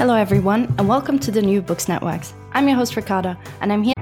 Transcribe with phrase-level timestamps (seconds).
[0.00, 2.32] Hello, everyone, and welcome to the New Books Networks.
[2.52, 3.92] I'm your host, Ricarda, and I'm here.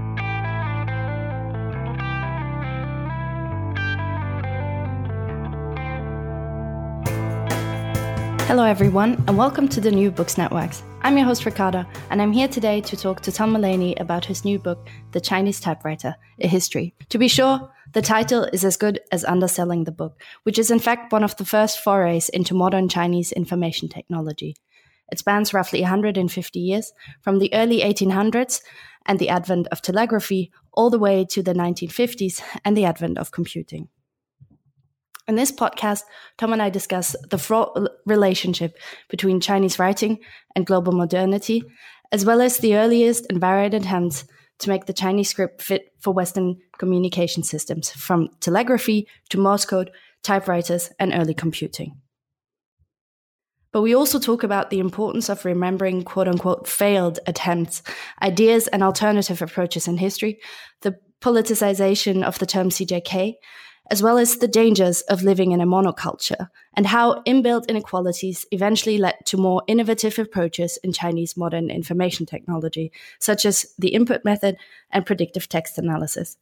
[8.47, 10.85] Hello, everyone, and welcome to the New Books Networks.
[11.03, 14.45] I'm your host, Ricarda, and I'm here today to talk to Tom Mullaney about his
[14.45, 16.95] new book, The Chinese Typewriter A History.
[17.09, 20.79] To be sure, the title is as good as underselling the book, which is in
[20.79, 24.55] fact one of the first forays into modern Chinese information technology.
[25.11, 28.61] It spans roughly 150 years, from the early 1800s
[29.07, 33.33] and the advent of telegraphy all the way to the 1950s and the advent of
[33.33, 33.89] computing.
[35.27, 36.05] In this podcast,
[36.39, 38.79] Tom and I discuss the fraught relationship
[39.11, 40.21] between Chinese writing
[40.57, 41.63] and global modernity,
[42.13, 44.25] as well as the earliest and varied attempts
[44.61, 49.91] to make the Chinese script fit for Western communication systems, from telegraphy to Morse code,
[50.23, 52.01] typewriters, and early computing.
[53.73, 57.83] But we also talk about the importance of remembering quote unquote failed attempts,
[58.23, 60.41] ideas, and alternative approaches in history,
[60.81, 63.35] the politicization of the term CJK,
[63.91, 68.99] as well as the dangers of living in a monoculture, and how inbuilt inequalities eventually
[68.99, 74.57] led to more innovative approaches in Chinese modern information technology, such as the input method
[74.91, 76.37] and predictive text analysis.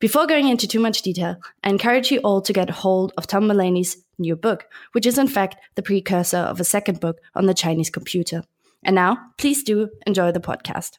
[0.00, 3.46] Before going into too much detail, I encourage you all to get hold of Tom
[3.46, 7.52] Mullaney's new book, which is in fact the precursor of a second book on the
[7.52, 8.42] Chinese computer.
[8.82, 10.92] And now, please do enjoy the podcast.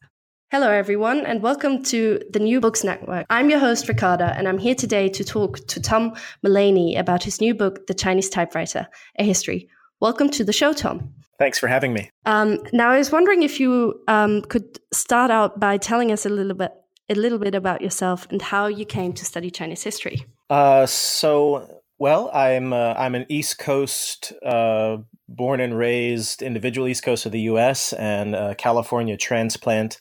[0.52, 3.26] Hello, everyone, and welcome to the New Books Network.
[3.32, 6.14] I'm your host, Ricarda, and I'm here today to talk to Tom
[6.44, 9.68] Mullaney about his new book, The Chinese Typewriter A History.
[10.00, 11.12] Welcome to the show, Tom.
[11.40, 12.12] Thanks for having me.
[12.28, 16.30] Um, now, I was wondering if you um, could start out by telling us a
[16.30, 16.72] little bit,
[17.12, 20.26] a little bit about yourself and how you came to study Chinese history.
[20.50, 27.04] Uh, so, well, I'm uh, I'm an East Coast, uh, born and raised individual East
[27.04, 27.94] Coast of the U.S.
[27.94, 30.00] and California transplant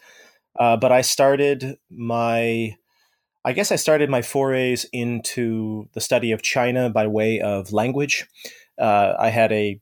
[0.58, 2.76] uh, but I started my,
[3.44, 8.26] I guess I started my forays into the study of China by way of language.
[8.78, 9.80] Uh, I had a,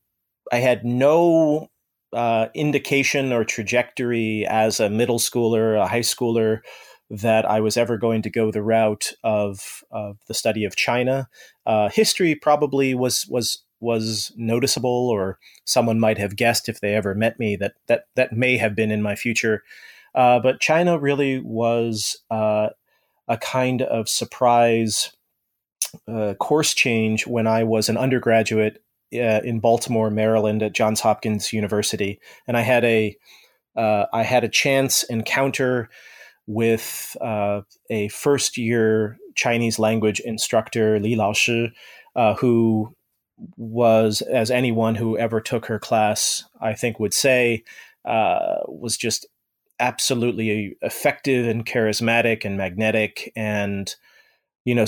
[0.53, 1.69] I had no
[2.13, 6.61] uh, indication or trajectory as a middle schooler, a high schooler,
[7.11, 11.29] that I was ever going to go the route of, of the study of China.
[11.67, 17.15] Uh, history probably was was was noticeable, or someone might have guessed if they ever
[17.15, 19.63] met me that that that may have been in my future.
[20.15, 22.69] Uh, but China really was uh,
[23.29, 25.13] a kind of surprise
[26.07, 28.83] uh, course change when I was an undergraduate
[29.15, 33.17] uh, in Baltimore, Maryland, at Johns Hopkins University, and I had a
[33.77, 35.89] uh, I had a chance encounter
[36.49, 37.61] with uh,
[37.91, 41.71] a first year Chinese language instructor, Li Laoshi,
[42.39, 42.93] who
[43.57, 47.63] was, as anyone who ever took her class, I think would say,
[48.05, 49.27] was just
[49.79, 53.95] absolutely effective and charismatic and magnetic and
[54.65, 54.85] you know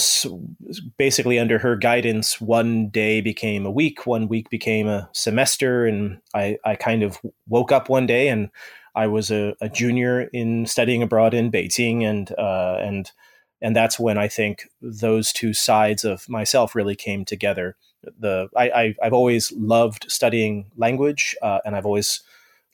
[0.98, 6.18] basically under her guidance one day became a week one week became a semester and
[6.34, 8.50] i i kind of woke up one day and
[8.94, 13.12] i was a, a junior in studying abroad in beijing and uh, and
[13.60, 17.76] and that's when i think those two sides of myself really came together
[18.18, 22.22] the i, I have always loved studying language uh, and i've always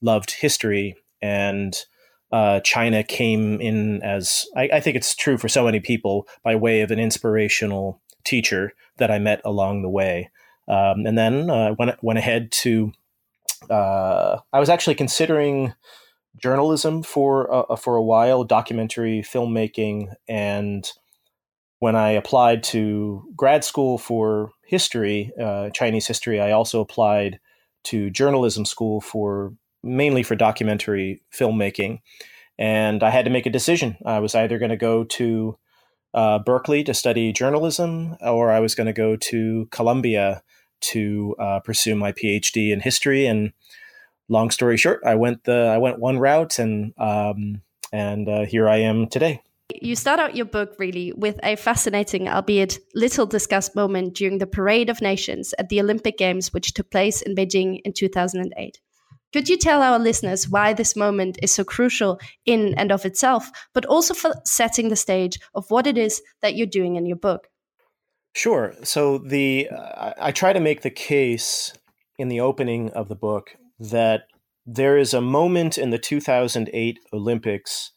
[0.00, 1.76] loved history and
[2.32, 6.56] uh, China came in as I, I, think it's true for so many people by
[6.56, 10.31] way of an inspirational teacher that I met along the way.
[10.69, 12.93] Um, and then uh, went went ahead to.
[13.71, 15.72] Uh, I was actually considering
[16.41, 20.91] journalism for for a while, documentary filmmaking, and
[21.79, 27.39] when I applied to grad school for history, uh, Chinese history, I also applied
[27.85, 29.53] to journalism school for
[29.83, 32.01] mainly for documentary filmmaking.
[32.59, 33.97] And I had to make a decision.
[34.05, 35.59] I was either going to go to
[36.15, 40.43] uh, Berkeley to study journalism, or I was going to go to Columbia
[40.81, 43.27] to uh, pursue my PhD in history.
[43.27, 43.53] And
[44.28, 47.62] long story short, I went the I went one route, and um,
[47.93, 49.43] and uh, here I am today.
[49.82, 54.46] You start out your book really with a fascinating, albeit little discussed moment during the
[54.46, 58.81] Parade of Nations at the Olympic Games, which took place in Beijing in 2008.
[59.32, 63.50] Could you tell our listeners why this moment is so crucial in and of itself,
[63.75, 67.17] but also for setting the stage of what it is that you're doing in your
[67.17, 67.49] book?
[68.34, 68.72] Sure.
[68.84, 71.72] So the uh, I try to make the case
[72.19, 74.23] in the opening of the book that
[74.64, 77.93] there is a moment in the 2008 Olympics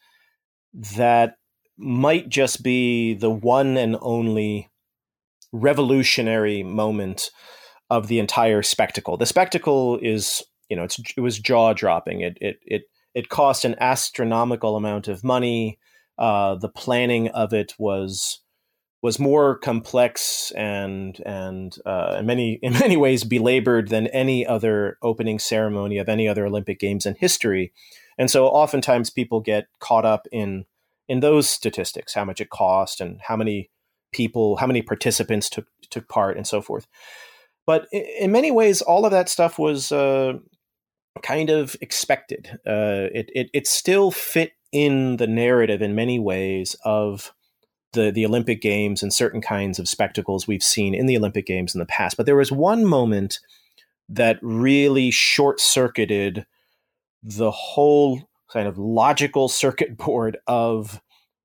[0.73, 1.35] that
[1.77, 4.69] might just be the one and only
[5.51, 7.31] revolutionary moment
[7.89, 9.17] of the entire spectacle.
[9.17, 12.21] The spectacle is you know, it was jaw dropping.
[12.21, 12.83] It it it
[13.13, 15.79] it cost an astronomical amount of money.
[16.17, 18.41] Uh, the planning of it was
[19.01, 24.97] was more complex and and uh, in many in many ways belabored than any other
[25.01, 27.71] opening ceremony of any other Olympic Games in history.
[28.17, 30.65] And so, oftentimes, people get caught up in
[31.07, 33.71] in those statistics, how much it cost and how many
[34.11, 36.85] people, how many participants took took part, and so forth.
[37.65, 40.33] But in many ways, all of that stuff was uh,
[41.21, 42.59] kind of expected.
[42.65, 47.33] Uh, it, it it still fit in the narrative in many ways of
[47.93, 51.73] the the Olympic Games and certain kinds of spectacles we've seen in the Olympic Games
[51.73, 52.17] in the past.
[52.17, 53.39] But there was one moment
[54.07, 56.45] that really short circuited
[57.21, 61.01] the whole kind of logical circuit board of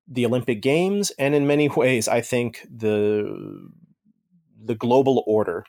[0.07, 3.69] the Olympic Games, and in many ways, I think the
[4.63, 5.65] the global order.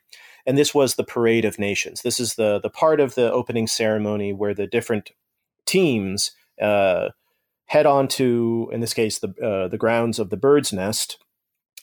[0.48, 2.01] And this was the Parade of Nations.
[2.01, 5.12] This is the the part of the opening ceremony where the different
[5.66, 6.31] teams
[6.62, 7.10] uh,
[7.65, 11.17] head on to, in this case, the uh, the grounds of the Bird's Nest,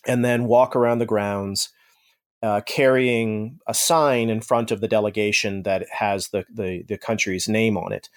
[0.07, 1.69] and then walk around the grounds.
[2.41, 7.47] Uh, carrying a sign in front of the delegation that has the, the, the country's
[7.47, 8.09] name on it.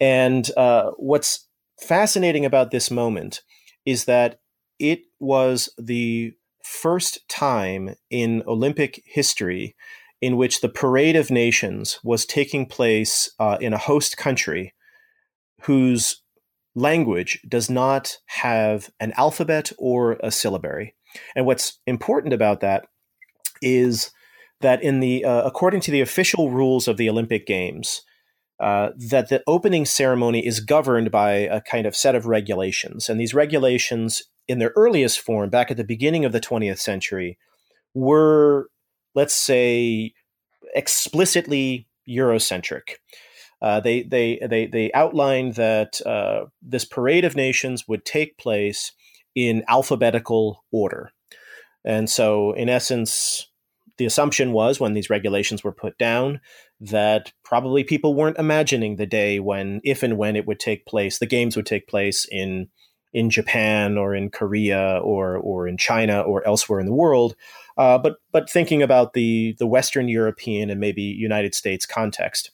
[0.00, 1.46] And uh, what's
[1.80, 3.42] fascinating about this moment
[3.86, 4.40] is that
[4.80, 6.34] it was the
[6.64, 9.76] first time in Olympic history
[10.20, 14.74] in which the Parade of Nations was taking place uh, in a host country
[15.62, 16.22] whose
[16.80, 20.94] language does not have an alphabet or a syllabary.
[21.36, 22.86] And what's important about that
[23.62, 24.10] is
[24.60, 28.02] that in the uh, according to the official rules of the Olympic Games,
[28.60, 33.08] uh, that the opening ceremony is governed by a kind of set of regulations.
[33.08, 37.38] And these regulations, in their earliest form, back at the beginning of the 20th century,
[37.94, 38.68] were,
[39.14, 40.12] let's say,
[40.74, 42.96] explicitly Eurocentric.
[43.62, 48.92] Uh, they, they, they, they outlined that uh, this parade of nations would take place
[49.34, 51.12] in alphabetical order.
[51.84, 53.48] And so, in essence,
[53.96, 56.40] the assumption was when these regulations were put down
[56.80, 61.18] that probably people weren't imagining the day when, if and when it would take place,
[61.18, 62.68] the games would take place in
[63.12, 67.34] in Japan or in Korea or or in China or elsewhere in the world,
[67.76, 72.50] uh, but but thinking about the the Western European and maybe United States context.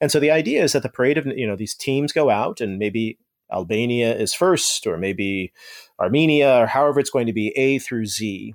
[0.00, 2.60] And so the idea is that the parade of you know these teams go out
[2.60, 3.18] and maybe
[3.52, 5.52] Albania is first or maybe
[5.98, 8.54] Armenia or however it's going to be A through Z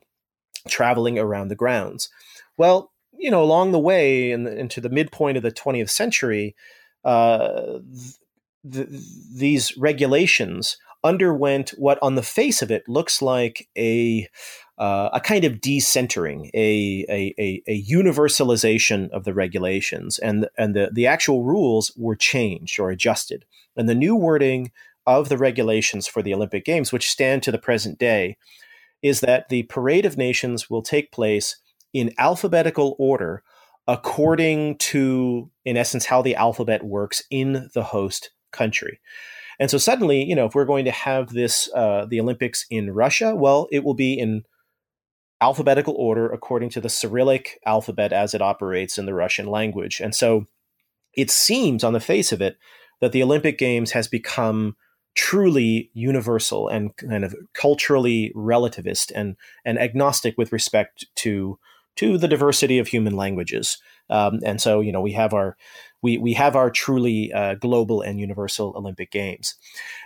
[0.67, 2.09] traveling around the grounds.
[2.57, 6.55] Well, you know, along the way in the, into the midpoint of the 20th century,
[7.03, 7.79] uh,
[8.69, 8.87] th-
[9.33, 14.27] these regulations underwent what, on the face of it, looks like a
[14.77, 20.75] uh, a kind of decentering, a, a, a, a, universalization of the regulations, and and
[20.75, 23.45] the the actual rules were changed or adjusted,
[23.77, 24.71] and the new wording
[25.07, 28.37] of the regulations for the Olympic Games, which stand to the present day,
[29.01, 31.57] is that the Parade of Nations will take place
[31.93, 33.43] in alphabetical order
[33.87, 38.99] according to, in essence, how the alphabet works in the host country.
[39.59, 42.91] And so suddenly, you know, if we're going to have this, uh, the Olympics in
[42.91, 44.43] Russia, well, it will be in
[45.41, 49.99] alphabetical order according to the Cyrillic alphabet as it operates in the Russian language.
[49.99, 50.45] And so
[51.13, 52.57] it seems on the face of it
[53.01, 54.75] that the Olympic Games has become
[55.15, 61.57] truly universal and kind of culturally relativist and, and agnostic with respect to
[61.95, 63.77] to the diversity of human languages.
[64.09, 65.55] Um, and so, you know, we have our
[66.05, 69.55] we we have our truly uh, global and universal Olympic Games.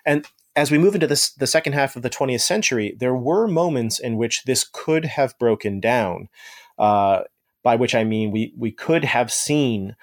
[0.05, 0.25] And
[0.55, 3.99] as we move into this the second half of the 20th century, there were moments
[3.99, 6.29] in which this could have broken down.
[6.77, 7.23] Uh,
[7.61, 9.95] by which I mean we we could have seen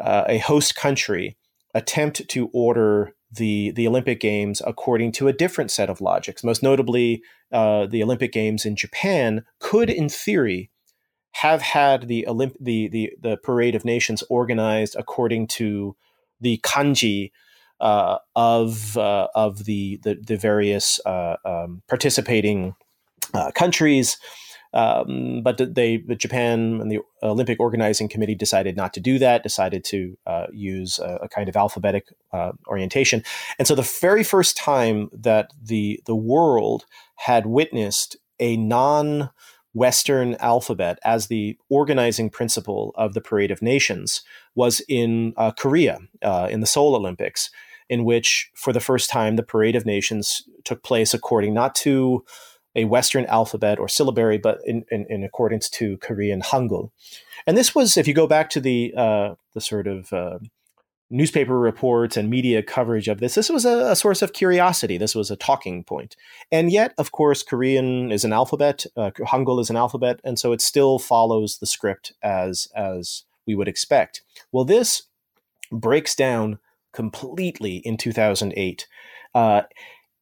[0.00, 1.36] uh, a host country
[1.72, 6.42] attempt to order the the Olympic Games according to a different set of logics.
[6.42, 10.70] Most notably, uh, the Olympic Games in Japan could, in theory,
[11.34, 15.96] have had the Olymp- the, the the Parade of Nations organized according to
[16.40, 17.32] the kanji
[17.80, 22.74] uh, of uh, of the the, the various uh, um, participating
[23.34, 24.16] uh, countries.
[24.72, 29.44] Um, but they, the Japan and the Olympic Organizing Committee decided not to do that.
[29.44, 33.22] Decided to uh, use a, a, kind of alphabetic uh, orientation.
[33.56, 36.86] And so, the very first time that the the world
[37.16, 39.30] had witnessed a non
[39.74, 44.22] Western alphabet as the organizing principle of the Parade of Nations
[44.54, 47.50] was in uh, Korea uh, in the Seoul Olympics,
[47.88, 52.24] in which, for the first time, the Parade of Nations took place according not to
[52.76, 56.90] a Western alphabet or syllabary, but in, in, in accordance to Korean Hangul.
[57.46, 60.38] And this was, if you go back to the uh, the sort of uh,
[61.14, 64.98] newspaper reports and media coverage of this, this was a, a, source of curiosity.
[64.98, 66.16] This was a talking point.
[66.50, 70.52] And yet, of course, Korean is an alphabet, uh, Hangul is an alphabet, and so
[70.52, 74.22] it still follows the script as, as we would expect.
[74.50, 75.04] Well, this
[75.70, 76.58] breaks down
[76.92, 78.88] completely in 2008.
[79.34, 79.62] Uh,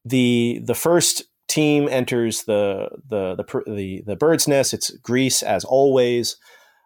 [0.04, 4.74] the the first team enters the the the the, bird's nest.
[4.74, 6.36] It's Greece as always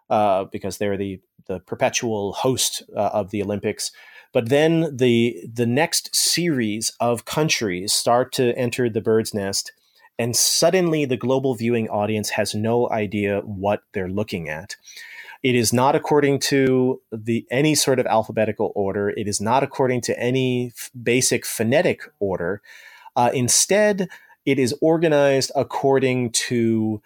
[0.09, 3.91] uh, because they're the the perpetual host uh, of the Olympics.
[4.33, 9.71] But then the the next series of countries start to enter the bird's nest,
[10.19, 14.75] and suddenly the global viewing audience has no idea what they're looking at.
[15.43, 19.09] It is not according to the any sort of alphabetical order.
[19.09, 22.61] It is not according to any f- basic phonetic order.
[23.15, 24.09] Uh, instead,
[24.45, 27.01] it is organized according to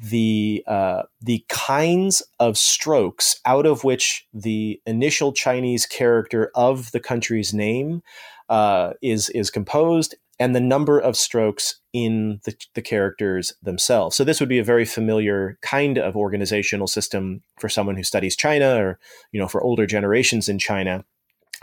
[0.00, 7.00] the uh, the kinds of strokes out of which the initial Chinese character of the
[7.00, 8.02] country's name
[8.48, 14.16] uh, is is composed, and the number of strokes in the, the characters themselves.
[14.16, 18.36] So this would be a very familiar kind of organizational system for someone who studies
[18.36, 18.98] China, or
[19.32, 21.04] you know, for older generations in China.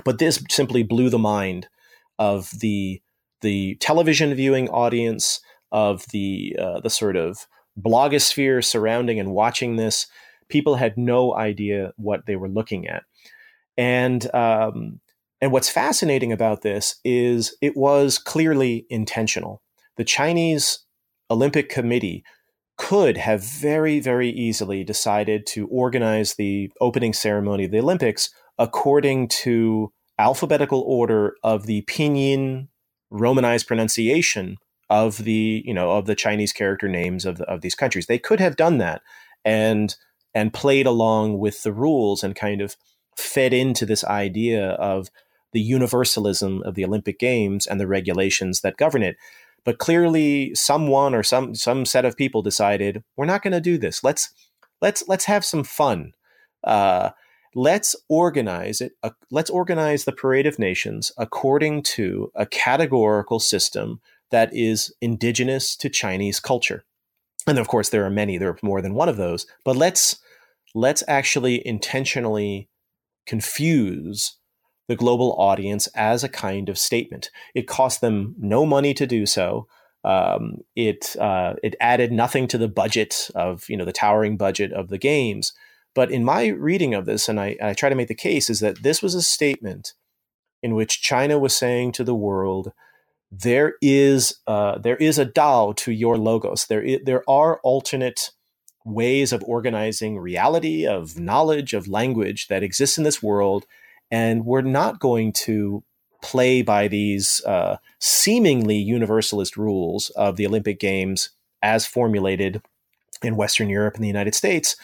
[0.05, 1.69] But this simply blew the mind
[2.19, 3.01] of the
[3.41, 5.39] the television viewing audience,
[5.71, 7.47] of the uh, the sort of
[7.79, 10.07] blogosphere surrounding and watching this,
[10.49, 13.03] people had no idea what they were looking at.
[13.77, 14.99] And um,
[15.39, 19.61] and what's fascinating about this is it was clearly intentional.
[19.97, 20.79] The Chinese
[21.29, 22.23] Olympic Committee
[22.77, 29.27] could have very, very easily decided to organize the opening ceremony of the Olympics according
[29.27, 32.67] to alphabetical order of the pinyin
[33.09, 34.57] romanized pronunciation
[34.89, 38.05] of the you know of the Chinese character names of of these countries.
[38.07, 39.01] They could have done that
[39.43, 39.95] and
[40.33, 42.77] and played along with the rules and kind of
[43.15, 45.09] fed into this idea of
[45.53, 49.17] the universalism of the Olympic Games and the regulations that govern it.
[49.65, 53.77] But clearly, someone or some some set of people decided we're not going to do
[53.77, 54.03] this.
[54.03, 54.29] Let's
[54.81, 56.13] let's let's have some fun.
[56.63, 57.11] Uh,
[57.55, 58.93] let's organize it.
[59.03, 63.99] Uh, let's organize the Parade of Nations according to a categorical system
[64.31, 66.83] that is indigenous to Chinese culture.
[67.45, 68.37] And of course, there are many.
[68.37, 69.45] There are more than one of those.
[69.63, 70.19] But let's
[70.75, 72.69] let's actually intentionally
[73.25, 74.37] confuse
[74.87, 77.29] the global audience as a kind of statement.
[77.53, 79.67] It cost them no money to do so.
[80.03, 84.71] Um, it uh, it added nothing to the budget of you know the towering budget
[84.73, 85.53] of the games.
[85.95, 88.59] But in my reading of this, and I, I try to make the case, is
[88.59, 89.93] that this was a statement
[90.61, 92.71] in which China was saying to the world,
[93.31, 96.67] there is uh, there is a Dao to your logos.
[96.67, 98.31] There is, there are alternate
[98.85, 103.65] ways of organizing reality, of knowledge, of language that exists in this world,
[104.09, 105.83] and we're not going to
[106.21, 111.29] play by these uh, seemingly universalist rules of the Olympic Games
[111.61, 112.61] as formulated
[113.21, 114.75] in Western Europe and the United States.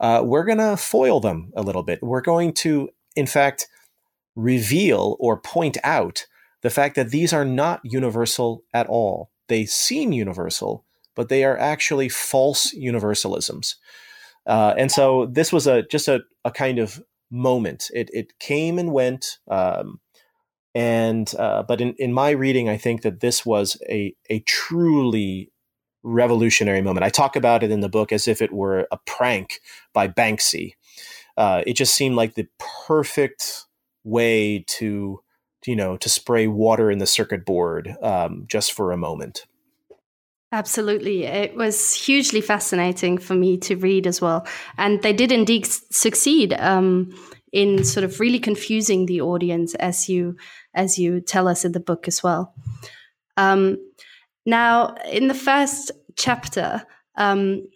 [0.00, 2.02] Uh, we're going to foil them a little bit.
[2.02, 3.68] We're going to, in fact,
[4.34, 6.26] reveal or point out
[6.62, 9.30] the fact that these are not universal at all.
[9.48, 13.74] They seem universal, but they are actually false universalisms.
[14.46, 17.90] Uh, and so this was a just a, a kind of moment.
[17.94, 19.38] It, it came and went.
[19.48, 20.00] Um,
[20.74, 25.52] and uh, but in, in my reading, I think that this was a a truly
[26.02, 27.04] revolutionary moment.
[27.04, 29.60] I talk about it in the book as if it were a prank
[29.92, 30.74] by Banksy.
[31.36, 32.48] Uh, it just seemed like the
[32.86, 33.66] perfect
[34.04, 35.21] way to
[35.66, 39.46] you know, to spray water in the circuit board um, just for a moment.
[40.52, 41.24] Absolutely.
[41.24, 44.46] It was hugely fascinating for me to read as well.
[44.76, 47.10] And they did indeed succeed um,
[47.52, 50.36] in sort of really confusing the audience as you
[50.74, 52.54] as you tell us in the book as well.
[53.38, 53.78] Um,
[54.44, 56.82] now, in the first chapter,
[57.16, 57.66] um,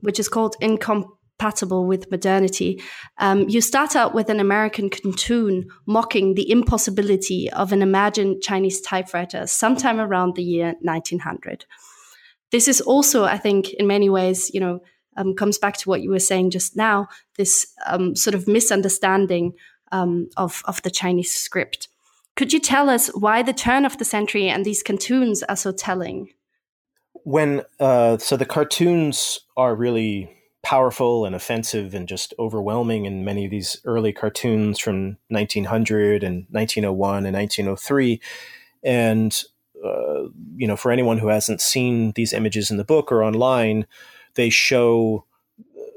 [0.00, 1.04] which is called Incom
[1.42, 2.80] compatible with modernity.
[3.18, 8.80] Um, you start out with an American cartoon mocking the impossibility of an imagined Chinese
[8.80, 11.64] typewriter sometime around the year 1900.
[12.52, 14.80] This is also, I think, in many ways, you know,
[15.16, 17.08] um, comes back to what you were saying just now.
[17.36, 19.52] This um, sort of misunderstanding
[19.90, 21.88] um, of of the Chinese script.
[22.36, 25.72] Could you tell us why the turn of the century and these cartoons are so
[25.72, 26.28] telling?
[27.24, 33.44] When uh, so the cartoons are really powerful and offensive and just overwhelming in many
[33.44, 38.20] of these early cartoons from 1900 and 1901 and 1903
[38.84, 39.44] and
[39.84, 43.86] uh, you know for anyone who hasn't seen these images in the book or online
[44.34, 45.24] they show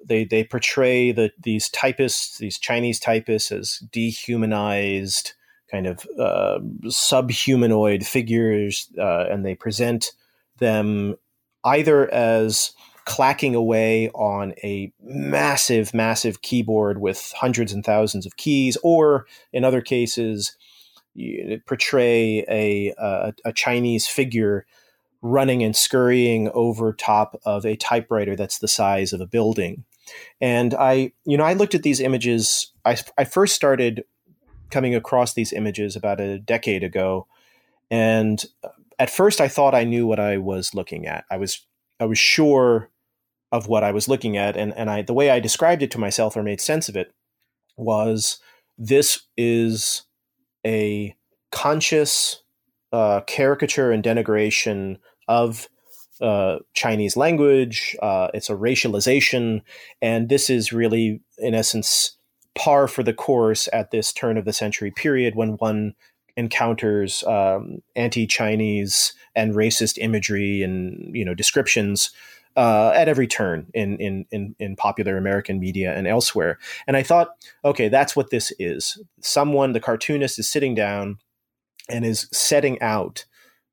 [0.03, 5.34] they they portray the these typists these chinese typists as dehumanized
[5.69, 10.12] kind of uh, subhumanoid figures, uh, and they present
[10.60, 11.15] them
[11.63, 12.72] either as
[13.05, 19.63] clacking away on a massive, massive keyboard with hundreds and thousands of keys, or in
[19.63, 20.57] other cases,
[21.65, 24.65] portray a, a, a Chinese figure
[25.21, 29.85] running and scurrying over top of a typewriter that's the size of a building.
[30.39, 32.71] And I, you know, I looked at these images.
[32.85, 34.03] I, I first started
[34.69, 37.27] coming across these images about a decade ago,
[37.89, 38.69] and uh,
[39.00, 41.25] at first I thought I knew what I was looking at.
[41.31, 41.65] I was
[42.00, 42.89] I was sure
[43.55, 45.97] of what I was looking at, and and I the way I described it to
[45.97, 47.13] myself or made sense of it
[47.77, 48.39] was
[48.77, 50.03] this is
[50.65, 51.15] a
[51.51, 52.43] conscious
[52.91, 54.97] uh, caricature and denigration
[55.29, 55.69] of
[56.19, 57.95] uh, Chinese language.
[58.01, 59.62] Uh, it's a racialization,
[60.01, 62.17] and this is really, in essence,
[62.55, 65.95] par for the course at this turn of the century period when one
[66.35, 72.12] encounters um, anti-Chinese and racist imagery and you know descriptions
[72.55, 76.57] uh, at every turn in, in in in popular American media and elsewhere.
[76.88, 77.29] And I thought,
[77.63, 79.01] okay, that's what this is.
[79.21, 81.17] Someone, the cartoonist, is sitting down
[81.89, 83.25] and is setting out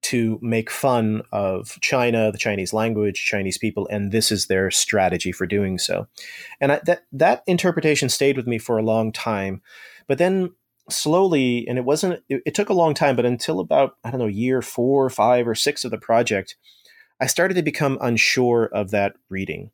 [0.02, 5.30] to make fun of China, the Chinese language, Chinese people, and this is their strategy
[5.30, 6.08] for doing so.
[6.60, 9.62] And I, that that interpretation stayed with me for a long time,
[10.08, 10.50] but then
[10.90, 12.22] slowly, and it wasn't.
[12.28, 15.10] It, it took a long time, but until about I don't know year four, or
[15.10, 16.56] five, or six of the project,
[17.22, 19.70] I started to become unsure of that reading.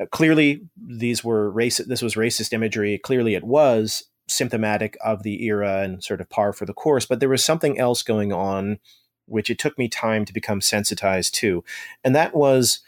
[0.00, 1.86] Uh, clearly, these were racist.
[1.86, 2.98] This was racist imagery.
[2.98, 7.04] Clearly, it was symptomatic of the era and sort of par for the course.
[7.06, 8.78] But there was something else going on
[9.26, 11.64] which it took me time to become sensitized to.
[12.02, 12.80] And that was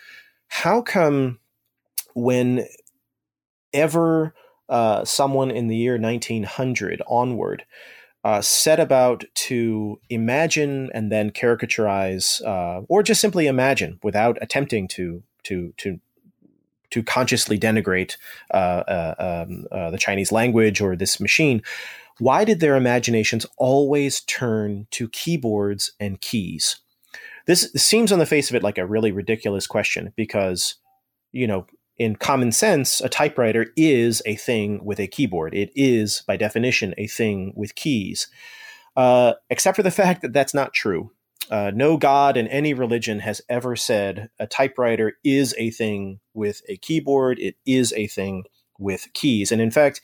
[0.46, 1.38] how come
[2.14, 2.64] when
[3.72, 4.34] ever
[4.68, 7.64] uh, someone in the year 1900 onward
[8.28, 14.86] uh, set about to imagine and then caricaturize, uh, or just simply imagine without attempting
[14.88, 15.98] to to to
[16.90, 18.16] to consciously denigrate
[18.52, 19.14] uh, uh,
[19.48, 21.62] um, uh, the Chinese language or this machine
[22.18, 26.76] why did their imaginations always turn to keyboards and keys?
[27.46, 30.74] This seems on the face of it like a really ridiculous question because,
[31.32, 31.66] you know,
[31.98, 35.54] in common sense, a typewriter is a thing with a keyboard.
[35.54, 38.28] It is, by definition, a thing with keys,
[38.96, 41.10] uh, except for the fact that that's not true.
[41.50, 46.60] Uh, no God in any religion has ever said a typewriter is a thing with
[46.68, 47.38] a keyboard.
[47.38, 48.44] It is a thing
[48.78, 49.50] with keys.
[49.50, 50.00] And in fact,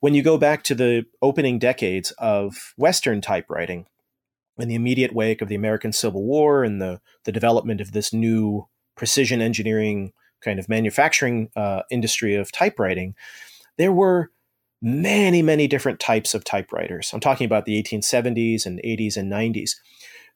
[0.00, 3.86] when you go back to the opening decades of Western typewriting,
[4.58, 8.12] in the immediate wake of the American Civil War and the, the development of this
[8.12, 13.14] new precision engineering kind of manufacturing uh, industry of typewriting,
[13.76, 14.30] there were
[14.82, 17.10] many, many different types of typewriters.
[17.12, 19.72] I'm talking about the 1870s and 80s and 90s.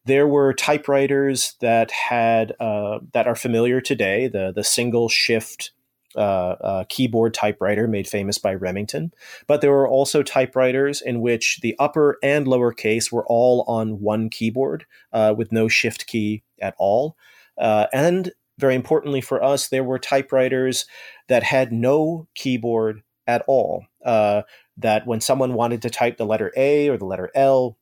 [0.07, 5.71] There were typewriters that had uh, that are familiar today, the the single shift
[6.17, 9.13] uh, uh, keyboard typewriter made famous by Remington.
[9.47, 14.01] But there were also typewriters in which the upper and lower case were all on
[14.01, 17.17] one keyboard uh, with no shift key at all.
[17.59, 20.87] Uh, and very importantly for us, there were typewriters
[21.29, 23.87] that had no keyboard at all.
[24.05, 24.43] Uh,
[24.77, 27.79] that when someone wanted to type the letter A or the letter L,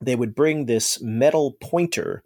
[0.00, 2.22] they would bring this metal pointer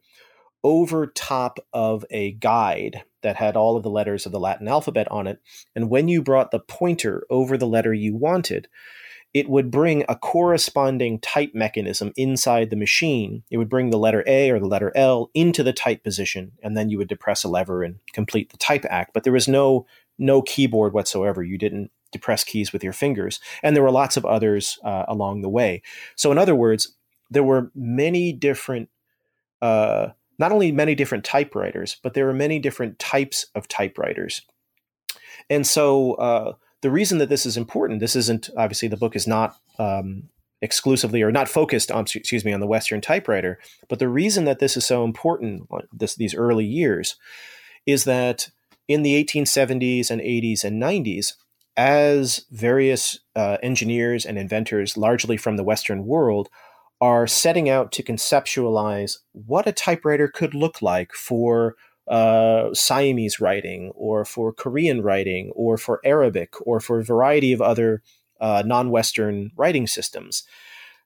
[0.64, 5.08] over top of a guide that had all of the letters of the Latin alphabet
[5.10, 5.40] on it.
[5.74, 8.68] And when you brought the pointer over the letter you wanted,
[9.34, 13.42] it would bring a corresponding type mechanism inside the machine.
[13.50, 16.76] It would bring the letter A or the letter L into the type position, and
[16.76, 19.12] then you would depress a lever and complete the type act.
[19.12, 19.86] But there was no
[20.18, 21.42] no keyboard whatsoever.
[21.42, 25.42] You didn't depress keys with your fingers, and there were lots of others uh, along
[25.42, 25.82] the way.
[26.16, 26.96] So, in other words,
[27.30, 28.88] there were many different
[29.60, 34.42] uh, not only many different typewriters, but there were many different types of typewriters.
[35.50, 39.26] And so uh, the reason that this is important, this isn't obviously the book is
[39.26, 40.24] not um,
[40.60, 44.58] exclusively or not focused on excuse me on the Western typewriter, but the reason that
[44.58, 47.16] this is so important, this, these early years,
[47.86, 48.50] is that
[48.86, 51.34] in the 1870s and 80s and 90s,
[51.76, 56.48] as various uh, engineers and inventors, largely from the Western world,
[57.00, 61.76] are setting out to conceptualize what a typewriter could look like for
[62.08, 67.60] uh, Siamese writing, or for Korean writing, or for Arabic, or for a variety of
[67.60, 68.02] other
[68.40, 70.44] uh, non Western writing systems.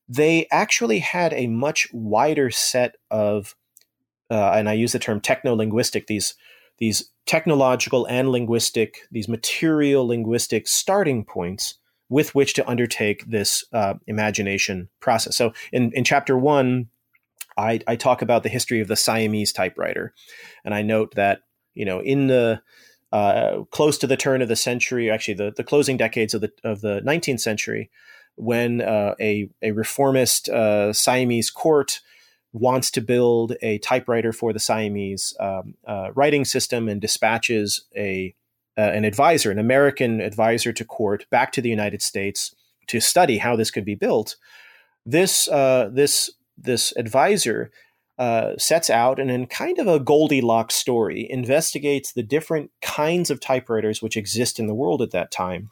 [0.08, 3.54] They actually had a much wider set of,
[4.30, 6.34] uh, and I use the term techno linguistic, these,
[6.78, 13.94] these technological and linguistic, these material linguistic starting points with which to undertake this uh,
[14.06, 15.34] imagination process.
[15.36, 16.88] So in, in chapter one,
[17.56, 20.14] I, I talk about the history of the Siamese typewriter.
[20.64, 21.40] And I note that,
[21.74, 22.62] you know, in the
[23.12, 26.52] uh, close to the turn of the century, actually the, the closing decades of the
[26.64, 27.90] of the 19th century,
[28.36, 32.00] when uh, a, a reformist uh, Siamese court
[32.52, 38.34] wants to build a typewriter for the Siamese um, uh, writing system and dispatches a
[38.78, 42.54] uh, an advisor, an American advisor to court, back to the United States
[42.86, 44.36] to study how this could be built.
[45.04, 47.70] This uh, this this advisor
[48.18, 53.40] uh, sets out and in kind of a Goldilocks story investigates the different kinds of
[53.40, 55.68] typewriters which exist in the world at that time,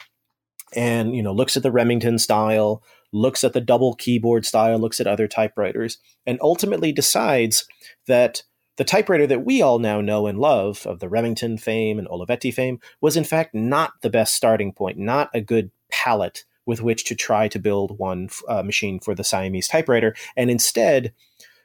[0.75, 5.01] and you know looks at the Remington style, looks at the double keyboard style, looks
[5.01, 7.67] at other typewriters, and ultimately decides
[8.07, 8.43] that
[8.79, 12.53] the typewriter that we all now know and love of the Remington fame and Olivetti
[12.53, 17.05] fame was in fact not the best starting point, not a good palette with which
[17.07, 21.13] to try to build one uh, machine for the Siamese typewriter, and instead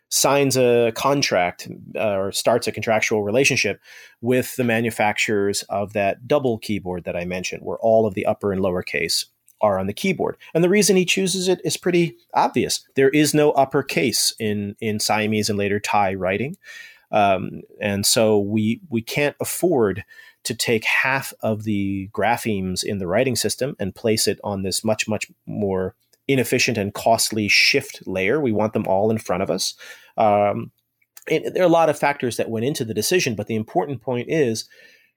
[0.10, 3.80] signs a contract uh, or starts a contractual relationship
[4.22, 8.52] with the manufacturers of that double keyboard that I mentioned, where all of the upper
[8.52, 9.28] and lower case
[9.62, 10.38] are on the keyboard.
[10.56, 12.84] And the reason he chooses it is pretty obvious.
[12.96, 16.58] There is no upper case in in Siamese and later Thai writing.
[17.12, 20.04] Um, and so we we can't afford
[20.46, 24.84] to take half of the graphemes in the writing system and place it on this
[24.84, 25.96] much much more
[26.28, 28.40] inefficient and costly shift layer.
[28.40, 29.76] We want them all in front of us.
[30.18, 30.72] Um,
[31.28, 34.30] there are a lot of factors that went into the decision, but the important point
[34.30, 34.70] is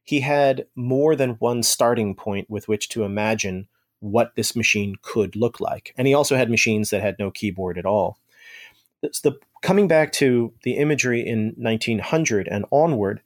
[0.02, 3.68] he had more than one starting point with which to imagine
[4.00, 5.92] what this machine could look like.
[5.96, 8.18] And he also had machines that had no keyboard at all.
[9.02, 13.20] It's the coming back to the imagery in 1900 and onward,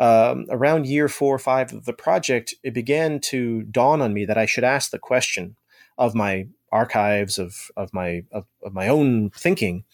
[0.00, 4.24] um, around year four or five of the project, it began to dawn on me
[4.24, 5.56] that I should ask the question
[5.98, 9.84] of my archives of of my of, of my own thinking.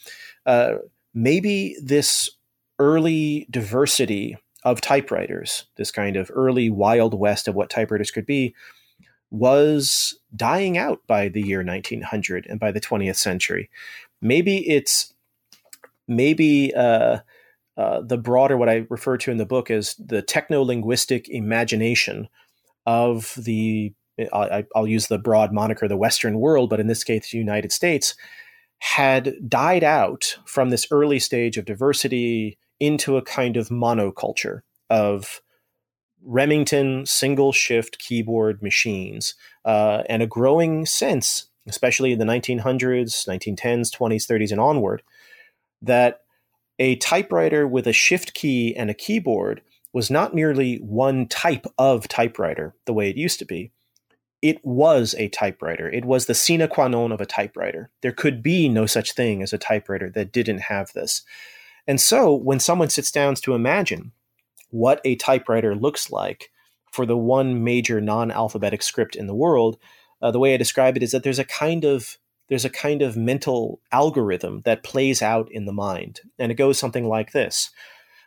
[0.47, 0.77] Uh,
[1.12, 2.31] maybe this
[2.79, 8.55] early diversity of typewriters, this kind of early wild west of what typewriters could be,
[9.31, 13.71] was dying out by the year 1900 and by the 20th century.
[14.21, 15.14] Maybe it's
[16.07, 17.19] maybe uh,
[17.76, 22.28] uh, the broader, what I refer to in the book as the techno linguistic imagination
[22.86, 23.92] of the,
[24.32, 27.72] I, will use the broad moniker, the Western world, but in this case, the United
[27.72, 28.14] States,
[28.78, 34.60] had died out from this early stage of diversity into a kind of monoculture
[34.90, 35.42] of
[36.22, 39.34] Remington single shift keyboard machines
[39.64, 45.02] uh, and a growing sense, especially in the 1900s, 1910s, 20s, 30s, and onward,
[45.82, 46.20] that
[46.78, 49.62] a typewriter with a shift key and a keyboard
[49.92, 53.72] was not merely one type of typewriter the way it used to be.
[54.42, 55.88] It was a typewriter.
[55.88, 57.90] It was the sine qua non of a typewriter.
[58.02, 61.22] There could be no such thing as a typewriter that didn't have this.
[61.86, 64.12] And so when someone sits down to imagine
[64.70, 66.50] what a typewriter looks like
[66.92, 69.78] for the one major non alphabetic script in the world,
[70.20, 73.02] uh, the way I describe it is that there's a kind of there's a kind
[73.02, 76.20] of mental algorithm that plays out in the mind.
[76.38, 77.70] And it goes something like this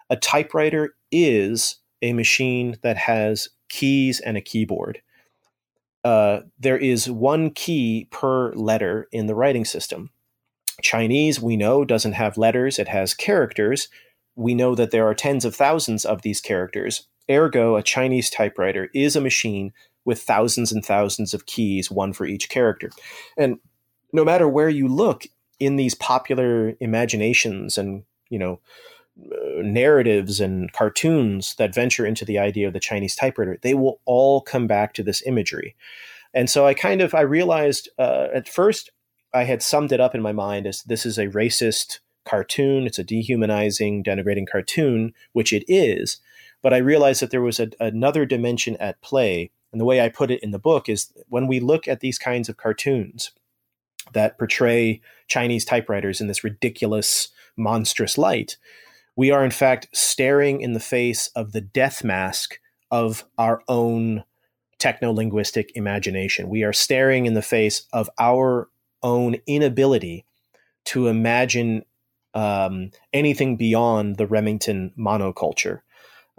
[0.10, 5.02] A typewriter is a machine that has keys and a keyboard.
[6.04, 10.12] Uh, there is one key per letter in the writing system.
[10.82, 13.90] Chinese, we know, doesn't have letters, it has characters.
[14.36, 17.08] We know that there are tens of thousands of these characters.
[17.30, 19.74] Ergo, a Chinese typewriter is a machine
[20.06, 22.90] with thousands and thousands of keys, one for each character.
[23.38, 23.60] And
[24.14, 25.26] no matter where you look
[25.60, 28.60] in these popular imaginations and you know
[29.20, 34.00] uh, narratives and cartoons that venture into the idea of the Chinese typewriter, they will
[34.06, 35.76] all come back to this imagery.
[36.34, 38.92] And so I kind of I realized uh, at first
[39.34, 42.86] I had summed it up in my mind as this is a racist cartoon.
[42.86, 46.18] It's a dehumanizing, denigrating cartoon, which it is.
[46.62, 49.52] But I realized that there was a, another dimension at play.
[49.72, 52.18] And the way I put it in the book is when we look at these
[52.18, 53.32] kinds of cartoons,
[54.14, 58.58] that portray Chinese typewriters in this ridiculous, monstrous light,
[59.16, 62.60] we are in fact staring in the face of the death mask
[62.92, 64.24] of our own
[64.78, 66.50] techno linguistic imagination.
[66.50, 68.70] We are staring in the face of our
[69.04, 70.26] own inability
[70.86, 71.84] to imagine
[72.34, 75.82] um, anything beyond the Remington monoculture.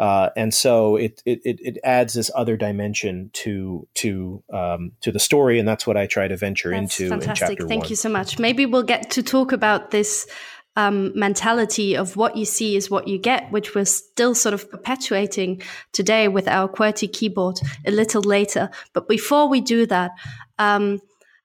[0.00, 5.18] Uh, and so it, it it adds this other dimension to to um, to the
[5.20, 7.50] story, and that's what I try to venture that's into fantastic.
[7.50, 7.90] in chapter Thank one.
[7.90, 8.38] you so much.
[8.38, 10.26] Maybe we'll get to talk about this
[10.74, 14.70] um, mentality of what you see is what you get, which we're still sort of
[14.70, 15.60] perpetuating
[15.92, 18.70] today with our QWERTY keyboard a little later.
[18.94, 20.12] But before we do that,
[20.58, 21.00] um,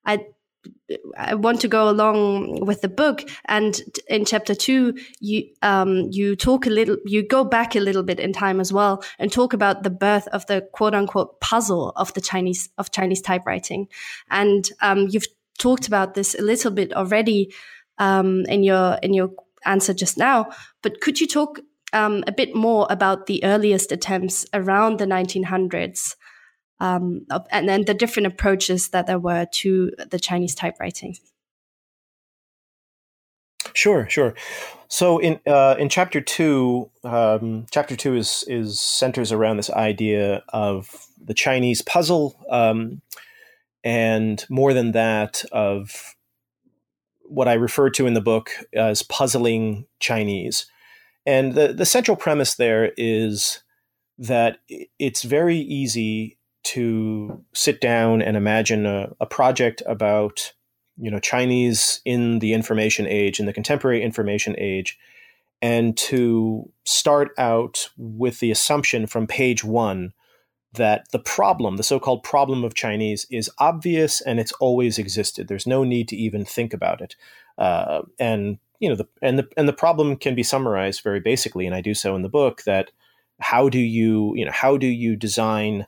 [0.06, 0.28] I
[1.18, 6.36] I want to go along with the book, and in chapter two, you um, you
[6.36, 9.54] talk a little, you go back a little bit in time as well, and talk
[9.54, 13.88] about the birth of the quote unquote puzzle of the Chinese of Chinese typewriting,
[14.30, 17.54] and um, you've talked about this a little bit already
[17.98, 19.32] um, in your in your
[19.66, 20.50] answer just now.
[20.82, 21.60] But could you talk
[21.94, 26.16] um, a bit more about the earliest attempts around the 1900s?
[26.80, 31.16] Um, and then the different approaches that there were to the Chinese typewriting.
[33.74, 34.34] Sure, sure.
[34.88, 40.44] So in uh, in chapter two, um, chapter two is is centers around this idea
[40.50, 43.02] of the Chinese puzzle, um,
[43.84, 46.16] and more than that, of
[47.24, 50.68] what I refer to in the book as puzzling Chinese.
[51.26, 53.64] And the the central premise there is
[54.18, 54.60] that
[55.00, 60.54] it's very easy to sit down and imagine a, a project about
[60.98, 64.98] you know Chinese in the information age, in the contemporary information age,
[65.62, 70.14] and to start out with the assumption from page one
[70.74, 75.48] that the problem, the so-called problem of Chinese, is obvious and it's always existed.
[75.48, 77.16] There's no need to even think about it,
[77.58, 81.66] uh, and you know the and the and the problem can be summarized very basically,
[81.68, 82.64] and I do so in the book.
[82.64, 82.90] That
[83.40, 85.86] how do you you know how do you design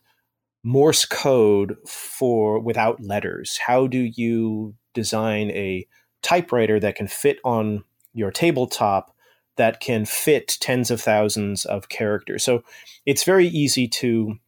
[0.68, 3.56] Morse code for without letters?
[3.56, 5.88] How do you design a
[6.22, 9.16] typewriter that can fit on your tabletop
[9.56, 12.44] that can fit tens of thousands of characters?
[12.44, 12.64] So
[13.06, 14.40] it's very easy to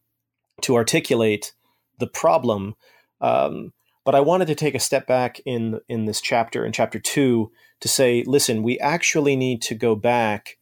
[0.60, 1.54] to articulate
[1.98, 2.74] the problem.
[3.22, 3.72] Um,
[4.04, 7.50] but I wanted to take a step back in in this chapter, in chapter two,
[7.80, 10.58] to say, listen, we actually need to go back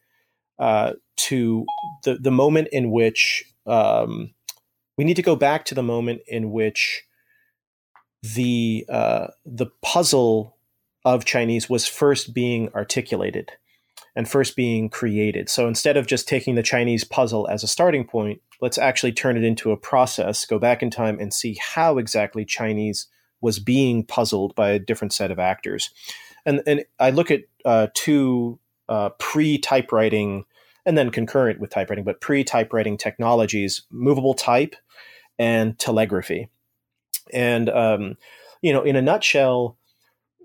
[0.61, 1.67] uh, to
[2.05, 4.35] the the moment in which um,
[4.99, 7.05] we need to go back to the moment in which
[8.23, 10.57] the uh, the puzzle
[11.05, 13.53] of Chinese was first being articulated
[14.15, 15.49] and first being created.
[15.49, 19.37] So instead of just taking the Chinese puzzle as a starting point, let's actually turn
[19.37, 23.07] it into a process, go back in time and see how exactly Chinese
[23.41, 25.91] was being puzzled by a different set of actors.
[26.45, 28.59] And, and I look at uh, two
[28.89, 30.45] uh, pre typewriting
[30.87, 34.77] and then concurrent with typewriting, but pre typewriting technologies, movable type
[35.39, 36.49] and telegraphy.
[37.33, 38.17] And, um,
[38.63, 39.77] you know, in a nutshell,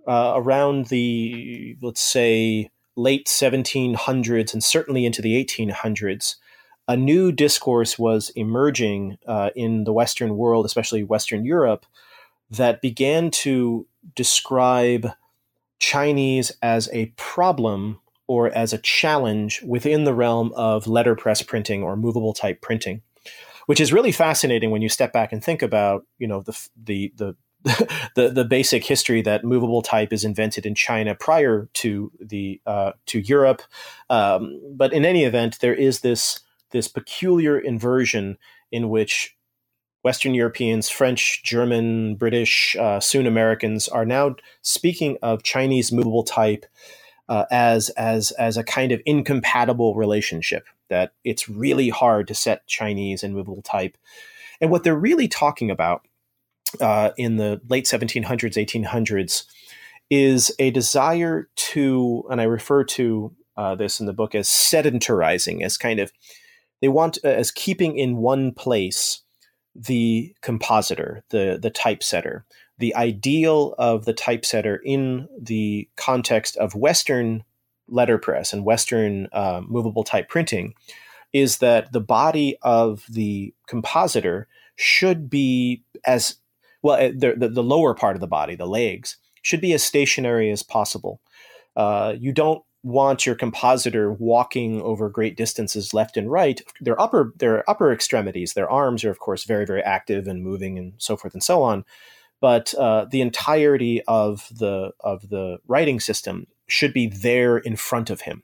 [0.08, 6.36] uh, around the, let's say, late 1700s and certainly into the 1800s,
[6.88, 11.86] a new discourse was emerging uh, in the Western world, especially Western Europe,
[12.52, 15.12] that began to describe
[15.80, 18.00] Chinese as a problem
[18.34, 23.02] or as a challenge within the realm of letterpress printing or movable type printing
[23.68, 27.14] which is really fascinating when you step back and think about you know the the
[27.18, 27.36] the
[28.16, 32.92] the, the basic history that movable type is invented in China prior to the uh,
[33.06, 33.62] to Europe,
[34.10, 36.42] um, but in any event, there is this
[36.72, 38.38] this peculiar inversion
[38.72, 39.38] in which
[40.04, 46.66] Western Europeans, French, German, British, uh, soon Americans are now speaking of Chinese movable type
[47.30, 52.68] uh, as as as a kind of incompatible relationship that it's really hard to set
[52.68, 53.98] Chinese and movable type.
[54.62, 56.06] And what they're really talking about
[56.80, 59.46] uh, in the late 1700s, 1800s
[60.10, 65.64] is a desire to, and I refer to uh, this in the book as sedentarizing,
[65.64, 66.12] as kind of,
[66.82, 69.22] they want, uh, as keeping in one place
[69.76, 72.44] the compositor, the, the typesetter.
[72.84, 77.46] The ideal of the typesetter in the context of Western
[77.88, 80.74] letterpress and Western uh, movable type printing
[81.32, 86.36] is that the body of the compositor should be as
[86.82, 89.82] well, eh, the, the, the lower part of the body, the legs, should be as
[89.82, 91.22] stationary as possible.
[91.78, 96.62] Uh, you don't want your compositor walking over great distances left and right.
[96.82, 100.78] Their upper their upper extremities, their arms are of course very very active and moving
[100.78, 101.86] and so forth and so on.
[102.42, 108.10] But uh, the entirety of the of the writing system should be there in front
[108.10, 108.44] of him.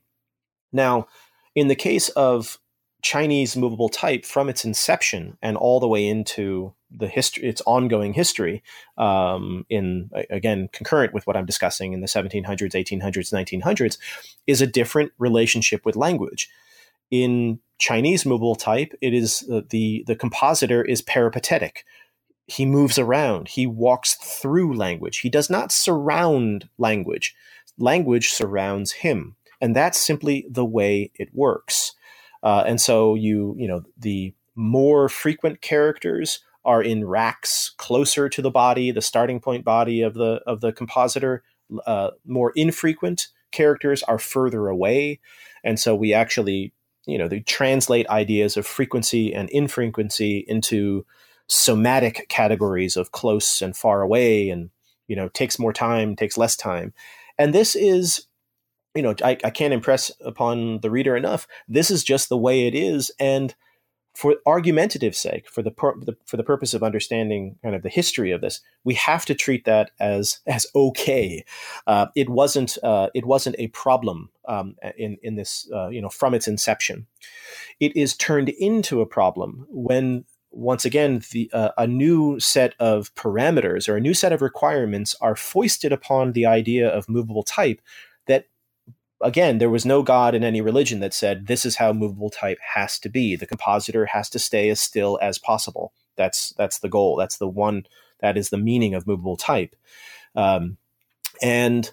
[0.72, 1.08] Now,
[1.56, 2.58] in the case of
[3.02, 8.14] Chinese movable type from its inception and all the way into the history, its ongoing
[8.14, 8.64] history,
[8.98, 13.98] um, in again concurrent with what I'm discussing in the 1700s, 1800s, 1900s,
[14.48, 16.50] is a different relationship with language.
[17.10, 21.86] In Chinese movable type, it is uh, the the compositor is peripatetic.
[22.50, 23.50] He moves around.
[23.50, 25.20] He walks through language.
[25.20, 27.36] He does not surround language
[27.80, 29.36] language surrounds him.
[29.62, 31.96] And that's simply the way it works.
[32.44, 38.42] Uh, and so you, you know, the more frequent characters are in racks closer to
[38.42, 41.44] the body, the starting point body of the of the compositor.
[41.86, 45.20] Uh, more infrequent characters are further away,
[45.64, 46.74] and so we actually,
[47.06, 51.06] you know, they translate ideas of frequency and infrequency into
[51.50, 54.70] somatic categories of close and far away, and
[55.08, 56.94] you know, takes more time, takes less time,
[57.38, 58.26] and this is
[58.96, 61.48] you know, I, I, can't impress upon the reader enough.
[61.68, 63.54] This is just the way it is, and
[64.16, 67.90] for argumentative sake, for the, pur- the, for the purpose of understanding kind of the
[67.90, 71.46] history of this, we have to treat that as as okay.
[71.88, 76.10] Uh, it wasn't uh, it wasn't a problem um, in in this uh, you know
[76.10, 77.08] from its inception.
[77.80, 83.14] It is turned into a problem when once again the uh, a new set of
[83.16, 87.82] parameters or a new set of requirements are foisted upon the idea of movable type
[88.26, 88.46] that
[89.22, 92.58] again, there was no God in any religion that said this is how movable type
[92.74, 93.36] has to be.
[93.36, 95.94] The compositor has to stay as still as possible.
[96.16, 97.16] That's that's the goal.
[97.16, 97.86] That's the one.
[98.20, 99.76] That is the meaning of movable type.
[100.36, 100.78] Um,
[101.42, 101.92] and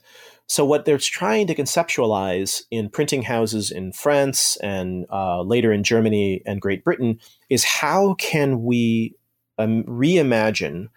[0.49, 5.83] so, what they're trying to conceptualize in printing houses in France and uh, later in
[5.83, 7.19] Germany and Great Britain
[7.51, 9.17] is how can we
[9.59, 10.89] um, reimagine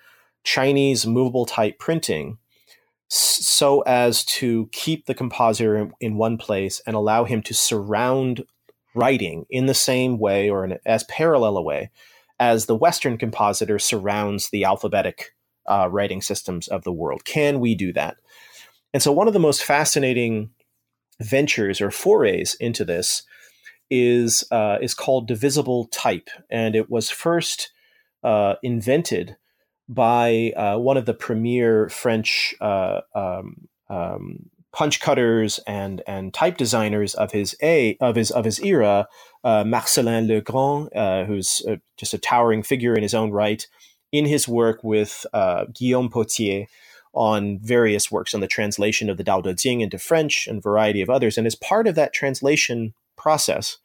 [0.44, 2.38] Chinese movable type printing
[3.08, 8.44] so as to keep the compositor in, one place and allow him to surround
[8.94, 11.90] writing in the same way or in as parallel a way
[12.40, 15.36] as the Western compositor surrounds the alphabetic
[15.68, 17.26] uh, writing systems of the world.
[17.26, 18.18] Can we do that?
[18.94, 20.52] And so, one of the most fascinating
[21.22, 23.24] ventures or forays into this
[23.90, 27.72] is uh, is called divisible type, and it was first
[28.24, 29.38] uh, invented
[29.88, 36.58] by uh, one of the premier French uh, um, um, punch cutters and and type
[36.58, 39.08] designers of his a of his of his era,
[39.44, 41.64] uh, Marcellin Legrand, uh, who's
[41.98, 43.66] just a towering figure in his own right,
[44.12, 45.26] in his work with
[45.74, 46.68] Guillaume Pauthier
[47.14, 51.02] on various works on the translation of the Dao De Jing into French and variety
[51.02, 51.38] of others.
[51.38, 53.78] And as part of that translation process,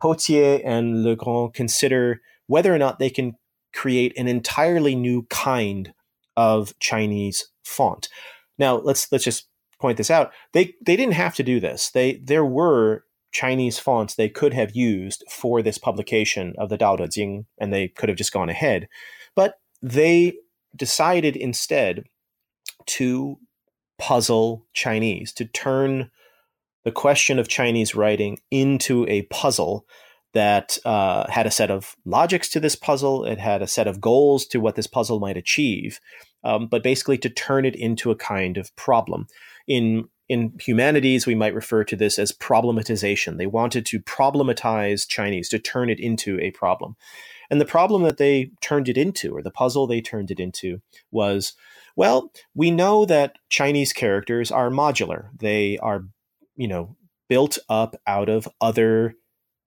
[0.00, 3.36] Pauthier and Legrand consider whether or not they can
[3.72, 5.92] create an entirely new kind
[6.36, 8.08] of Chinese font.
[8.58, 9.46] Now, let's let's just
[9.80, 10.32] point this out.
[10.52, 11.90] They they didn't have to do this.
[11.90, 16.96] They there were Chinese fonts they could have used for this publication of the Dao
[16.96, 18.88] De Jing, and they could have just gone ahead.
[19.34, 20.34] But they
[20.74, 22.04] decided instead
[22.88, 23.38] to
[23.98, 26.10] puzzle Chinese, to turn
[26.84, 29.86] the question of Chinese writing into a puzzle
[30.34, 33.24] that uh, had a set of logics to this puzzle.
[33.24, 36.00] It had a set of goals to what this puzzle might achieve,
[36.44, 39.26] um, but basically to turn it into a kind of problem.
[39.66, 43.38] In in humanities, we might refer to this as problematization.
[43.38, 46.96] They wanted to problematize Chinese, to turn it into a problem.
[47.50, 50.80] And the problem that they turned it into, or the puzzle they turned it into,
[51.10, 51.54] was
[51.96, 55.30] well, we know that Chinese characters are modular.
[55.36, 56.04] They are,
[56.54, 56.96] you know,
[57.28, 59.14] built up out of other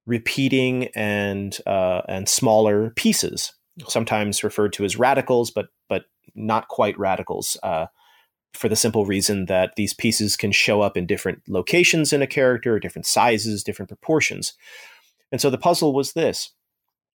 [0.06, 3.54] repeating and uh, and smaller pieces,
[3.88, 7.58] sometimes referred to as radicals, but but not quite radicals.
[7.64, 7.88] Uh,
[8.54, 12.28] for the simple reason that these pieces can show up in different locations in a
[12.28, 14.54] character, different sizes, different proportions.
[15.32, 16.52] And so the puzzle was this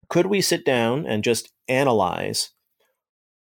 [0.10, 2.52] could we sit down and just analyze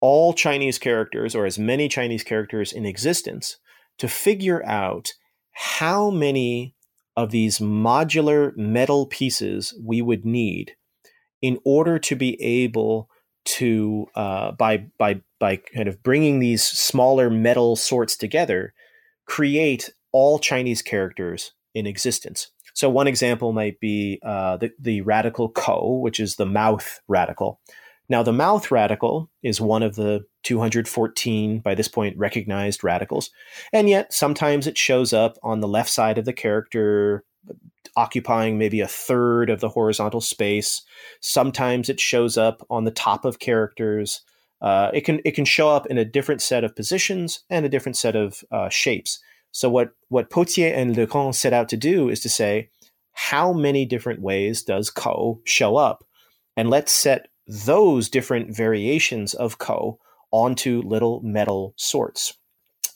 [0.01, 3.57] all Chinese characters or as many Chinese characters in existence
[3.99, 5.13] to figure out
[5.53, 6.75] how many
[7.17, 10.77] of these modular metal pieces we would need
[11.41, 13.09] in order to be able
[13.45, 18.75] to uh, by by by kind of bringing these smaller metal sorts together
[19.27, 22.51] create all Chinese characters in existence.
[22.77, 27.59] So one example might be uh, the, the radical ko, which is the mouth radical.
[28.11, 33.31] Now, the mouth radical is one of the 214, by this point, recognized radicals.
[33.73, 37.25] And yet, sometimes it shows up on the left side of the character,
[37.97, 40.83] occupying maybe a third of the horizontal space.
[41.21, 44.21] Sometimes it shows up on the top of characters.
[44.61, 47.71] Uh, it can it can show up in a different set of positions and a
[47.71, 49.19] different set of uh, shapes.
[49.53, 52.71] So what what Pauthier and Legrand set out to do is to say
[53.13, 56.05] how many different ways does ko show up,
[56.57, 59.99] and let's set those different variations of ko
[60.31, 62.35] onto little metal sorts.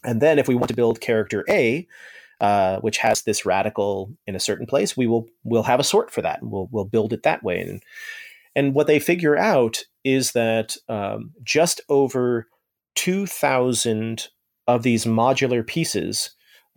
[0.05, 1.87] And then if we want to build character A,
[2.41, 6.11] uh, which has this radical in a certain place, we will we'll have a sort
[6.11, 6.41] for that.
[6.43, 7.61] We'll we'll build it that way.
[7.61, 7.83] And
[8.57, 12.49] and what they figure out is that um, just over
[12.95, 14.29] two thousand
[14.67, 16.31] of these modular pieces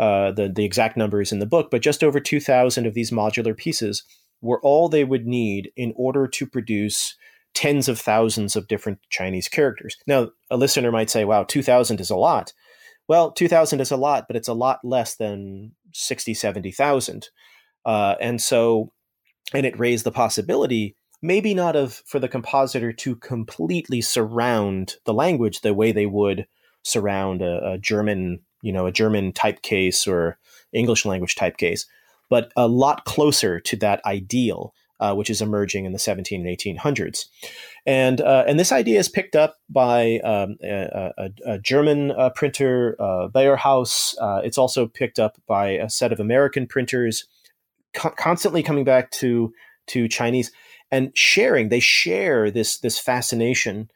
[0.04, 3.12] uh, the the exact numbers in the book, but just over two thousand of these
[3.12, 4.04] modular pieces
[4.41, 7.16] were all they would need in order to produce
[7.54, 9.95] tens of thousands of different Chinese characters.
[10.08, 12.54] Now, a listener might say, "Wow, two thousand is a lot."
[13.08, 17.30] Well, 2,000 is a lot, but it's a lot less than 60, 70,000.
[17.86, 18.93] Uh, and so,
[19.54, 25.14] and it raised the possibility, maybe not of for the compositor to completely surround the
[25.14, 26.47] language the way they would
[26.84, 30.39] surround a, a German, you know, a German type case or
[30.74, 31.86] English language type case,
[32.30, 36.57] but a lot closer to that ideal uh, which is emerging in the 17 and
[36.57, 37.26] 1800s.
[37.86, 42.30] And, uh, and this idea is picked up by um, a, a, a, German uh,
[42.30, 44.16] printer, uh, Beyerhaus.
[44.22, 47.26] Uh, it's also picked up by a set of American printers,
[47.93, 49.53] co- constantly coming back to,
[49.88, 50.53] to Chinese
[50.89, 51.68] and sharing.
[51.68, 53.91] They share this, this fascination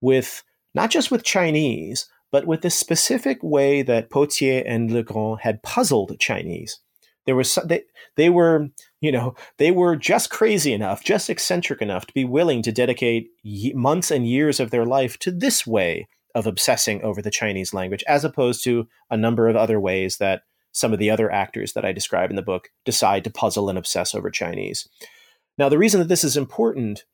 [0.00, 0.42] with
[0.74, 6.18] not just with Chinese, but with the specific way that Pauthier and Legrand had puzzled
[6.18, 6.80] Chinese.
[7.26, 7.82] There was they,
[8.16, 8.68] they were
[9.00, 13.28] you know they were just crazy enough, just eccentric enough to be willing to dedicate
[13.74, 18.04] months and years of their life to this way of obsessing over the Chinese language,
[18.06, 21.84] as opposed to a number of other ways that some of the other actors that
[21.84, 24.88] I describe in the book decide to puzzle and obsess over Chinese.
[25.56, 27.04] Now, the reason that this is important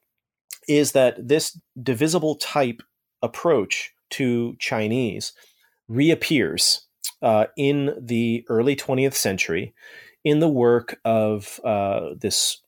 [0.68, 2.82] is that this divisible type
[3.22, 5.32] approach to Chinese
[5.88, 6.86] reappears
[7.22, 9.74] uh, in the early 20th century
[10.24, 12.62] in the work of uh, this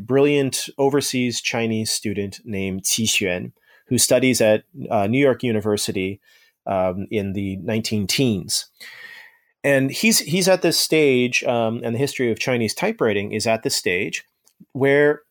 [0.00, 3.52] brilliant overseas Chinese student named Qi Xuan,
[3.86, 6.20] who studies at uh, New York University
[6.66, 8.66] um, in the 19 teens.
[9.64, 13.62] And he's he's at this stage, um, and the history of Chinese typewriting is at
[13.62, 14.24] this stage
[14.72, 15.22] where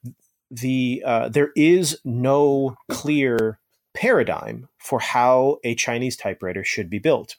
[0.49, 3.59] the uh, there is no clear
[3.93, 7.35] paradigm for how a Chinese typewriter should be built.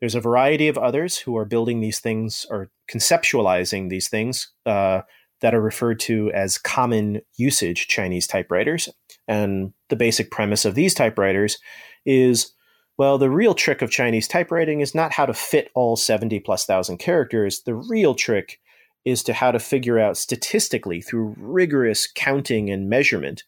[0.00, 5.02] There's a variety of others who are building these things or conceptualizing these things uh,
[5.40, 8.88] that are referred to as common usage Chinese typewriters.
[9.28, 11.58] And the basic premise of these typewriters
[12.04, 12.52] is
[12.98, 16.66] well, the real trick of Chinese typewriting is not how to fit all 70 plus
[16.66, 17.62] thousand characters.
[17.62, 18.60] The real trick
[19.04, 23.44] is to how to figure out statistically through rigorous counting and measurement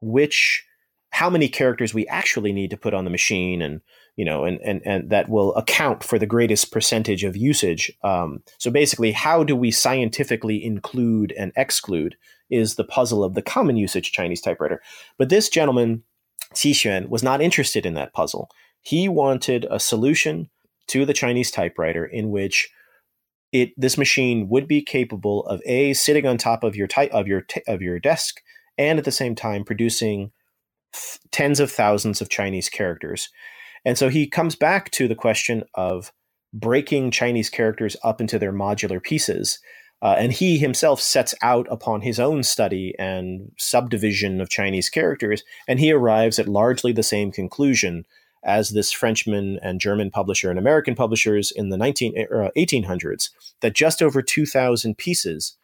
[0.00, 0.64] which
[1.10, 3.80] how many characters we actually need to put on the machine and
[4.16, 7.92] you know, and, and, and that will account for the greatest percentage of usage.
[8.02, 12.16] Um, so basically, how do we scientifically include and exclude
[12.50, 14.82] is the puzzle of the common usage Chinese typewriter.
[15.18, 16.02] But this gentleman,
[16.54, 18.50] Qi Xuan, was not interested in that puzzle.
[18.80, 20.48] He wanted a solution
[20.88, 22.70] to the Chinese typewriter in which
[23.52, 27.26] it this machine would be capable of a sitting on top of your type of
[27.26, 28.40] your of your desk
[28.76, 30.32] and at the same time producing
[31.30, 33.28] tens of thousands of Chinese characters
[33.84, 36.12] and so he comes back to the question of
[36.52, 39.58] breaking Chinese characters up into their modular pieces.
[40.00, 45.42] Uh, and he himself sets out upon his own study and subdivision of Chinese characters,
[45.66, 48.04] and he arrives at largely the same conclusion
[48.44, 53.30] as this Frenchman and German publisher and American publishers in the 19, uh, 1800s
[53.60, 55.56] that just over 2,000 pieces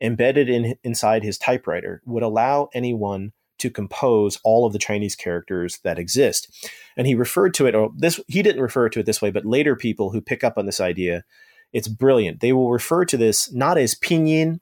[0.00, 5.78] embedded in, inside his typewriter would allow anyone to compose all of the Chinese characters
[5.84, 6.68] that exist.
[6.96, 9.46] And he referred to it, or this he didn't refer to it this way, but
[9.46, 11.24] later people who pick up on this idea,
[11.72, 12.40] it's brilliant.
[12.40, 14.60] They will refer to this not as pinyin,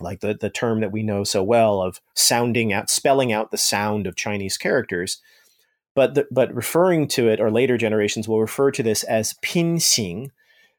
[0.00, 3.58] like the, the term that we know so well of sounding out, spelling out the
[3.58, 5.20] sound of Chinese characters,
[5.94, 10.30] but the, but referring to it, or later generations will refer to this as pinxing,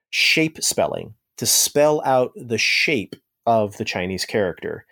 [0.09, 4.85] shape spelling, to spell out the shape of the Chinese character.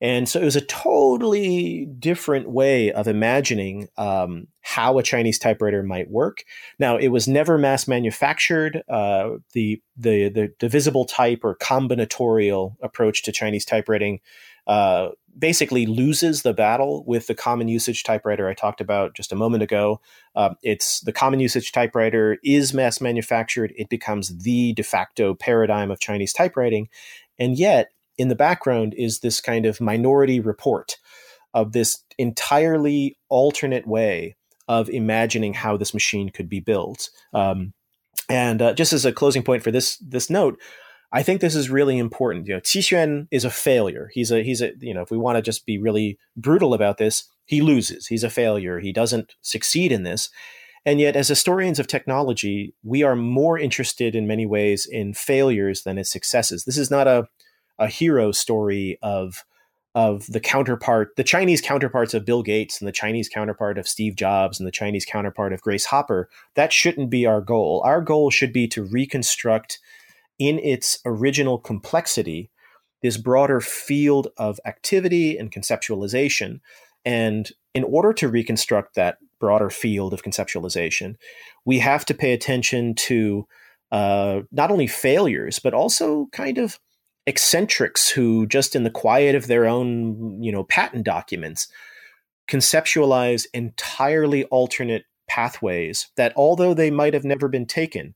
[0.00, 5.82] And so it was a totally different way of imagining um, how a Chinese typewriter
[5.82, 6.44] might work.
[6.78, 8.82] Now, it was never mass manufactured.
[8.88, 14.20] Uh, the, the, the divisible type or combinatorial approach to Chinese typewriting
[14.66, 19.36] uh, basically loses the battle with the common usage typewriter I talked about just a
[19.36, 20.00] moment ago.
[20.34, 23.72] Uh, it's the common usage typewriter is mass manufactured.
[23.76, 26.88] It becomes the de facto paradigm of Chinese typewriting.
[27.38, 30.96] And yet, in the background is this kind of minority report
[31.54, 34.36] of this entirely alternate way
[34.68, 37.08] of imagining how this machine could be built.
[37.32, 37.72] Um,
[38.28, 40.58] and uh, just as a closing point for this this note,
[41.12, 42.46] I think this is really important.
[42.46, 44.10] You know, Qi Xuan is a failure.
[44.12, 46.98] He's a he's a you know if we want to just be really brutal about
[46.98, 48.08] this, he loses.
[48.08, 48.80] He's a failure.
[48.80, 50.28] He doesn't succeed in this.
[50.84, 55.82] And yet, as historians of technology, we are more interested in many ways in failures
[55.82, 56.64] than in successes.
[56.64, 57.28] This is not a
[57.78, 59.44] a hero story of
[59.94, 64.14] of the counterpart, the Chinese counterparts of Bill Gates and the Chinese counterpart of Steve
[64.14, 66.28] Jobs and the Chinese counterpart of Grace Hopper.
[66.54, 67.80] That shouldn't be our goal.
[67.82, 69.78] Our goal should be to reconstruct
[70.38, 72.50] in its original complexity
[73.00, 76.60] this broader field of activity and conceptualization.
[77.06, 81.16] And in order to reconstruct that broader field of conceptualization,
[81.64, 83.46] we have to pay attention to
[83.92, 86.78] uh, not only failures, but also kind of
[87.26, 91.68] eccentrics who, just in the quiet of their own, you know, patent documents,
[92.48, 98.14] conceptualize entirely alternate pathways that, although they might have never been taken,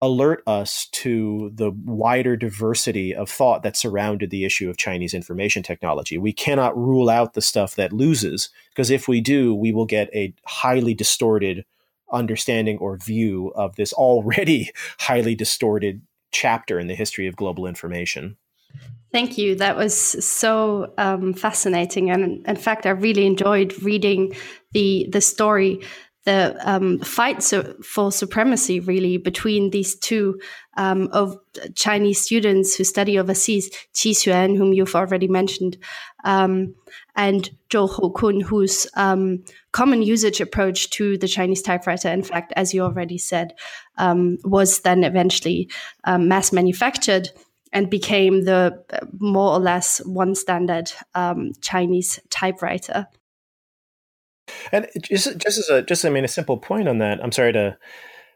[0.00, 5.62] alert us to the wider diversity of thought that surrounded the issue of Chinese information
[5.62, 6.16] technology.
[6.16, 10.08] We cannot rule out the stuff that loses, because if we do, we will get
[10.14, 11.64] a highly distorted
[12.12, 14.70] understanding or view of this already
[15.00, 16.00] highly distorted
[16.30, 18.36] chapter in the history of global information.
[19.10, 19.54] Thank you.
[19.54, 24.34] That was so um, fascinating, and in fact, I really enjoyed reading
[24.72, 25.80] the the story
[26.28, 30.38] the um, fight so for supremacy really between these two
[30.76, 31.34] um, of
[31.74, 35.78] Chinese students who study overseas, Qi Xuan, whom you've already mentioned,
[36.24, 36.74] um,
[37.16, 42.74] and Zhou Houkun, whose um, common usage approach to the Chinese typewriter, in fact, as
[42.74, 43.54] you already said,
[43.96, 45.70] um, was then eventually
[46.04, 47.30] um, mass manufactured
[47.72, 50.92] and became the uh, more or less one standard
[51.62, 53.06] Chinese typewriter.
[54.72, 57.22] And just just as a just I mean a simple point on that.
[57.22, 57.76] I'm sorry to,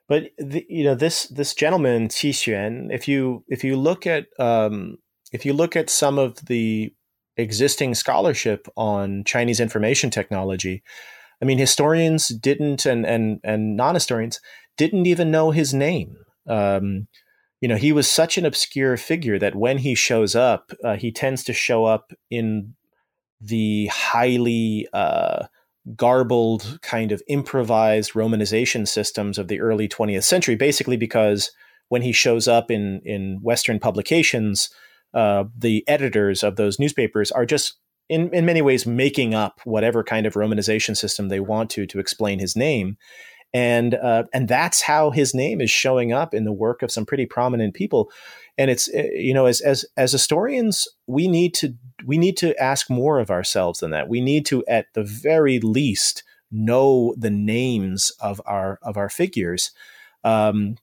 [0.08, 2.88] but the, you know this this gentleman Qi Xuan.
[2.92, 4.98] If you if you look at um,
[5.32, 6.92] if you look at some of the
[7.36, 10.82] existing scholarship on Chinese information technology,
[11.40, 14.40] I mean historians didn't and and and non historians
[14.76, 16.16] didn't even know his name.
[16.48, 17.08] Um,
[17.62, 21.12] you know, he was such an obscure figure that when he shows up, uh, he
[21.12, 22.74] tends to show up in
[23.40, 25.46] the highly uh,
[25.96, 31.50] garbled kind of improvised romanization systems of the early 20th century basically because
[31.88, 34.70] when he shows up in in western publications
[35.14, 37.78] uh, the editors of those newspapers are just
[38.08, 41.98] in, in many ways making up whatever kind of romanization system they want to to
[41.98, 42.96] explain his name.
[43.54, 47.04] And uh, and that's how his name is showing up in the work of some
[47.04, 48.10] pretty prominent people.
[48.56, 51.74] And it's eh, you know as as as historians we need to
[52.06, 55.58] we need to ask more of ourselves than that we need to at the very
[55.60, 59.70] least know the names of our of our figures
[60.24, 60.76] um,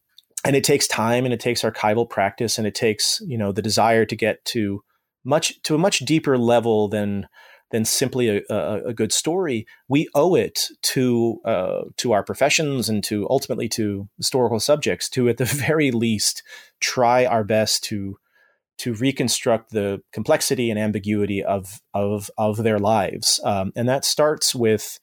[0.44, 3.62] and it takes time and it takes archival practice and it takes you know the
[3.62, 4.84] desire to get to
[5.24, 7.28] much to a much deeper level than
[7.72, 9.68] than simply a, a, a good story.
[9.88, 15.30] We owe it to uh, to our professions and to ultimately to historical subjects to,
[15.30, 16.44] at the very least,
[16.80, 18.18] try our best to
[18.80, 24.56] to reconstruct the complexity and ambiguity of of of their lives, um, and that starts
[24.56, 25.00] with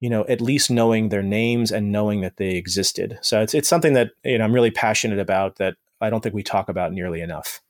[0.00, 3.18] you know at least knowing their names and knowing that they existed.
[3.22, 6.34] So it's it's something that you know I'm really passionate about that I don't think
[6.34, 7.60] we talk about nearly enough.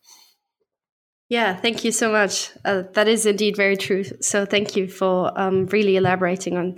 [1.29, 2.51] Yeah, thank you so much.
[2.65, 4.05] Uh, that is indeed very true.
[4.21, 6.77] So thank you for um, really elaborating on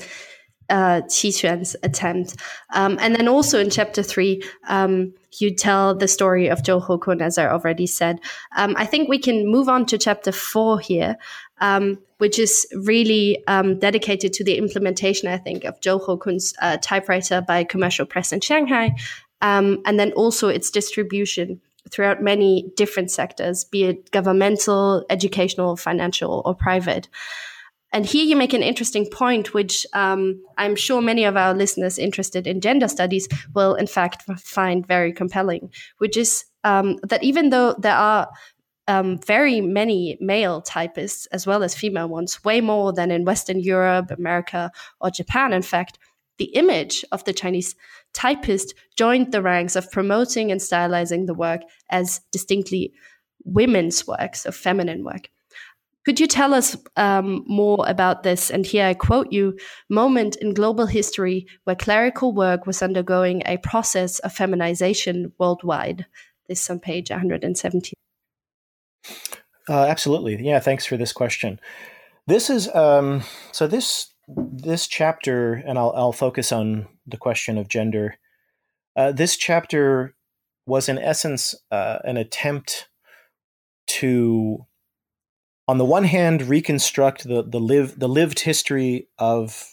[0.70, 2.36] uh, Qi Xuan's attempt.
[2.72, 7.20] Um, and then also in chapter three, um, you tell the story of Zhou Houkun,
[7.20, 8.20] as I already said.
[8.56, 11.16] Um, I think we can move on to chapter four here,
[11.60, 16.78] um, which is really um, dedicated to the implementation, I think, of Zhou Houkun's uh,
[16.80, 18.94] typewriter by commercial press in Shanghai,
[19.40, 21.60] um, and then also its distribution
[21.90, 27.08] throughout many different sectors, be it governmental, educational, financial, or private.
[27.92, 31.98] And here you make an interesting point, which um, I'm sure many of our listeners
[31.98, 37.50] interested in gender studies will, in fact, find very compelling, which is um, that even
[37.50, 38.28] though there are
[38.88, 43.60] um, very many male typists as well as female ones, way more than in Western
[43.60, 44.70] Europe, America,
[45.00, 45.98] or Japan, in fact,
[46.38, 47.74] the image of the Chinese
[48.12, 52.92] typist joined the ranks of promoting and stylizing the work as distinctly
[53.44, 55.30] women's work, so feminine work.
[56.08, 58.50] Could you tell us um, more about this?
[58.50, 59.58] And here I quote you
[59.90, 66.06] moment in global history where clerical work was undergoing a process of feminization worldwide.
[66.48, 67.92] This is on page 117.
[69.68, 70.42] Uh, absolutely.
[70.42, 71.60] Yeah, thanks for this question.
[72.26, 77.68] This is um, so this this chapter, and I'll, I'll focus on the question of
[77.68, 78.16] gender.
[78.96, 80.14] Uh, this chapter
[80.64, 82.88] was, in essence, uh, an attempt
[83.88, 84.64] to,
[85.68, 89.64] on the one hand, reconstruct the the live the lived history of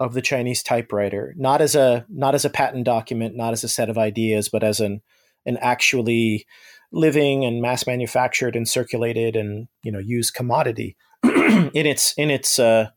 [0.00, 3.68] of the Chinese typewriter, not as a not as a patent document, not as a
[3.68, 5.02] set of ideas, but as an
[5.44, 6.46] an actually
[6.92, 12.58] living and mass manufactured and circulated and you know used commodity in its in its
[12.58, 12.88] uh,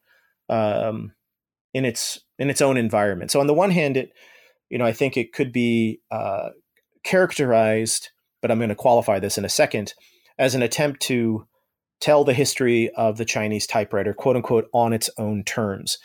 [0.47, 1.13] um,
[1.73, 3.31] in its in its own environment.
[3.31, 4.11] So on the one hand, it
[4.69, 6.49] you know I think it could be uh,
[7.03, 8.09] characterized
[8.45, 9.95] but I'm going to qualify this in a second,
[10.37, 11.47] as an attempt to
[11.99, 15.97] tell the history of the Chinese typewriter, quote unquote, on its own terms.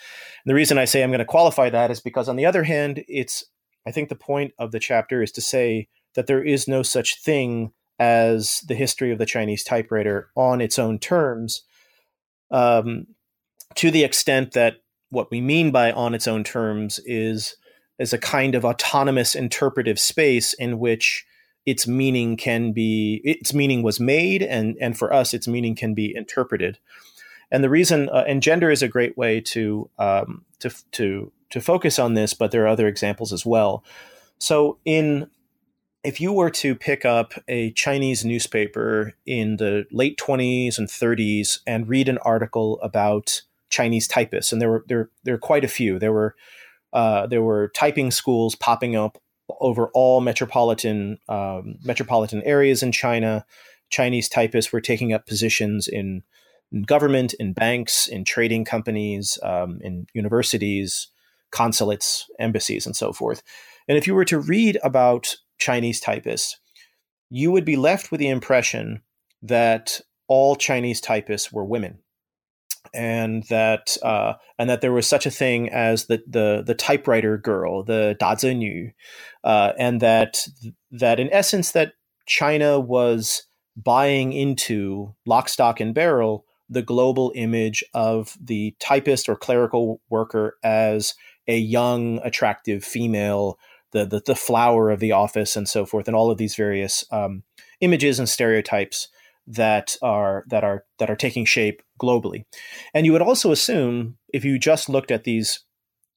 [0.43, 2.63] And the reason I say I'm going to qualify that is because, on the other
[2.63, 3.45] hand, it's,
[3.85, 7.21] I think the point of the chapter is to say that there is no such
[7.21, 11.63] thing as the history of the Chinese typewriter on its own terms,
[12.49, 13.07] um,
[13.75, 14.77] to the extent that
[15.11, 17.55] what we mean by on its own terms is
[17.99, 21.23] is a kind of autonomous interpretive space in which
[21.65, 25.93] its meaning can be its meaning was made and and for us its meaning can
[25.93, 26.79] be interpreted
[27.51, 31.61] and the reason uh, and gender is a great way to um, to to to
[31.61, 33.83] focus on this but there are other examples as well
[34.39, 35.29] so in
[36.03, 41.59] if you were to pick up a Chinese newspaper in the late 20s and 30s
[41.67, 45.69] and read an article about Chinese typists, and there were there there were quite a
[45.69, 45.97] few.
[45.97, 46.35] There were
[46.93, 49.17] uh, there were typing schools popping up
[49.59, 53.45] over all metropolitan um, metropolitan areas in China.
[53.89, 56.23] Chinese typists were taking up positions in,
[56.71, 61.07] in government, in banks, in trading companies, um, in universities,
[61.51, 63.43] consulates, embassies, and so forth.
[63.87, 66.57] And if you were to read about Chinese typists,
[67.29, 69.01] you would be left with the impression
[69.41, 71.99] that all Chinese typists were women
[72.93, 77.37] and that uh, and that there was such a thing as the the, the typewriter
[77.37, 78.93] girl, the dazenu,
[79.43, 80.47] uh, and that
[80.91, 81.93] that in essence that
[82.25, 83.43] China was
[83.75, 90.57] buying into lock, stock, and barrel the global image of the typist or clerical worker
[90.63, 91.13] as
[91.47, 93.57] a young, attractive female,
[93.91, 97.05] the the, the flower of the office, and so forth, and all of these various
[97.11, 97.43] um,
[97.79, 99.07] images and stereotypes
[99.47, 102.45] that are that are that are taking shape globally.
[102.93, 105.61] And you would also assume if you just looked at these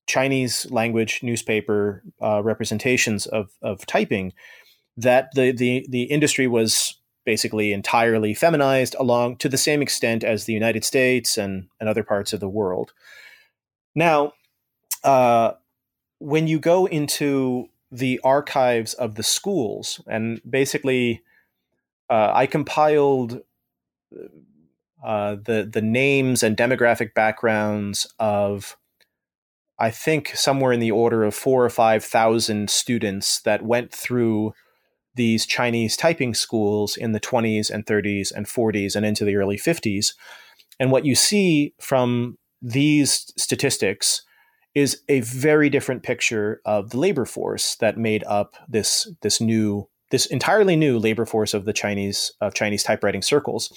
[0.07, 4.33] Chinese language newspaper uh, representations of of typing
[4.97, 10.45] that the the the industry was basically entirely feminized along to the same extent as
[10.45, 12.93] the United States and, and other parts of the world.
[13.95, 14.35] Now,
[15.03, 15.53] uh,
[16.19, 21.23] when you go into the archives of the schools, and basically
[22.15, 23.41] uh, I compiled
[25.05, 28.77] uh, the the names and demographic backgrounds of
[29.81, 34.53] I think somewhere in the order of four or five thousand students that went through
[35.17, 39.57] these Chinese typing schools in the 20s and 30s and 40s and into the early
[39.57, 40.15] 50s.
[40.81, 44.23] And what you see from these statistics
[44.75, 49.89] is a very different picture of the labor force that made up this this new
[50.15, 53.73] this entirely new labor force of the Chinese of Chinese typewriting circles.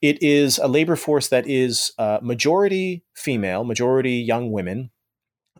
[0.00, 4.90] It is a labor force that is uh, majority female, majority young women,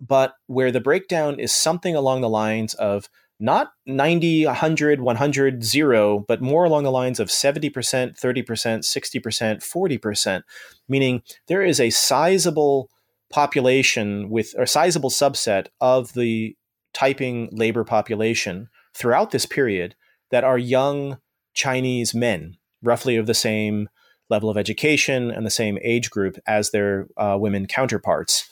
[0.00, 6.24] but where the breakdown is something along the lines of not 90, 100, 100, 0,
[6.26, 10.42] but more along the lines of 70%, 30%, 60%, 40%,
[10.88, 12.88] meaning there is a sizable
[13.30, 16.56] population with a sizable subset of the
[16.94, 19.94] typing labor population throughout this period
[20.30, 21.18] that are young
[21.54, 23.88] Chinese men, roughly of the same
[24.28, 28.48] level of education and the same age group as their uh, women counterparts.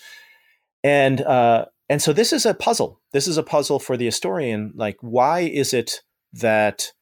[0.82, 3.00] And uh, and so this is a puzzle.
[3.12, 4.72] This is a puzzle for the historian.
[4.74, 6.02] Like, why is it
[6.34, 6.92] that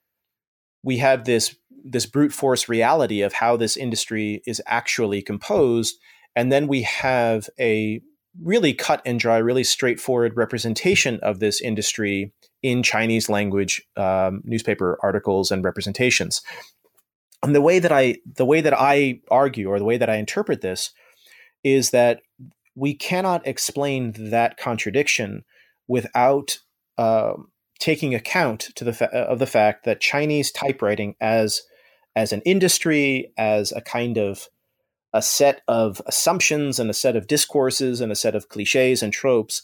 [0.82, 5.96] we have this this brute force reality of how this industry is actually composed,
[6.36, 8.00] and then we have a
[8.40, 12.32] really cut and dry, really straightforward representation of this industry
[12.62, 16.42] in Chinese language um, newspaper articles and representations.
[17.42, 20.16] And the way that I the way that I argue or the way that I
[20.16, 20.92] interpret this
[21.64, 22.22] is that
[22.74, 25.44] we cannot explain that contradiction
[25.88, 26.58] without
[26.98, 27.34] uh,
[27.78, 31.62] taking account to the fa- of the fact that Chinese typewriting as
[32.14, 34.48] as an industry, as a kind of
[35.12, 39.12] a set of assumptions and a set of discourses and a set of cliches and
[39.12, 39.62] tropes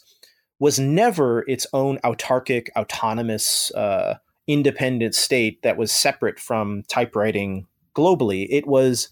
[0.59, 8.47] was never its own autarkic, autonomous, uh, independent state that was separate from typewriting globally.
[8.49, 9.09] It was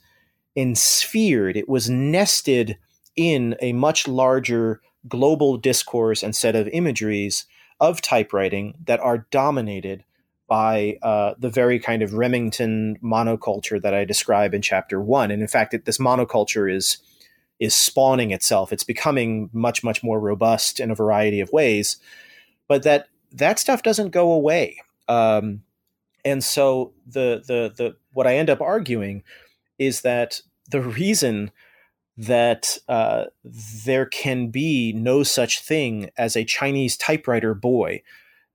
[0.55, 2.77] ensphered, it was nested
[3.15, 7.45] in a much larger global discourse and set of imageries
[7.79, 10.03] of typewriting that are dominated
[10.47, 15.29] by uh, the very kind of Remington monoculture that I describe in chapter one.
[15.29, 16.97] And in fact, it, this monoculture is
[17.59, 18.73] is spawning itself.
[18.73, 21.97] It's becoming much, much more robust in a variety of ways.
[22.67, 24.81] But that that stuff doesn't go away.
[25.07, 25.63] Um,
[26.25, 29.23] and so the the the what I end up arguing
[29.79, 31.51] is that the reason
[32.17, 33.25] that uh,
[33.85, 38.01] there can be no such thing as a Chinese typewriter boy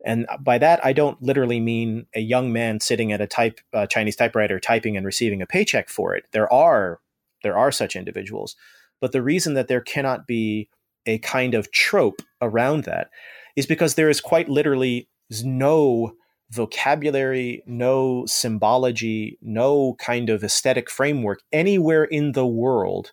[0.05, 3.87] And by that, I don't literally mean a young man sitting at a type uh,
[3.87, 6.27] Chinese typewriter typing and receiving a paycheck for it.
[6.33, 7.01] There are
[7.43, 8.57] there are such individuals,
[9.03, 10.71] but the reason that there cannot be
[11.07, 13.11] a kind of trope around that
[13.57, 15.09] is because there is quite literally
[15.45, 16.13] no
[16.51, 23.11] vocabulary, no symbology, no kind of aesthetic framework anywhere in the world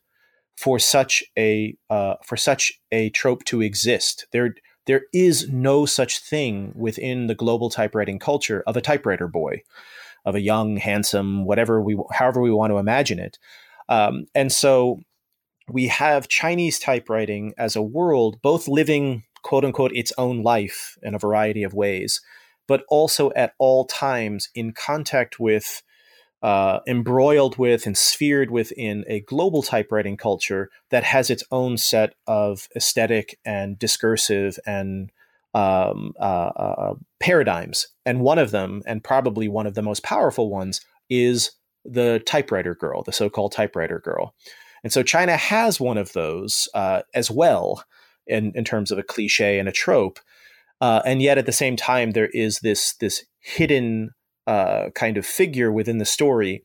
[0.56, 4.28] for such a uh, for such a trope to exist.
[4.32, 4.54] There
[4.86, 9.64] there is no such thing within the global typewriting culture of a typewriter boy,
[10.26, 13.40] of a young, handsome, whatever we however we want to imagine it.
[13.88, 15.00] Um, and so
[15.70, 21.15] we have Chinese typewriting as a world, both living quote unquote its own life in
[21.15, 22.22] a variety of ways,
[22.67, 25.82] but also at all times in contact with
[26.41, 32.13] uh, embroiled with and sphered within a global typewriting culture that has its own set
[32.28, 35.11] of aesthetic and discursive and
[35.53, 37.88] um, uh, uh, paradigms.
[38.05, 41.51] And one of them, and probably one of the most powerful ones, is
[41.84, 44.34] the typewriter girl, the so called typewriter girl.
[44.84, 47.84] And so China has one of those uh, as well
[48.27, 50.19] in, in terms of a cliche and a trope.
[50.82, 54.11] Uh, and yet at the same time, there is this, this hidden
[54.47, 56.63] uh, kind of figure within the story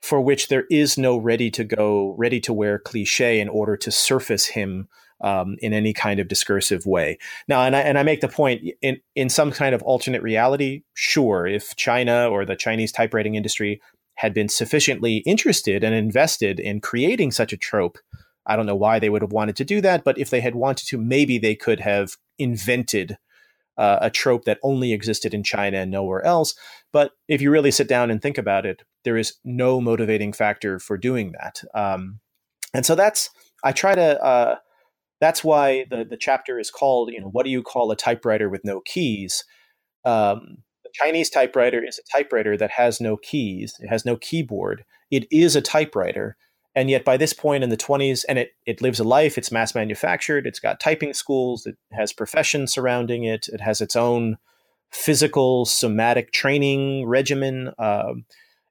[0.00, 3.90] for which there is no ready to go, ready to wear cliche in order to
[3.90, 4.88] surface him
[5.20, 7.18] um, in any kind of discursive way.
[7.46, 10.82] Now, and I, and I make the point in, in some kind of alternate reality,
[10.94, 13.82] sure, if China or the Chinese typewriting industry
[14.20, 17.96] had been sufficiently interested and invested in creating such a trope,
[18.44, 20.54] I don't know why they would have wanted to do that, but if they had
[20.54, 23.16] wanted to, maybe they could have invented
[23.78, 26.54] uh, a trope that only existed in China and nowhere else.
[26.92, 30.78] But if you really sit down and think about it, there is no motivating factor
[30.78, 31.62] for doing that.
[31.74, 32.20] Um,
[32.74, 33.30] and so that's
[33.64, 34.22] I try to.
[34.22, 34.56] Uh,
[35.18, 37.10] that's why the the chapter is called.
[37.10, 39.44] You know, what do you call a typewriter with no keys?
[40.04, 40.58] Um,
[40.92, 43.74] Chinese typewriter is a typewriter that has no keys.
[43.80, 44.84] It has no keyboard.
[45.10, 46.36] It is a typewriter
[46.74, 49.52] and yet by this point in the 20s and it, it lives a life it's
[49.52, 54.38] mass manufactured it's got typing schools it has professions surrounding it it has its own
[54.90, 58.24] physical somatic training regimen um,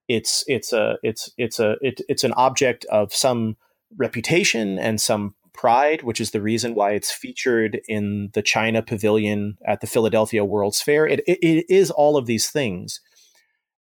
[0.07, 3.55] it's it's a it's it's a it, it's an object of some
[3.97, 9.57] reputation and some pride which is the reason why it's featured in the china pavilion
[9.65, 11.05] at the philadelphia world's fair.
[11.05, 13.01] It, it, it is all of these things.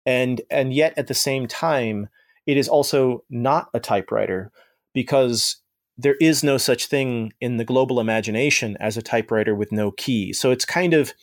[0.05, 2.07] And and yet at the same time
[2.45, 4.53] it is also not a typewriter
[4.93, 5.57] because
[5.97, 10.31] there is no such thing in the global imagination as a typewriter with no key.
[10.31, 11.13] So it's kind of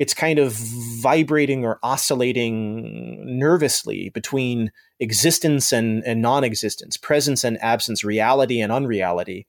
[0.00, 0.54] it's kind of
[1.00, 9.46] vibrating or oscillating nervously between existence and, and non-existence, presence and absence, reality and unreality,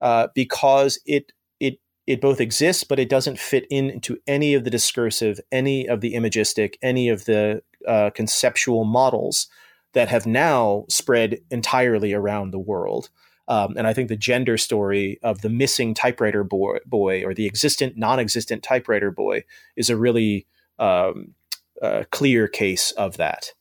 [0.00, 4.70] uh, because it it it both exists, but it doesn't fit into any of the
[4.70, 9.48] discursive, any of the imagistic, any of the uh, conceptual models
[9.92, 13.10] that have now spread entirely around the world.
[13.46, 17.46] Um, and I think the gender story of the missing typewriter boy, boy or the
[17.46, 19.44] existent, non existent typewriter boy
[19.76, 20.46] is a really
[20.78, 21.34] um,
[21.80, 23.52] uh, clear case of that.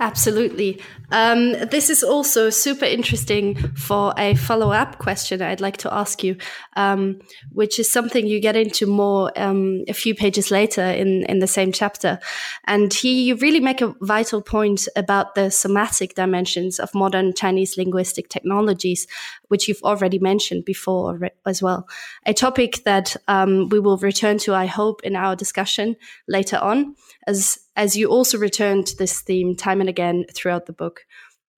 [0.00, 0.80] Absolutely.
[1.10, 6.22] Um, this is also super interesting for a follow up question I'd like to ask
[6.22, 6.36] you,
[6.76, 7.20] um,
[7.52, 11.46] which is something you get into more um, a few pages later in, in the
[11.46, 12.18] same chapter.
[12.66, 17.76] And here you really make a vital point about the somatic dimensions of modern Chinese
[17.76, 19.06] linguistic technologies,
[19.48, 21.88] which you've already mentioned before as well.
[22.26, 25.96] A topic that um, we will return to, I hope, in our discussion
[26.28, 26.94] later on
[27.26, 31.06] as as you also return to this theme time and again throughout the book.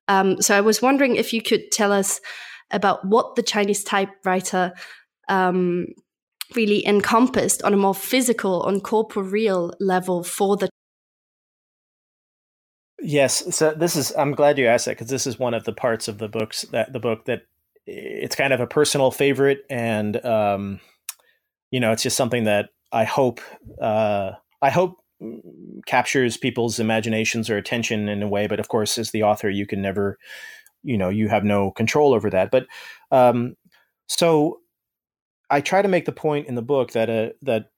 [0.06, 2.20] Um, so I was wondering if you could tell us
[2.70, 4.72] about what the Chinese typewriter
[5.28, 5.86] um,
[6.54, 10.68] really encompassed on a more physical, on corporeal level for the.
[13.00, 14.12] Yes, so this is.
[14.16, 16.62] I'm glad you asked that because this is one of the parts of the books
[16.72, 17.42] that the book that
[17.86, 20.80] it's kind of a personal favorite, and um,
[21.70, 23.40] you know, it's just something that I hope.
[23.80, 24.99] Uh, I hope
[25.86, 29.66] captures people's imaginations or attention in a way but of course as the author you
[29.66, 30.18] can never
[30.82, 32.50] you know you have no control over that.
[32.50, 32.66] But
[33.10, 33.56] um,
[34.06, 34.60] so
[35.50, 37.70] i try to make the point in the book that uh, that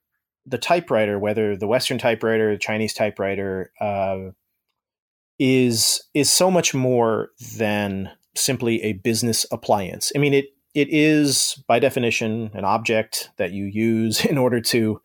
[0.45, 4.29] the typewriter whether the western typewriter the chinese typewriter uh,
[5.39, 10.11] is is so much more than simply a business appliance.
[10.15, 15.01] I mean it it is by definition an object that you use in order to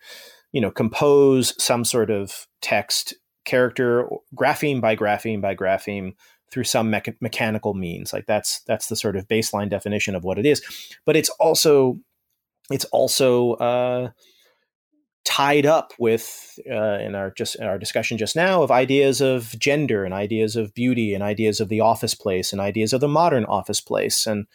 [0.52, 6.14] you know, compose some sort of text character, grapheme by grapheme by grapheme
[6.50, 8.12] through some mecha- mechanical means.
[8.12, 10.62] Like that's that's the sort of baseline definition of what it is.
[11.04, 11.98] But it's also
[12.70, 14.10] it's also uh,
[15.24, 19.58] tied up with uh, in our just in our discussion just now of ideas of
[19.58, 23.08] gender and ideas of beauty and ideas of the office place and ideas of the
[23.08, 24.46] modern office place and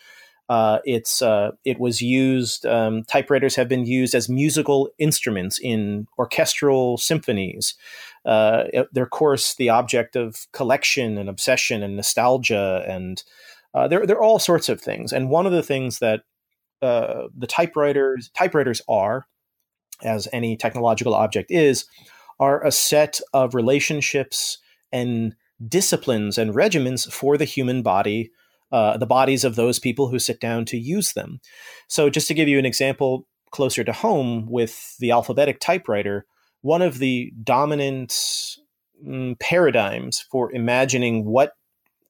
[0.49, 2.65] uh, it's uh, it was used.
[2.65, 7.75] Um, typewriters have been used as musical instruments in orchestral symphonies.
[8.25, 13.23] Uh, they're, of course, the object of collection and obsession and nostalgia, and
[13.73, 15.13] uh, they're they're all sorts of things.
[15.13, 16.23] And one of the things that
[16.81, 19.27] uh, the typewriters typewriters are,
[20.03, 21.85] as any technological object is,
[22.39, 24.57] are a set of relationships
[24.91, 25.35] and
[25.65, 28.31] disciplines and regimens for the human body
[28.73, 31.39] uh, the bodies of those people who sit down to use them.
[31.87, 36.25] So, just to give you an example closer to home with the alphabetic typewriter,
[36.61, 38.09] one of the dominant
[39.05, 41.53] mm, paradigms for imagining what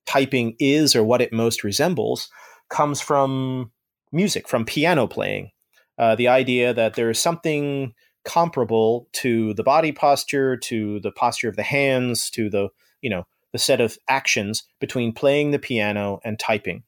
[0.06, 2.30] typing is or what it most resembles
[2.70, 3.72] comes from
[4.14, 5.52] music, from piano playing.
[5.98, 7.94] Uh, the idea that there is something
[8.24, 12.70] comparable to the body posture, to the posture of the hands, to the
[13.02, 16.84] you know the set of actions between playing the piano and typing.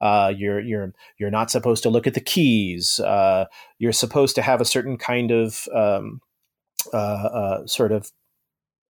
[0.00, 3.00] Uh, you're you're you're not supposed to look at the keys.
[3.00, 3.46] Uh,
[3.78, 6.20] you're supposed to have a certain kind of um,
[6.92, 8.12] uh, uh sort of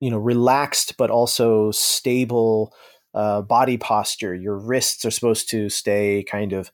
[0.01, 2.75] you know relaxed but also stable
[3.15, 4.35] uh, body posture.
[4.35, 6.73] Your wrists are supposed to stay kind of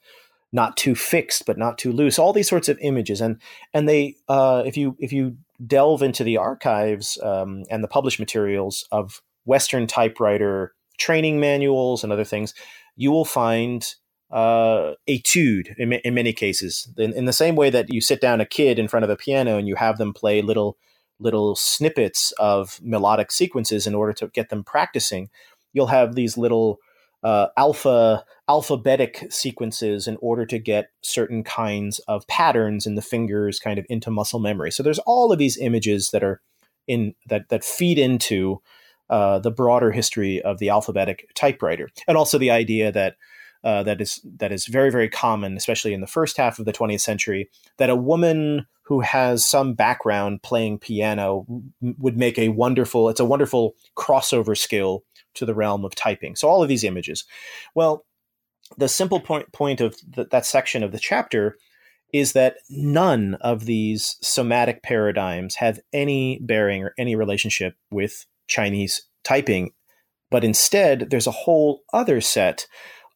[0.53, 2.19] not too fixed but not too loose.
[2.19, 3.41] All these sorts of images and
[3.75, 5.37] and they uh, if you if you
[5.67, 12.13] delve into the archives um, and the published materials of Western typewriter training manuals and
[12.13, 12.55] other things,
[12.97, 13.95] you will find
[14.31, 16.89] uh, etude in, in many cases.
[16.97, 19.17] In, in, the same way that you sit down a kid in front of a
[19.17, 20.77] piano and you have them play little
[21.19, 25.29] little snippets of melodic sequences in order to get them practicing,
[25.73, 26.79] you'll have these little
[27.23, 33.59] uh, alpha alphabetic sequences in order to get certain kinds of patterns in the fingers
[33.59, 34.71] kind of into muscle memory.
[34.71, 36.41] So there's all of these images that are
[36.87, 38.63] in that that feed into
[39.11, 43.17] uh, the broader history of the alphabetic typewriter, and also the idea that
[43.63, 46.73] uh, that is that is very very common, especially in the first half of the
[46.73, 51.47] 20th century, that a woman who has some background playing piano
[51.81, 53.09] would make a wonderful.
[53.09, 55.05] It's a wonderful crossover skill
[55.35, 56.37] to the realm of typing.
[56.37, 57.25] So all of these images,
[57.75, 58.05] well,
[58.79, 61.57] the simple point point of th- that section of the chapter
[62.13, 69.03] is that none of these somatic paradigms have any bearing or any relationship with Chinese
[69.25, 69.71] typing.
[70.31, 72.67] But instead, there's a whole other set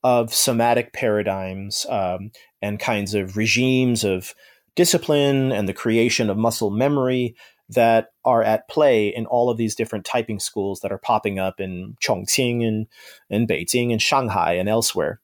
[0.03, 2.31] of somatic paradigms um,
[2.63, 4.35] and kinds of regimes of
[4.75, 7.35] discipline and the creation of muscle memory
[7.69, 11.61] that are at play in all of these different typing schools that are popping up
[11.61, 12.87] in Chongqing and,
[13.31, 15.21] and Beijing and Shanghai and elsewhere.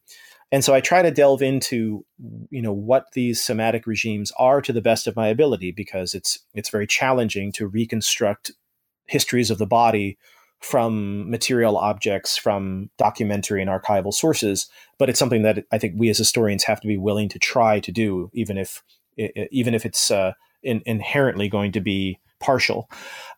[0.52, 2.04] And so I try to delve into,
[2.50, 6.40] you know, what these somatic regimes are to the best of my ability because it's
[6.54, 8.50] it's very challenging to reconstruct
[9.11, 10.16] histories of the body
[10.61, 14.68] from material objects, from documentary and archival sources.
[14.98, 17.80] But it's something that I think we as historians have to be willing to try
[17.80, 18.82] to do, even if
[19.16, 20.32] even if it's uh,
[20.62, 22.88] in, inherently going to be partial.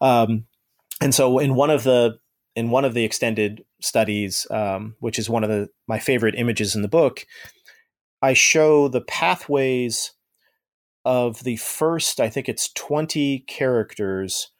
[0.00, 0.44] Um,
[1.00, 2.18] and so, in one of the
[2.54, 6.76] in one of the extended studies, um, which is one of the my favorite images
[6.76, 7.24] in the book,
[8.20, 10.12] I show the pathways
[11.04, 14.50] of the first, I think it's twenty characters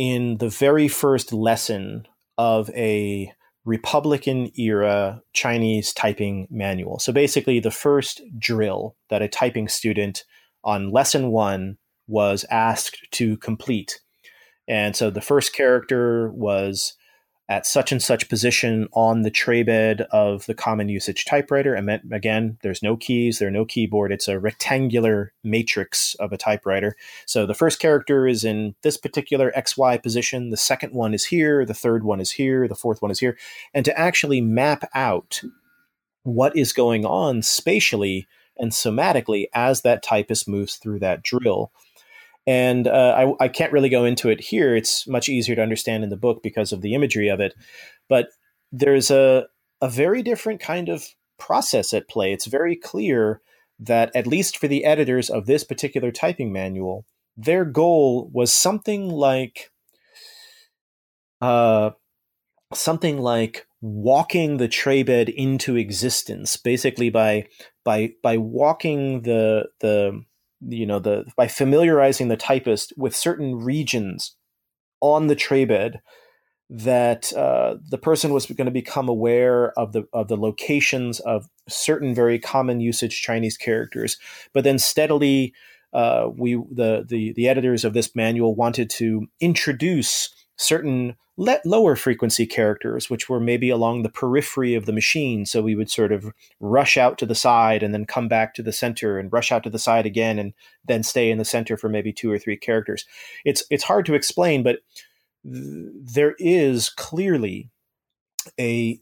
[0.00, 3.30] in the very first lesson of a
[3.66, 6.98] Republican era Chinese typing manual.
[6.98, 10.24] So basically, the first drill that a typing student
[10.64, 11.76] on lesson one
[12.08, 14.00] was asked to complete.
[14.66, 16.94] And so the first character was
[17.50, 21.74] at such and such position on the tray bed of the common usage typewriter.
[21.74, 24.12] And again, there's no keys, there's no keyboard.
[24.12, 26.94] It's a rectangular matrix of a typewriter.
[27.26, 30.50] So the first character is in this particular XY position.
[30.50, 31.66] The second one is here.
[31.66, 32.68] The third one is here.
[32.68, 33.36] The fourth one is here.
[33.74, 35.42] And to actually map out
[36.22, 38.28] what is going on spatially
[38.58, 41.72] and somatically as that typist moves through that drill
[42.50, 44.74] and uh, I, I, can't really go into it here.
[44.74, 47.54] It's much easier to understand in the book because of the imagery of it.
[48.08, 48.26] But
[48.72, 49.46] there's a,
[49.80, 51.04] a very different kind of
[51.38, 52.32] process at play.
[52.32, 53.40] It's very clear
[53.78, 59.08] that, at least for the editors of this particular typing manual, their goal was something
[59.08, 59.70] like
[61.40, 61.90] uh,
[62.74, 67.46] something like walking the tray bed into existence, basically by
[67.84, 70.24] by by walking the the
[70.66, 74.36] you know the by familiarizing the typist with certain regions
[75.00, 76.00] on the tray bed
[76.72, 81.48] that uh, the person was going to become aware of the of the locations of
[81.68, 84.16] certain very common usage Chinese characters,
[84.54, 85.52] but then steadily
[85.92, 91.96] uh, we the, the the editors of this manual wanted to introduce certain le- lower
[91.96, 95.46] frequency characters, which were maybe along the periphery of the machine.
[95.46, 98.62] So we would sort of rush out to the side and then come back to
[98.62, 100.52] the center and rush out to the side again and
[100.84, 103.06] then stay in the center for maybe two or three characters.
[103.44, 104.80] It's it's hard to explain, but
[105.42, 107.70] th- there is clearly
[108.58, 109.00] a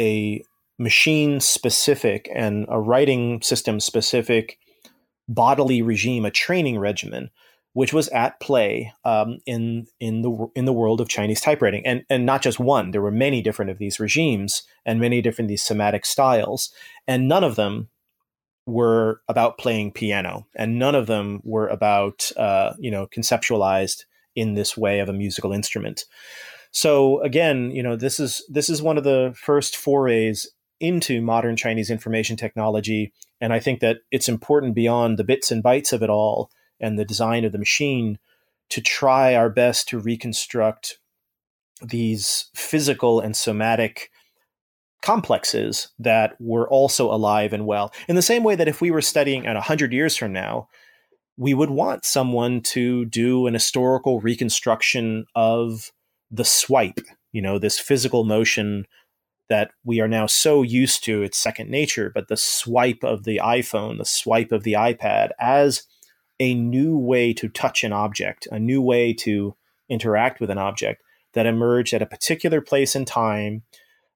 [0.00, 0.42] a
[0.78, 4.58] machine specific and a writing system specific
[5.28, 7.30] bodily regime, a training regimen
[7.74, 12.04] which was at play um, in in the in the world of Chinese typewriting, and
[12.08, 12.92] and not just one.
[12.92, 16.72] There were many different of these regimes and many different these somatic styles,
[17.06, 17.90] and none of them
[18.66, 24.04] were about playing piano, and none of them were about uh, you know conceptualized
[24.36, 26.04] in this way of a musical instrument.
[26.70, 30.48] So again, you know this is this is one of the first forays
[30.78, 35.62] into modern Chinese information technology, and I think that it's important beyond the bits and
[35.62, 36.50] bytes of it all
[36.84, 38.18] and the design of the machine
[38.70, 40.98] to try our best to reconstruct
[41.82, 44.10] these physical and somatic
[45.02, 47.92] complexes that were also alive and well.
[48.08, 50.68] In the same way that if we were studying at 100 years from now,
[51.36, 55.92] we would want someone to do an historical reconstruction of
[56.30, 57.00] the swipe,
[57.32, 58.86] you know, this physical motion
[59.50, 63.40] that we are now so used to, it's second nature, but the swipe of the
[63.44, 65.82] iPhone, the swipe of the iPad as
[66.40, 69.54] a new way to touch an object, a new way to
[69.88, 71.02] interact with an object
[71.34, 73.62] that emerged at a particular place and time.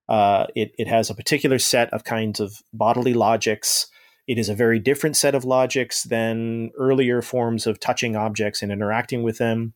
[0.09, 3.87] Uh, it, it has a particular set of kinds of bodily logics.
[4.27, 8.73] It is a very different set of logics than earlier forms of touching objects and
[8.73, 9.75] interacting with them.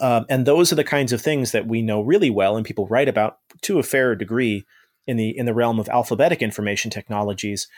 [0.00, 2.86] Um, and those are the kinds of things that we know really well and people
[2.88, 4.64] write about to a fair degree
[5.06, 7.68] in the in the realm of alphabetic information technologies.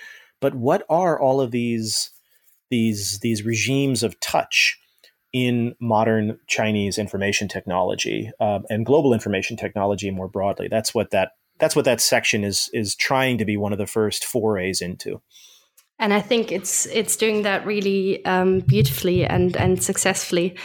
[0.41, 2.11] But what are all of these
[2.75, 4.81] these these regimes of touch
[5.33, 10.67] in modern Chinese information technology um, and global information technology more broadly.
[10.69, 13.87] That's what that that's what that section is is trying to be one of the
[13.87, 15.21] first forays into.
[16.01, 20.57] And I think it's it's doing that really um, beautifully and and successfully.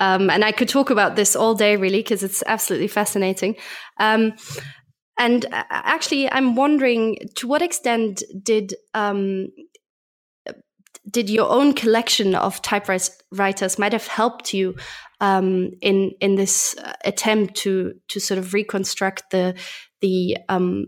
[0.00, 3.56] Um, and I could talk about this all day, really, because it's absolutely fascinating.
[3.98, 4.34] Um,
[5.16, 9.48] and uh, actually, I'm wondering to what extent did um,
[11.10, 14.74] did your own collection of typewriters might have helped you
[15.20, 19.54] um, in in this uh, attempt to to sort of reconstruct the
[20.00, 20.86] the um,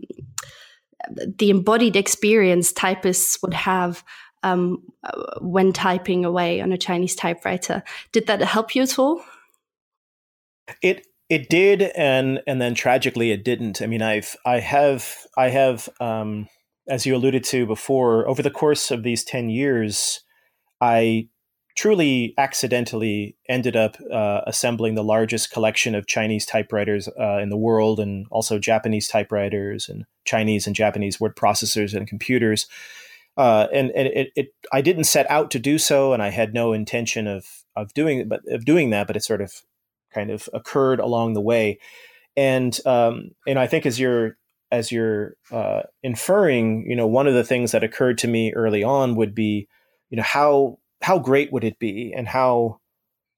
[1.09, 4.03] the embodied experience typists would have
[4.43, 7.83] um, uh, when typing away on a Chinese typewriter.
[8.11, 9.23] Did that help you at all?
[10.81, 13.81] It it did, and and then tragically it didn't.
[13.81, 16.47] I mean, I've I have I have um,
[16.87, 20.21] as you alluded to before, over the course of these 10 years,
[20.79, 21.29] I
[21.75, 27.57] truly accidentally ended up uh, assembling the largest collection of Chinese typewriters uh, in the
[27.57, 32.65] world and also Japanese typewriters and Chinese and Japanese word processors and computers.
[33.37, 36.53] Uh, and, and it, it, I didn't set out to do so, and I had
[36.53, 39.53] no intention of of doing but of doing that, but it sort of
[40.11, 41.77] kind of occurred along the way.
[42.35, 44.37] And um, and I think as you're
[44.71, 48.83] as you're uh, inferring, you know, one of the things that occurred to me early
[48.83, 49.67] on would be,
[50.09, 52.79] you know, how how great would it be, and how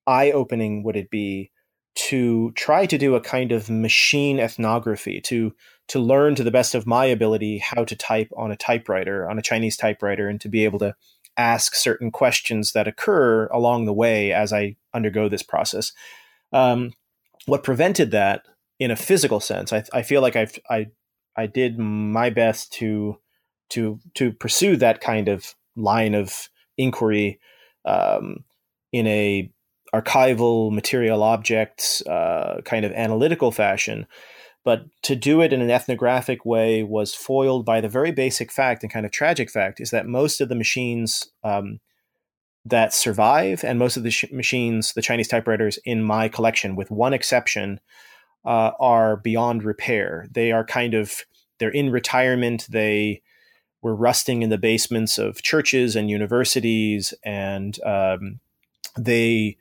[0.07, 1.51] eye opening would it be
[1.95, 5.53] to try to do a kind of machine ethnography to
[5.87, 9.37] to learn to the best of my ability how to type on a typewriter on
[9.39, 10.95] a Chinese typewriter and to be able to
[11.35, 15.91] ask certain questions that occur along the way as I undergo this process.
[16.51, 16.93] Um,
[17.45, 18.43] what prevented that
[18.79, 20.87] in a physical sense, I, I feel like I've I
[21.35, 23.17] I did my best to
[23.69, 27.39] to to pursue that kind of line of inquiry
[27.85, 28.43] um,
[28.91, 29.51] in a
[29.93, 34.07] archival material objects uh, kind of analytical fashion.
[34.65, 38.83] But to do it in an ethnographic way was foiled by the very basic fact
[38.83, 41.79] and kind of tragic fact is that most of the machines um,
[42.65, 46.91] that survive and most of the sh- machines, the Chinese typewriters in my collection, with
[46.91, 47.79] one exception,
[48.45, 50.27] uh, are beyond repair.
[50.31, 51.25] They are kind of
[51.59, 52.67] they're in retirement.
[52.69, 53.21] They
[53.81, 58.39] were rusting in the basements of churches and universities, and um,
[58.97, 59.57] they,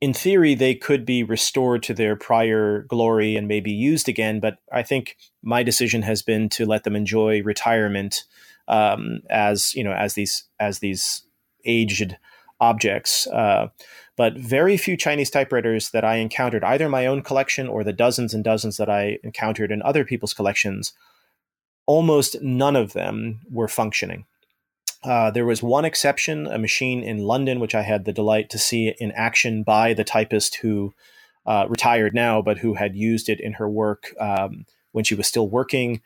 [0.00, 4.40] in theory, they could be restored to their prior glory and maybe used again.
[4.40, 8.24] But I think my decision has been to let them enjoy retirement
[8.68, 11.22] um, as you know as these as these
[11.64, 12.16] aged
[12.60, 13.26] objects.
[13.26, 13.68] Uh,
[14.16, 18.32] but very few Chinese typewriters that I encountered, either my own collection or the dozens
[18.32, 20.94] and dozens that I encountered in other people's collections,
[21.86, 24.24] almost none of them were functioning.
[25.04, 28.58] Uh, there was one exception, a machine in London, which I had the delight to
[28.58, 30.94] see in action by the typist who
[31.44, 35.26] uh, retired now, but who had used it in her work um, when she was
[35.26, 36.00] still working.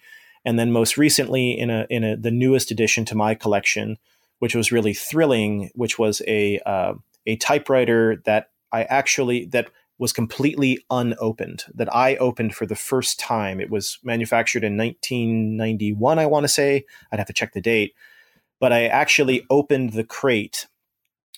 [0.45, 3.99] And then most recently, in a in a, the newest addition to my collection,
[4.39, 6.95] which was really thrilling, which was a uh,
[7.27, 13.21] a typewriter that I actually that was completely unopened that I opened for the first
[13.21, 13.61] time.
[13.61, 16.87] It was manufactured in 1991, I want to say.
[17.13, 17.95] I'd have to check the date,
[18.59, 20.67] but I actually opened the crate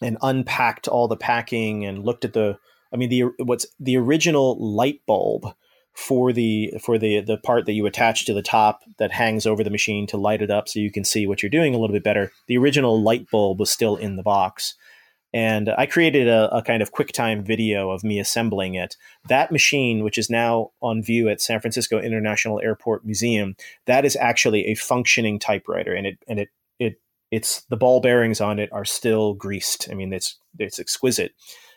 [0.01, 2.59] and unpacked all the packing and looked at the.
[2.93, 5.47] I mean, the what's the original light bulb
[5.95, 9.63] for the for the the part that you attach to the top that hangs over
[9.65, 11.95] the machine to light it up so you can see what you're doing a little
[11.95, 12.33] bit better.
[12.47, 14.75] The original light bulb was still in the box.
[15.35, 18.97] And I created a, a, kind of QuickTime video of me assembling it.
[19.29, 23.57] That machine, which is now on view at San Francisco International Airport Museum,
[23.87, 28.41] that is actually a functioning typewriter, and it and it it it's the ball bearings
[28.41, 29.89] on it are still greased.
[29.91, 31.33] I mean, it's it's exquisite.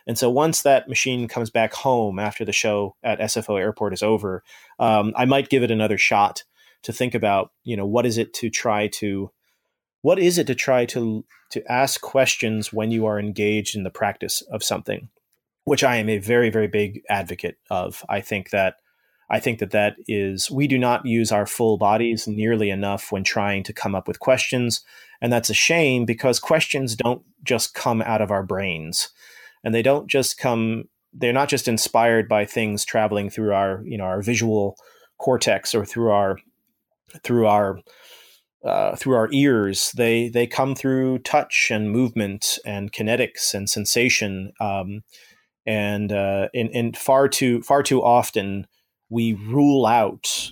[0.08, 4.04] And so once that machine comes back home after the show at SFO Airport is
[4.04, 4.44] over,
[4.80, 6.44] um, I might give it another shot
[6.84, 9.32] to think about, you know, what is it to try to,
[10.06, 13.90] what is it to try to to ask questions when you are engaged in the
[13.90, 15.10] practice of something,
[15.64, 18.06] which I am a very very big advocate of.
[18.08, 18.76] I think that
[19.32, 23.24] I think that that is we do not use our full bodies nearly enough when
[23.24, 24.86] trying to come up with questions,
[25.22, 29.10] and that's a shame because questions don't just come out of our brains
[29.64, 30.84] and they don't just come
[31.14, 34.78] they're not just inspired by things traveling through our you know our visual
[35.18, 36.38] cortex or through our
[37.24, 37.80] through our
[38.66, 44.52] uh, through our ears they they come through touch and movement and kinetics and sensation
[44.60, 45.04] um,
[45.66, 46.48] and uh,
[46.96, 48.68] far too far too often
[49.10, 50.52] we rule out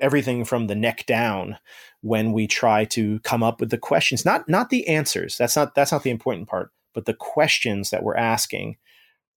[0.00, 1.58] everything from the neck down
[2.00, 5.74] when we try to come up with the questions not not the answers that's not
[5.74, 8.76] that's not the important part but the questions that we're asking.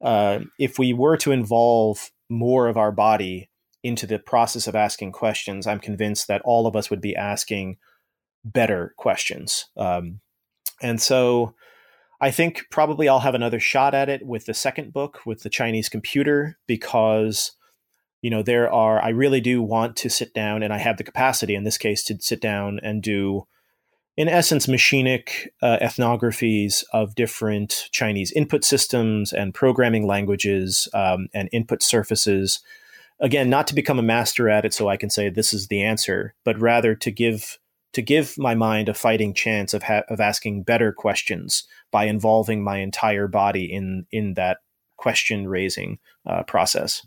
[0.02, 3.50] Uh, if we were to involve more of our body
[3.84, 7.78] into the process of asking questions, I'm convinced that all of us would be asking
[8.44, 9.66] better questions.
[9.78, 10.20] Um,
[10.82, 11.56] and so
[12.22, 15.50] I think probably I'll have another shot at it with the second book, with the
[15.50, 17.54] Chinese computer, because
[18.22, 21.04] you know there are i really do want to sit down and i have the
[21.04, 23.46] capacity in this case to sit down and do
[24.16, 31.50] in essence, machinic uh, ethnographies of different Chinese input systems and programming languages um, and
[31.52, 32.60] input surfaces.
[33.20, 35.82] Again, not to become a master at it so I can say this is the
[35.82, 37.58] answer, but rather to give
[37.94, 42.64] to give my mind a fighting chance of ha- of asking better questions by involving
[42.64, 44.58] my entire body in in that
[44.98, 47.06] question raising uh, process.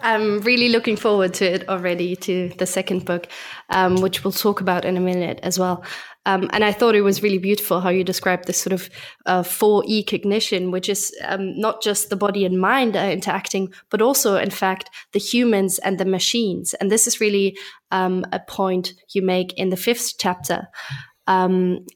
[0.00, 3.26] I'm really looking forward to it already, to the second book,
[3.70, 5.84] um, which we'll talk about in a minute as well.
[6.28, 8.90] Um, and I thought it was really beautiful how you described this sort of
[9.24, 14.02] uh, 4E cognition, which is um, not just the body and mind are interacting, but
[14.02, 16.74] also, in fact, the humans and the machines.
[16.74, 17.56] And this is really
[17.90, 20.68] um, a point you make in the fifth chapter.
[21.26, 21.86] Um,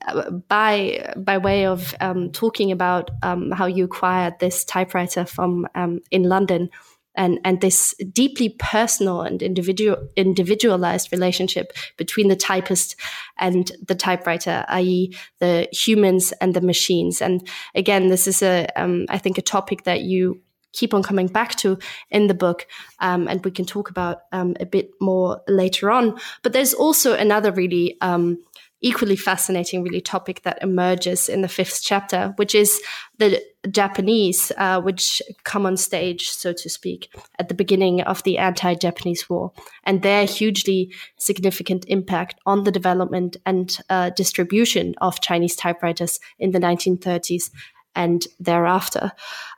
[0.48, 6.00] by by way of um, talking about um, how you acquired this typewriter from um,
[6.10, 6.70] in London,
[7.14, 12.96] and and this deeply personal and individual individualized relationship between the typist
[13.38, 17.20] and the typewriter, i.e., the humans and the machines.
[17.20, 20.40] And again, this is a um, I think a topic that you
[20.72, 21.78] keep on coming back to
[22.10, 22.66] in the book,
[23.00, 26.18] um, and we can talk about um, a bit more later on.
[26.42, 28.38] But there's also another really um,
[28.82, 32.80] equally fascinating, really topic that emerges in the fifth chapter, which is
[33.18, 38.38] the Japanese, uh, which come on stage, so to speak, at the beginning of the
[38.38, 39.52] anti-Japanese war,
[39.84, 46.50] and their hugely significant impact on the development and uh, distribution of Chinese typewriters in
[46.50, 47.50] the 1930s
[47.94, 49.12] and thereafter.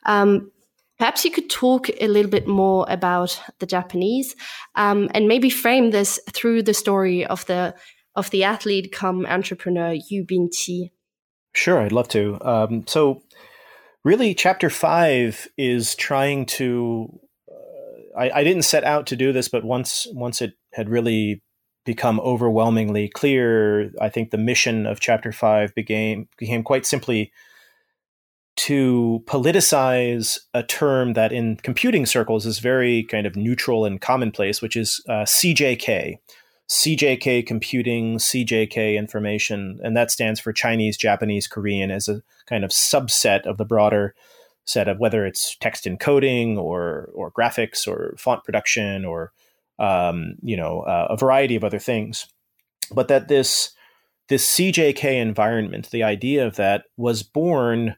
[0.04, 0.50] Um,
[0.98, 4.36] Perhaps you could talk a little bit more about the Japanese
[4.76, 7.74] um, and maybe frame this through the story of the
[8.16, 10.90] of the athlete come entrepreneur Yu Binqi.
[11.54, 12.38] Sure, I'd love to.
[12.42, 13.22] Um, so,
[14.04, 17.20] really, chapter five is trying to.
[17.50, 21.42] Uh, I, I, didn't set out to do this, but once once it had really
[21.84, 27.32] become overwhelmingly clear, I think the mission of chapter five became became quite simply
[28.56, 34.62] to politicize a term that in computing circles is very kind of neutral and commonplace,
[34.62, 36.18] which is uh, CJK,
[36.68, 42.70] CJK computing, CJK information, and that stands for Chinese, Japanese, Korean as a kind of
[42.70, 44.14] subset of the broader
[44.66, 49.32] set of whether it's text encoding or or graphics or font production or
[49.78, 52.26] um, you know uh, a variety of other things,
[52.90, 53.72] but that this
[54.28, 57.96] this CJK environment, the idea of that was born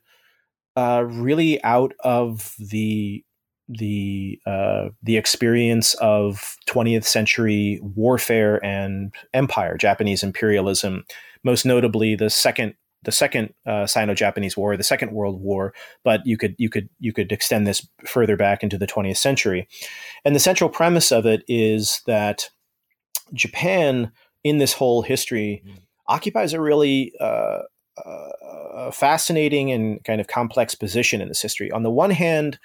[0.75, 3.25] uh, really out of the
[3.69, 11.05] the uh, the experience of 20th century warfare and empire, Japanese imperialism,
[11.43, 15.73] most notably the second the second uh, Sino-Japanese War, the Second World War,
[16.03, 19.69] but you could you could you could extend this further back into the 20th century.
[20.25, 22.51] And the central premise of it is that
[23.33, 24.13] Japan,
[24.45, 25.79] in this whole history, mm.
[26.09, 27.63] occupies a really uh,
[28.05, 31.71] uh, fascinating and kind of complex position in this history.
[31.71, 32.59] On the one hand,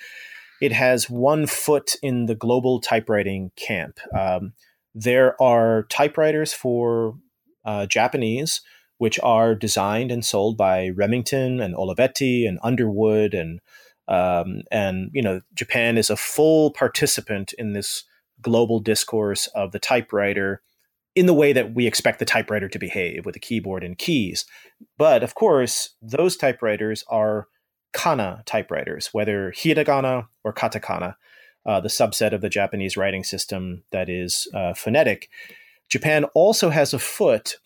[0.62, 4.00] it has one foot in the global typewriting camp.
[4.18, 4.54] Um,
[4.94, 7.16] there are typewriters for
[7.66, 8.62] uh, Japanese,
[9.00, 13.60] which are designed and sold by Remington and Olivetti and Underwood and
[14.08, 18.04] um, and you know Japan is a full participant in this
[18.42, 20.62] global discourse of the typewriter
[21.16, 24.46] in the way that we expect the typewriter to behave with a keyboard and keys.
[24.98, 27.48] But of course, those typewriters are
[27.94, 31.16] kana typewriters, whether hiragana or katakana,
[31.66, 35.30] uh, the subset of the Japanese writing system that is uh, phonetic.
[35.90, 37.58] Japan also has a foot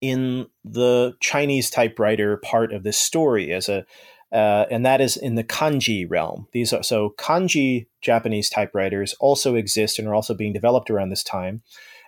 [0.00, 3.86] in the Chinese typewriter part of this story as a
[4.32, 6.48] uh, and that is in the kanji realm.
[6.52, 11.22] These are so kanji Japanese typewriters also exist and are also being developed around this
[11.22, 11.62] time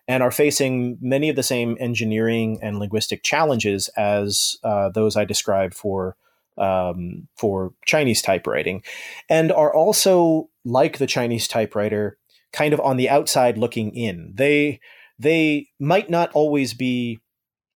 [0.09, 5.25] and are facing many of the same engineering and linguistic challenges as uh, those I
[5.25, 6.17] described for
[6.59, 8.83] um, for Chinese typewriting,
[9.29, 12.19] and are also like the Chinese typewriter,
[12.53, 14.33] kind of on the outside looking in.
[14.35, 14.81] They
[15.19, 17.21] they might not always be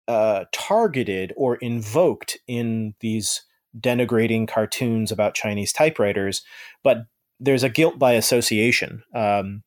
[0.08, 3.44] uh, targeted or invoked in these
[3.80, 6.44] denigrating cartoons about Chinese typewriters,
[6.84, 7.06] but
[7.40, 9.04] there's a guilt by association.
[9.16, 9.64] Um,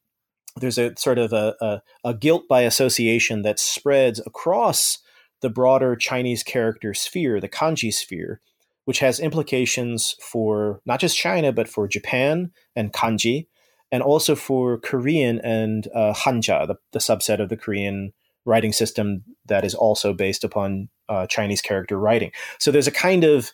[0.56, 4.98] there's a sort of a, a, a guilt by association that spreads across
[5.40, 8.40] the broader Chinese character sphere, the kanji sphere,
[8.84, 13.46] which has implications for not just China, but for Japan and kanji,
[13.90, 18.12] and also for Korean and uh, hanja, the, the, subset of the Korean
[18.44, 22.32] writing system that is also based upon uh, Chinese character writing.
[22.58, 23.52] So there's a kind of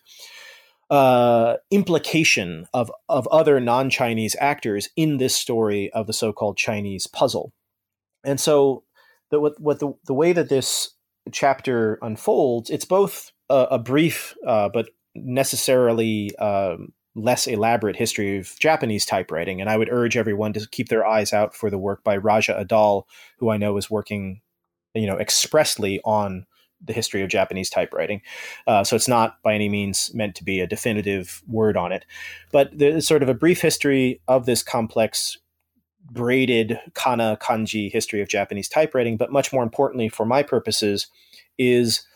[0.90, 6.56] uh, implication of of other non Chinese actors in this story of the so called
[6.56, 7.52] Chinese puzzle,
[8.24, 8.82] and so
[9.30, 10.94] the what, what the the way that this
[11.32, 18.54] chapter unfolds, it's both a, a brief uh, but necessarily um, less elaborate history of
[18.58, 22.04] Japanese typewriting, and I would urge everyone to keep their eyes out for the work
[22.04, 23.04] by Raja Adal,
[23.38, 24.40] who I know is working,
[24.94, 26.46] you know, expressly on
[26.82, 28.22] the history of Japanese typewriting.
[28.66, 32.06] Uh, so it's not by any means meant to be a definitive word on it.
[32.52, 35.36] But there's sort of a brief history of this complex
[36.10, 39.16] braided kana kanji history of Japanese typewriting.
[39.16, 41.08] But much more importantly, for my purposes,
[41.58, 42.06] is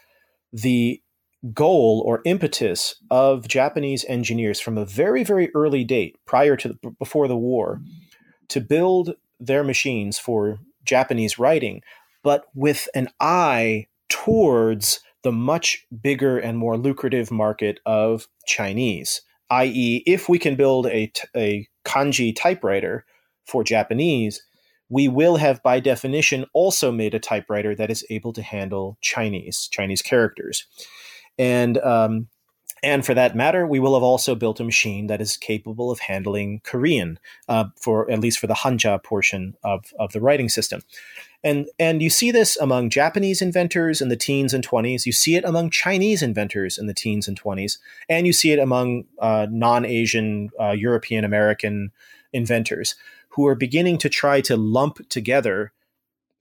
[0.52, 1.02] the
[1.52, 6.90] goal or impetus of Japanese engineers from a very, very early date, prior to the,
[6.98, 7.80] before the war,
[8.48, 11.82] to build their machines for Japanese writing,
[12.22, 19.22] but with an eye towards the much bigger and more lucrative market of Chinese.
[19.50, 23.04] I.e., if we can build a, a kanji typewriter
[23.46, 24.42] for Japanese,
[24.88, 29.68] we will have by definition also made a typewriter that is able to handle Chinese,
[29.70, 30.66] Chinese characters.
[31.38, 32.28] And um,
[32.84, 36.00] and for that matter, we will have also built a machine that is capable of
[36.00, 40.82] handling Korean, uh, for at least for the Hanja portion of, of the writing system.
[41.42, 45.06] And and you see this among Japanese inventors in the teens and 20s.
[45.06, 47.78] You see it among Chinese inventors in the teens and 20s,
[48.08, 51.90] and you see it among uh, non-Asian uh, European American
[52.34, 52.96] inventors
[53.30, 55.72] who are beginning to try to lump together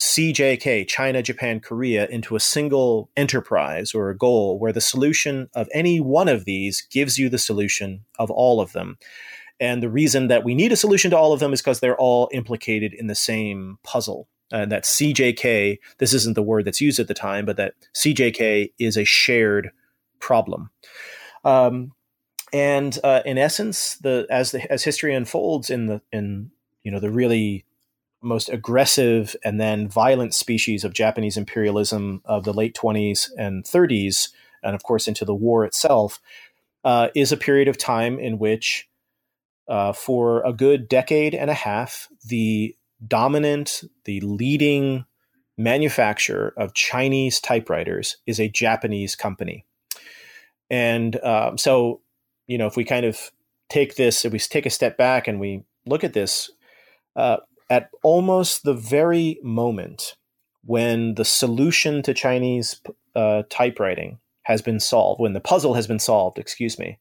[0.03, 5.69] CJK, China, Japan, Korea, into a single enterprise or a goal where the solution of
[5.73, 8.97] any one of these gives you the solution of all of them.
[9.61, 11.97] And the reason that we need a solution to all of them is because they're
[11.97, 16.99] all implicated in the same puzzle and that CJK, this isn't the word that's used
[16.99, 19.71] at the time, but that CJK is a shared
[20.19, 20.69] problem.
[21.45, 21.93] Um,
[22.51, 26.51] and uh, in essence, the as the as history unfolds in the in
[26.83, 27.65] you know the really
[28.23, 34.29] most aggressive and then violent species of Japanese imperialism of the late 20s and 30s,
[34.63, 36.21] and of course into the war itself,
[36.83, 38.89] uh, is a period of time in which,
[39.67, 42.75] uh, for a good decade and a half, the
[43.05, 45.05] dominant, the leading
[45.57, 49.65] manufacturer of Chinese typewriters is a Japanese company.
[50.69, 52.01] And um, so,
[52.47, 53.31] you know, if we kind of
[53.69, 56.49] take this, if we take a step back and we look at this,
[57.15, 57.37] uh,
[57.69, 60.15] at almost the very moment
[60.65, 62.81] when the solution to Chinese
[63.15, 66.99] uh, typewriting has been solved, when the puzzle has been solved, excuse me,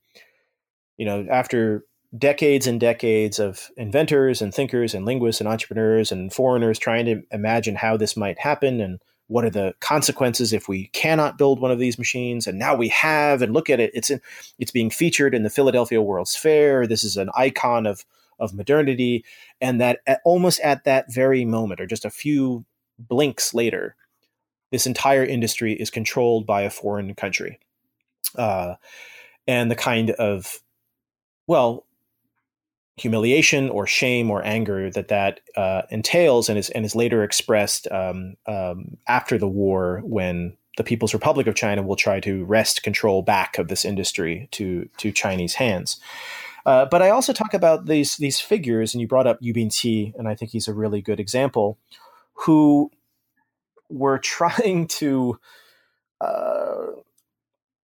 [0.96, 1.84] you know, after
[2.16, 7.22] decades and decades of inventors and thinkers and linguists and entrepreneurs and foreigners trying to
[7.30, 11.70] imagine how this might happen and what are the consequences if we cannot build one
[11.70, 14.20] of these machines and now we have and look at it it's in,
[14.58, 16.86] it's being featured in the Philadelphia World's Fair.
[16.86, 18.04] This is an icon of
[18.42, 19.24] of modernity
[19.60, 22.64] and that at, almost at that very moment or just a few
[22.98, 23.96] blinks later
[24.70, 27.58] this entire industry is controlled by a foreign country
[28.36, 28.74] uh,
[29.46, 30.60] and the kind of
[31.46, 31.86] well
[32.96, 37.90] humiliation or shame or anger that that uh, entails and is and is later expressed
[37.90, 42.82] um, um, after the war when the People's Republic of China will try to wrest
[42.82, 45.98] control back of this industry to to Chinese hands.
[46.64, 50.14] Uh, but I also talk about these these figures, and you brought up Yu Binqi,
[50.16, 51.78] and I think he's a really good example,
[52.34, 52.90] who
[53.88, 55.38] were trying to
[56.20, 56.86] uh,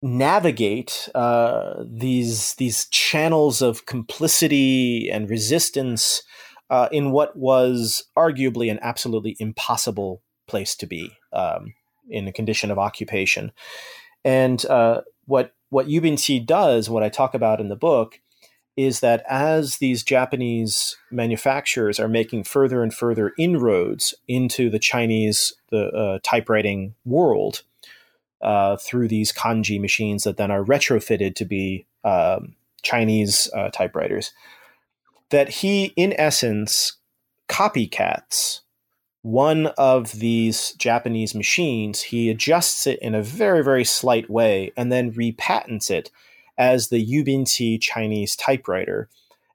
[0.02, 6.23] navigate uh, these these channels of complicity and resistance
[6.69, 11.73] uh, in what was arguably an absolutely impossible place to be um,
[12.10, 13.52] in a condition of occupation.
[14.23, 18.20] And uh, what what Yu Binqi does, what I talk about in the book,
[18.77, 25.53] is that as these Japanese manufacturers are making further and further inroads into the Chinese
[25.69, 27.64] the uh, typewriting world,
[28.41, 34.31] uh, through these kanji machines that then are retrofitted to be um, Chinese uh, typewriters.
[35.30, 36.93] That he, in essence,
[37.48, 38.61] copycats
[39.22, 42.02] one of these Japanese machines.
[42.02, 46.10] He adjusts it in a very, very slight way and then repatents it
[46.57, 49.10] as the Binqi Chinese typewriter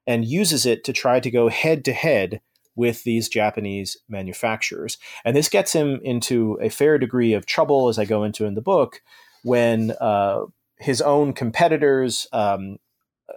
[0.05, 2.41] and uses it to try to go head to head
[2.75, 4.97] with these Japanese manufacturers.
[5.25, 8.53] And this gets him into a fair degree of trouble, as I go into in
[8.53, 9.01] the book,
[9.43, 10.45] when uh,
[10.77, 12.77] his own competitors, um,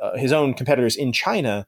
[0.01, 1.67] uh, his own competitors in China,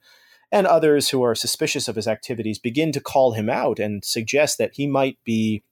[0.53, 4.59] and others who are suspicious of his activities begin to call him out and suggest
[4.59, 5.63] that he might be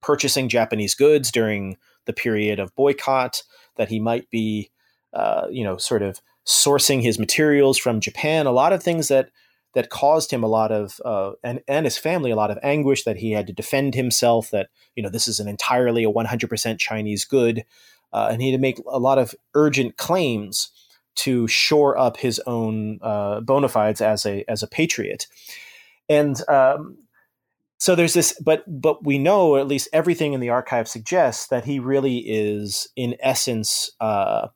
[0.00, 1.76] purchasing Japanese goods during
[2.06, 3.42] the period of boycott,
[3.76, 4.70] that he might be,
[5.12, 8.46] uh, you know, sort of sourcing his materials from Japan.
[8.46, 9.30] A lot of things that
[9.74, 13.04] that caused him a lot of uh, and and his family a lot of anguish
[13.04, 16.78] that he had to defend himself that you know this is an entirely a 100%
[16.78, 17.64] Chinese good
[18.12, 20.70] uh, and he had to make a lot of urgent claims
[21.14, 25.26] to shore up his own uh, bona fides as a as a patriot
[26.08, 26.96] and um,
[27.78, 31.64] so there's this but but we know at least everything in the archive suggests that
[31.66, 34.48] he really is in essence uh,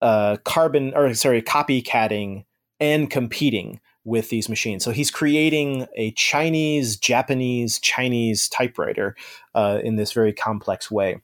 [0.00, 2.44] uh, carbon or sorry copycatting
[2.80, 4.84] and competing with these machines.
[4.84, 9.16] So he's creating a Chinese, Japanese, Chinese typewriter
[9.54, 11.20] uh, in this very complex way.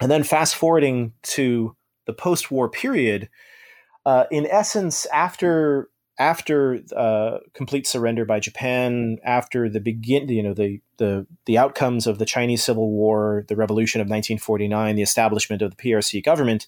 [0.00, 1.74] And then fast forwarding to
[2.06, 3.28] the post-war period,
[4.04, 5.88] uh, in essence, after
[6.18, 12.06] after uh, complete surrender by Japan, after the begin, you know, the the the outcomes
[12.06, 16.66] of the Chinese Civil War, the Revolution of 1949, the establishment of the PRC government,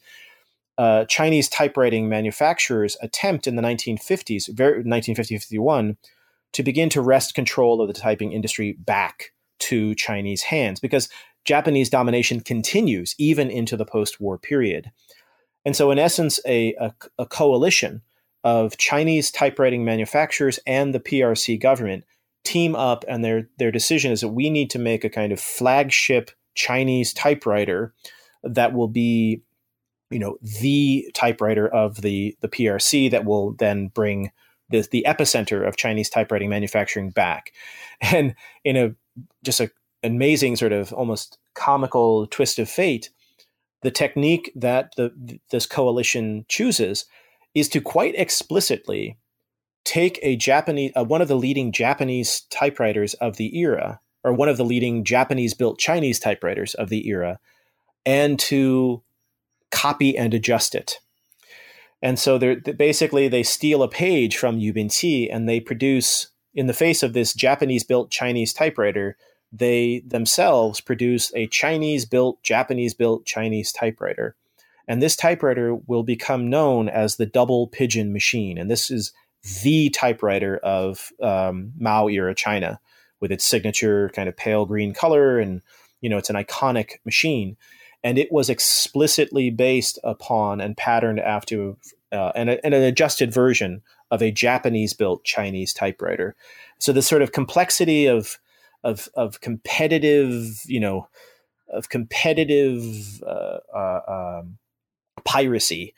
[0.77, 5.97] uh, Chinese typewriting manufacturers attempt in the 1950s, 1950-51,
[6.53, 11.09] to begin to wrest control of the typing industry back to Chinese hands because
[11.45, 14.91] Japanese domination continues even into the post-war period.
[15.65, 18.03] And so, in essence, a, a, a coalition
[18.43, 22.05] of Chinese typewriting manufacturers and the PRC government
[22.45, 25.41] team up, and their their decision is that we need to make a kind of
[25.41, 27.95] flagship Chinese typewriter
[28.43, 29.43] that will be
[30.15, 34.31] you know the typewriter of the the PRC that will then bring
[34.71, 37.53] the the epicenter of Chinese typewriting manufacturing back,
[38.01, 38.35] and
[38.65, 38.95] in a
[39.43, 39.71] just a
[40.05, 43.11] amazing sort of almost comical twist of fate,
[43.83, 47.07] the technique that the this coalition chooses
[47.55, 49.19] is to quite explicitly
[49.85, 54.49] take a Japanese uh, one of the leading Japanese typewriters of the era or one
[54.49, 57.41] of the leading Japanese built Chinese typewriters of the era
[58.07, 59.03] and to
[59.75, 61.01] copy and adjust it.
[62.01, 66.67] And so they're, basically they steal a page from Yu Binqi and they produce, in
[66.67, 69.17] the face of this Japanese built Chinese typewriter,
[69.51, 74.37] they themselves produce a Chinese built, Japanese built Chinese typewriter.
[74.87, 78.59] And this typewriter will become known as the double pigeon machine.
[78.59, 79.13] And this is
[79.63, 82.81] the typewriter of um, Mao era China
[83.21, 85.39] with its signature kind of pale green color.
[85.39, 85.63] And,
[86.01, 87.57] you know, it's an iconic machine
[88.05, 91.75] and it was explicitly based upon and patterned after
[92.13, 96.37] uh, an, an adjusted version of a Japanese built Chinese typewriter.
[96.79, 98.39] So the sort of complexity of
[98.85, 101.09] of of competitive, you know,
[101.73, 104.59] of competitive uh, uh, um,
[105.25, 105.95] piracy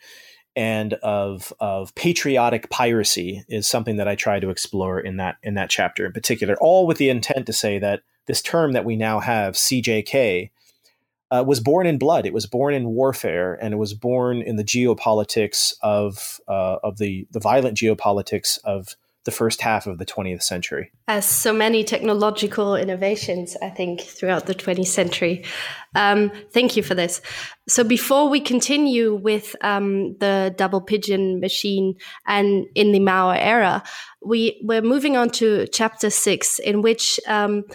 [0.55, 5.55] and of of patriotic piracy is something that I try to explore in that in
[5.55, 6.55] that chapter in particular.
[6.61, 10.49] All with the intent to say that this term that we now have, CJK,
[11.31, 12.25] uh, was born in blood.
[12.25, 16.97] It was born in warfare, and it was born in the geopolitics of uh, of
[16.97, 18.95] the the violent geopolitics of
[19.27, 20.89] the first half of the 20th century.
[21.09, 25.43] As so many technological innovations, I think, throughout the 20th century.
[25.95, 27.21] Um, thank you for this.
[27.67, 31.95] So, before we continue with um, the double pigeon machine
[32.25, 33.83] and in the Mao era,
[34.25, 37.65] we, we're moving on to chapter six, in which um,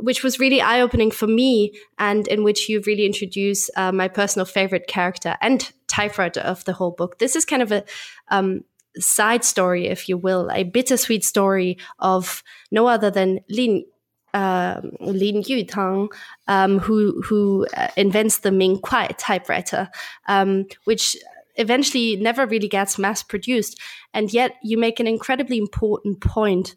[0.00, 4.08] which was really eye opening for me, and in which you really introduce uh, my
[4.08, 7.18] personal favorite character and typewriter of the whole book.
[7.18, 7.84] This is kind of a
[8.28, 8.64] um,
[8.98, 13.84] side story, if you will, a bittersweet story of no other than Lin
[14.32, 16.08] uh, Lin Yutang,
[16.48, 19.88] um, who who uh, invents the Ming Kuai typewriter,
[20.26, 21.16] um, which
[21.56, 23.80] eventually never really gets mass produced.
[24.12, 26.74] And yet, you make an incredibly important point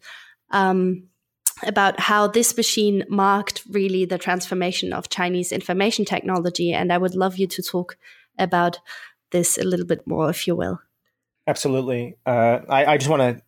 [0.50, 1.08] um,
[1.66, 6.72] about how this machine marked really the transformation of Chinese information technology.
[6.72, 7.96] And I would love you to talk
[8.38, 8.78] about
[9.30, 10.80] this a little bit more, if you will.
[11.46, 12.16] Absolutely.
[12.26, 13.42] Uh, I, I, just want to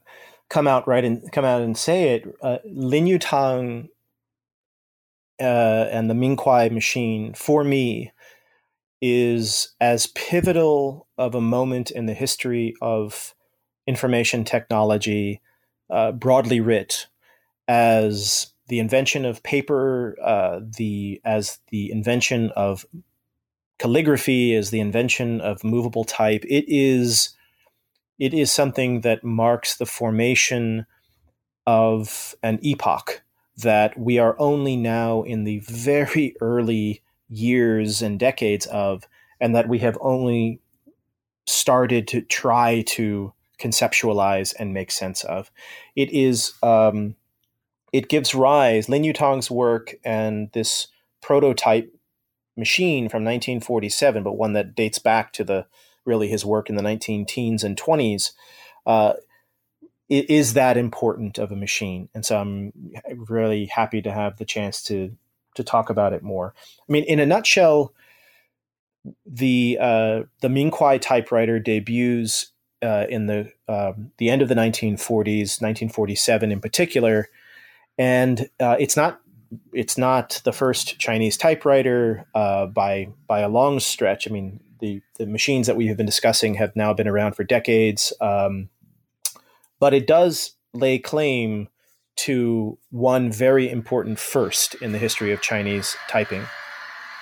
[0.48, 2.34] come out right and come out and say it.
[2.42, 3.88] Uh, Lin Yutang
[5.40, 8.12] uh, and the Mingkuai machine, for me,
[9.02, 13.34] is as pivotal of a moment in the history of
[13.86, 15.40] information technology,
[15.88, 17.06] uh, broadly writ,
[17.70, 22.84] as the invention of paper, uh, the as the invention of
[23.78, 26.44] calligraphy, as the invention of movable type.
[26.48, 27.30] It is
[28.18, 30.84] it is something that marks the formation
[31.64, 33.22] of an epoch
[33.56, 39.06] that we are only now in the very early years and decades of,
[39.40, 40.60] and that we have only
[41.46, 45.52] started to try to conceptualize and make sense of.
[45.94, 47.14] It is, um,
[47.92, 50.88] it gives rise, Lin Yutang's work and this
[51.20, 51.92] prototype
[52.56, 55.66] machine from 1947, but one that dates back to the
[56.04, 58.32] really his work in the 19 teens and 20s,
[58.86, 59.14] uh,
[60.08, 62.08] is that important of a machine.
[62.14, 62.72] And so I'm
[63.28, 65.16] really happy to have the chance to
[65.56, 66.54] to talk about it more.
[66.88, 67.92] I mean, in a nutshell,
[69.26, 72.52] the uh, the Mingkuai typewriter debuts
[72.82, 77.28] uh, in the um, the end of the 1940s, 1947 in particular,
[77.98, 79.20] and uh, it's not
[79.72, 84.28] it's not the first Chinese typewriter uh, by by a long stretch.
[84.28, 87.44] I mean, the the machines that we have been discussing have now been around for
[87.44, 88.68] decades, um,
[89.78, 91.68] but it does lay claim
[92.16, 96.44] to one very important first in the history of Chinese typing,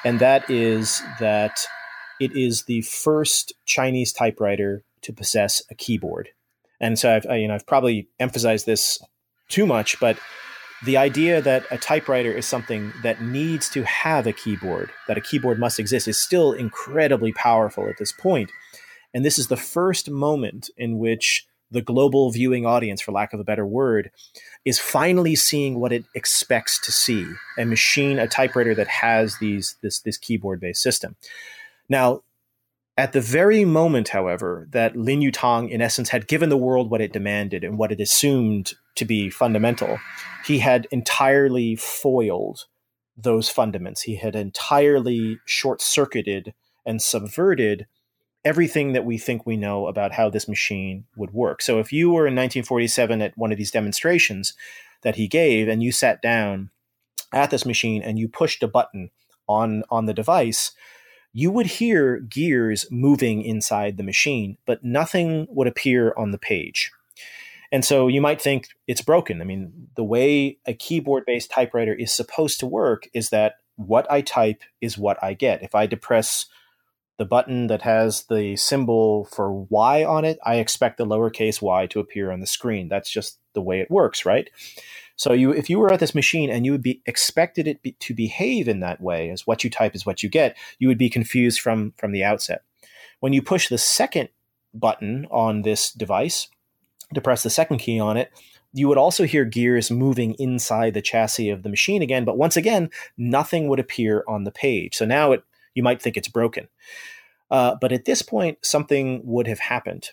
[0.04, 1.66] and that is that
[2.20, 6.30] it is the first Chinese typewriter to possess a keyboard.
[6.80, 9.00] And so I've I, you know I've probably emphasized this
[9.48, 10.18] too much, but
[10.84, 15.20] the idea that a typewriter is something that needs to have a keyboard, that a
[15.20, 18.50] keyboard must exist, is still incredibly powerful at this point.
[19.12, 23.40] And this is the first moment in which the global viewing audience, for lack of
[23.40, 24.10] a better word,
[24.64, 27.26] is finally seeing what it expects to see
[27.58, 31.16] a machine, a typewriter that has these this this keyboard based system.
[31.88, 32.22] Now,
[32.98, 37.00] at the very moment, however, that Lin Yutang, in essence, had given the world what
[37.00, 40.00] it demanded and what it assumed to be fundamental,
[40.44, 42.64] he had entirely foiled
[43.16, 44.00] those fundaments.
[44.00, 46.54] He had entirely short circuited
[46.84, 47.86] and subverted
[48.44, 51.62] everything that we think we know about how this machine would work.
[51.62, 54.54] So if you were in 1947 at one of these demonstrations
[55.02, 56.70] that he gave and you sat down
[57.32, 59.10] at this machine and you pushed a button
[59.46, 60.72] on on the device,
[61.38, 66.90] you would hear gears moving inside the machine, but nothing would appear on the page.
[67.70, 69.40] And so you might think it's broken.
[69.40, 74.10] I mean, the way a keyboard based typewriter is supposed to work is that what
[74.10, 75.62] I type is what I get.
[75.62, 76.46] If I depress
[77.18, 81.86] the button that has the symbol for Y on it, I expect the lowercase y
[81.86, 82.88] to appear on the screen.
[82.88, 84.50] That's just the way it works, right?
[85.18, 87.92] So you, if you were at this machine and you would be expected it be,
[87.92, 90.96] to behave in that way, as what you type is what you get, you would
[90.96, 92.62] be confused from from the outset.
[93.20, 94.28] When you push the second
[94.72, 96.48] button on this device,
[97.14, 98.30] to press the second key on it,
[98.72, 102.56] you would also hear gears moving inside the chassis of the machine again, but once
[102.56, 104.94] again, nothing would appear on the page.
[104.94, 105.42] So now it
[105.74, 106.68] you might think it's broken.
[107.50, 110.10] Uh, but at this point, something would have happened.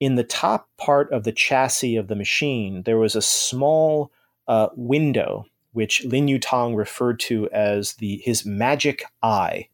[0.00, 4.10] In the top part of the chassis of the machine, there was a small
[4.48, 9.68] uh, window which Lin Yutang referred to as the his magic eye.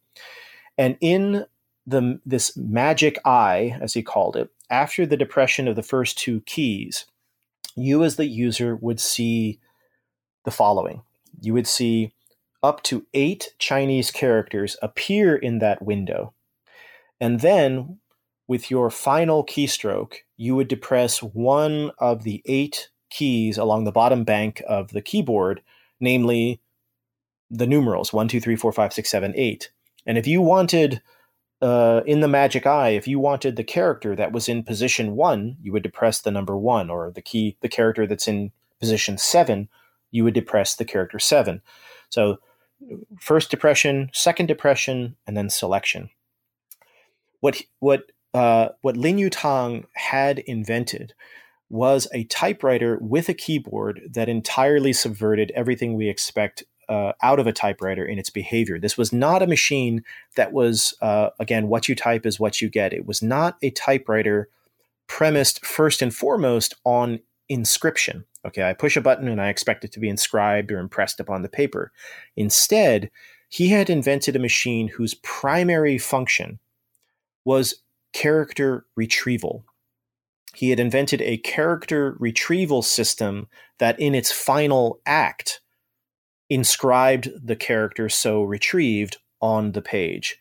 [0.77, 1.45] And in
[1.87, 6.41] the this magic eye, as he called it, after the depression of the first two
[6.43, 7.07] keys,
[7.77, 9.59] you as the user would see
[10.45, 11.03] the following.
[11.41, 12.13] You would see
[12.63, 16.33] up to eight Chinese characters appear in that window.
[17.21, 17.99] And then
[18.47, 24.25] with your final keystroke, you would depress one of the eight keys along the bottom
[24.25, 25.63] bank of the keyboard,
[26.01, 26.61] namely
[27.51, 29.71] the numerals 1, 2, 3, 4, 5, 6, 7, 8.
[30.07, 31.03] And if you wanted,
[31.61, 35.57] uh, in the magic eye, if you wanted the character that was in position 1,
[35.63, 39.69] you would depress the number 1, or the key, the character that's in position 7,
[40.11, 41.63] you would depress the character 7.
[42.11, 42.39] So
[43.21, 46.11] first depression, second depression, and then selection.
[47.41, 51.15] What what uh, what Lin Yutang had invented
[51.71, 57.47] was a typewriter with a keyboard that entirely subverted everything we expect uh, out of
[57.47, 58.79] a typewriter in its behavior.
[58.79, 60.03] This was not a machine
[60.37, 62.95] that was, uh, again, what you type is what you get.
[62.95, 64.49] It was not a typewriter
[65.07, 68.25] premised first and foremost on inscription.
[68.47, 71.43] Okay, I push a button and I expect it to be inscribed or impressed upon
[71.43, 71.93] the paper.
[72.37, 73.11] Instead,
[73.49, 76.59] he had invented a machine whose primary function
[77.45, 77.83] was
[78.13, 79.65] character retrieval.
[80.59, 83.47] He had invented a character retrieval system
[83.79, 85.61] that, in its final act,
[86.51, 90.37] inscribed the character so retrieved on the page.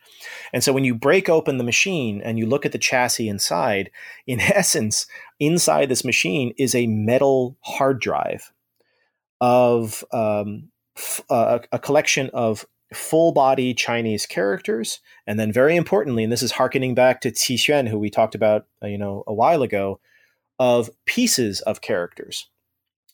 [0.51, 3.91] And so when you break open the machine and you look at the chassis inside,
[4.25, 5.05] in essence,
[5.39, 8.51] inside this machine is a metal hard drive
[9.39, 14.99] of um, f- uh, a collection of full body Chinese characters.
[15.27, 18.33] And then, very importantly, and this is harkening back to Qi Xuan, who we talked
[18.33, 19.99] about, uh, you know, a while ago,
[20.59, 22.49] of pieces of characters.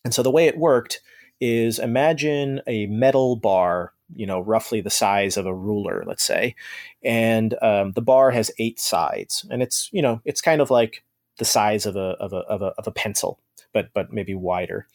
[0.04, 1.00] And so the way it worked
[1.40, 6.54] is imagine a metal bar you know, roughly the size of a ruler, let's say,
[7.02, 11.04] and um, the bar has eight sides, and it's you know, it's kind of like
[11.38, 13.38] the size of a of a of a, of a pencil,
[13.72, 14.86] but but maybe wider,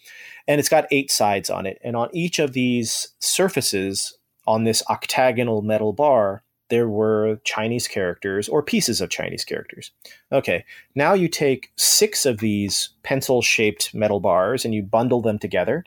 [0.47, 4.17] and it's got eight sides on it, and on each of these surfaces
[4.47, 9.91] on this octagonal metal bar, there were Chinese characters or pieces of Chinese characters.
[10.31, 10.65] Okay,
[10.95, 15.83] now you take six of these pencil shaped metal bars and you bundle them together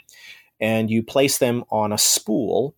[0.61, 2.75] and you place them on a spool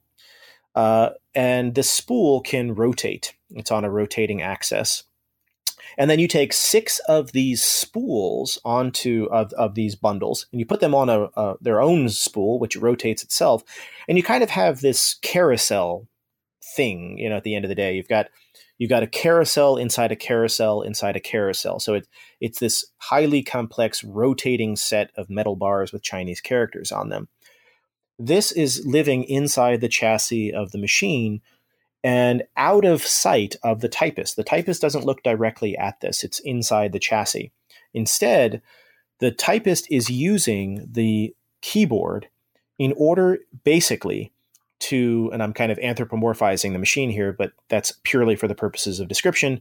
[0.75, 3.35] uh, and this spool can rotate.
[3.51, 5.05] It's on a rotating axis.
[5.97, 10.67] And then you take six of these spools onto of, of these bundles, and you
[10.67, 13.63] put them on a, a their own spool, which rotates itself,
[14.09, 16.09] and you kind of have this carousel
[16.77, 17.19] thing.
[17.19, 18.29] You know, at the end of the day, you've got
[18.79, 21.79] you've got a carousel inside a carousel inside a carousel.
[21.81, 22.09] So it
[22.41, 27.29] it's this highly complex rotating set of metal bars with Chinese characters on them.
[28.19, 31.41] This is living inside the chassis of the machine
[32.05, 34.37] and out of sight of the typist.
[34.37, 37.51] The typist doesn't look directly at this, it's inside the chassis.
[37.93, 38.61] Instead,
[39.21, 42.29] the typist is using the keyboard
[42.79, 44.34] in order basically
[44.85, 49.01] to, and I'm kind of anthropomorphizing the machine here, but that's purely for the purposes
[49.01, 49.61] of description.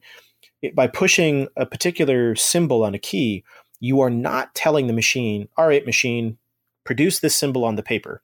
[0.61, 3.43] It, by pushing a particular symbol on a key,
[3.79, 6.37] you are not telling the machine, all right, machine,
[6.85, 8.21] produce this symbol on the paper.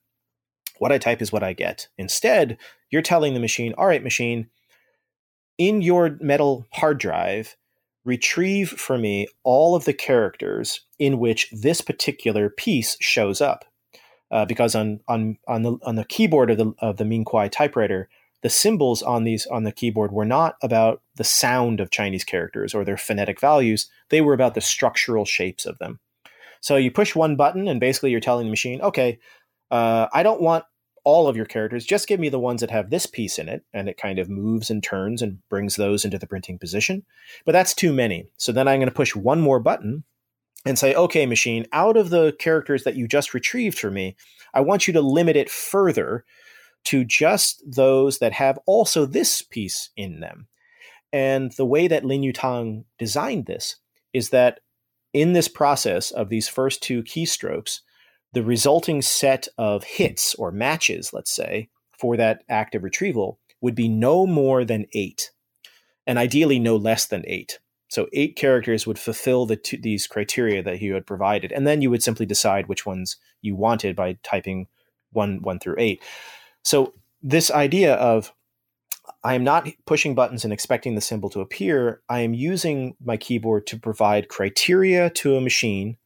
[0.77, 1.87] What I type is what I get.
[1.97, 2.57] Instead,
[2.89, 4.47] you're telling the machine, all right, machine,
[5.57, 7.57] in your metal hard drive,
[8.05, 13.65] retrieve for me all of the characters in which this particular piece shows up.
[14.31, 18.09] Uh, because on on on the on the keyboard of the of the Mingkuai typewriter,
[18.41, 22.73] the symbols on these on the keyboard were not about the sound of Chinese characters
[22.73, 23.89] or their phonetic values.
[24.09, 25.99] They were about the structural shapes of them.
[26.61, 29.19] So you push one button, and basically you're telling the machine, okay,
[29.71, 30.65] uh, I don't want
[31.03, 31.85] all of your characters.
[31.85, 34.29] Just give me the ones that have this piece in it, and it kind of
[34.29, 37.05] moves and turns and brings those into the printing position.
[37.45, 38.29] But that's too many.
[38.37, 40.03] So then I'm going to push one more button
[40.65, 44.15] and say, okay, machine, out of the characters that you just retrieved for me,
[44.53, 46.25] I want you to limit it further
[46.85, 50.47] to just those that have also this piece in them.
[51.11, 53.77] And the way that Lin Yutang designed this
[54.13, 54.59] is that
[55.13, 57.79] in this process of these first two keystrokes,
[58.33, 63.89] the resulting set of hits or matches, let's say, for that active retrieval would be
[63.89, 65.31] no more than eight,
[66.05, 67.59] and ideally no less than eight.
[67.89, 71.89] So eight characters would fulfill the these criteria that you had provided, and then you
[71.89, 74.67] would simply decide which ones you wanted by typing
[75.11, 76.01] one one through eight.
[76.63, 78.31] So this idea of
[79.23, 82.01] I am not pushing buttons and expecting the symbol to appear.
[82.07, 85.97] I am using my keyboard to provide criteria to a machine,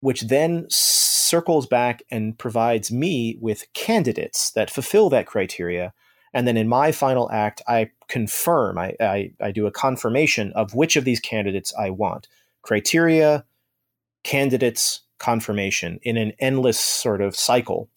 [0.00, 5.94] which then circles back and provides me with candidates that fulfill that criteria.
[6.36, 10.74] And then in my final act, I confirm, I, I, I do a confirmation of
[10.74, 12.28] which of these candidates I want.
[12.60, 13.46] Criteria,
[14.22, 17.88] candidates, confirmation in an endless sort of cycle.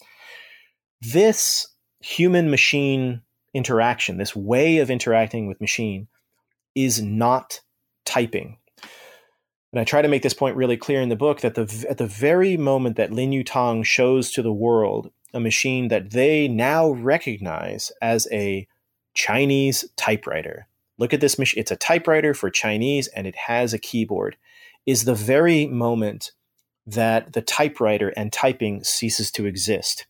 [1.01, 1.67] This
[1.99, 6.07] human machine interaction, this way of interacting with machine,
[6.75, 7.59] is not
[8.05, 8.57] typing.
[9.71, 11.97] And I try to make this point really clear in the book that the, at
[11.97, 16.89] the very moment that Lin Yutang shows to the world a machine that they now
[16.89, 18.67] recognize as a
[19.13, 20.67] Chinese typewriter.
[20.97, 21.61] Look at this machine.
[21.61, 24.37] It's a typewriter for Chinese and it has a keyboard.
[24.85, 26.31] Is the very moment
[26.87, 30.07] that the typewriter and typing ceases to exist.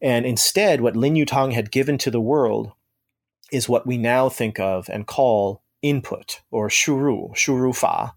[0.00, 2.72] And instead, what Lin Yutang had given to the world
[3.50, 8.14] is what we now think of and call input or shuru, shuru fa,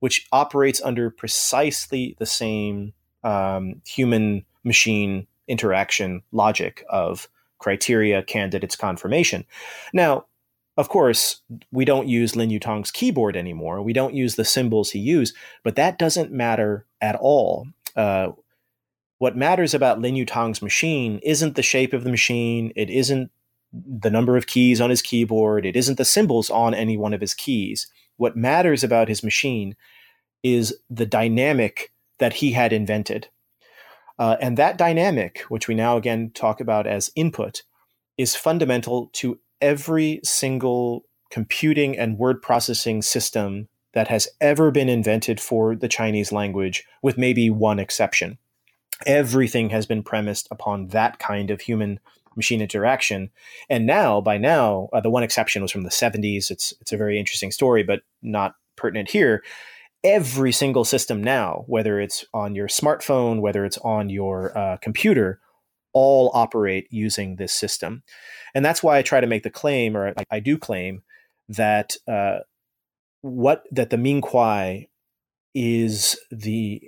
[0.00, 7.28] which operates under precisely the same um, human machine interaction logic of
[7.58, 9.44] criteria, candidates, confirmation.
[9.92, 10.26] Now,
[10.76, 13.82] of course, we don't use Lin Yutang's keyboard anymore.
[13.82, 17.66] We don't use the symbols he used, but that doesn't matter at all.
[17.94, 18.30] Uh,
[19.18, 22.72] what matters about Lin Yutang's machine isn't the shape of the machine.
[22.76, 23.30] It isn't
[23.72, 25.66] the number of keys on his keyboard.
[25.66, 27.86] It isn't the symbols on any one of his keys.
[28.20, 29.76] What matters about his machine
[30.42, 33.28] is the dynamic that he had invented.
[34.18, 37.62] Uh, and that dynamic, which we now again talk about as input,
[38.18, 45.40] is fundamental to every single computing and word processing system that has ever been invented
[45.40, 48.36] for the Chinese language, with maybe one exception.
[49.06, 51.98] Everything has been premised upon that kind of human
[52.36, 53.30] machine interaction.
[53.68, 56.50] And now, by now, uh, the one exception was from the 70s.
[56.50, 59.42] It's, it's a very interesting story, but not pertinent here
[60.02, 65.40] every single system now, whether it's on your smartphone, whether it's on your uh, computer,
[65.92, 68.02] all operate using this system.
[68.54, 71.02] And that's why I try to make the claim, or I, I do claim,
[71.48, 72.38] that uh,
[73.22, 74.88] what that the Ming Kuai
[75.54, 76.80] is the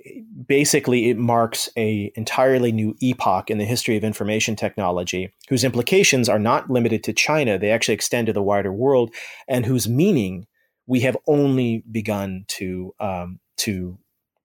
[0.47, 6.29] basically it marks a entirely new epoch in the history of information technology whose implications
[6.29, 9.13] are not limited to China they actually extend to the wider world
[9.47, 10.47] and whose meaning
[10.87, 13.97] we have only begun to um, to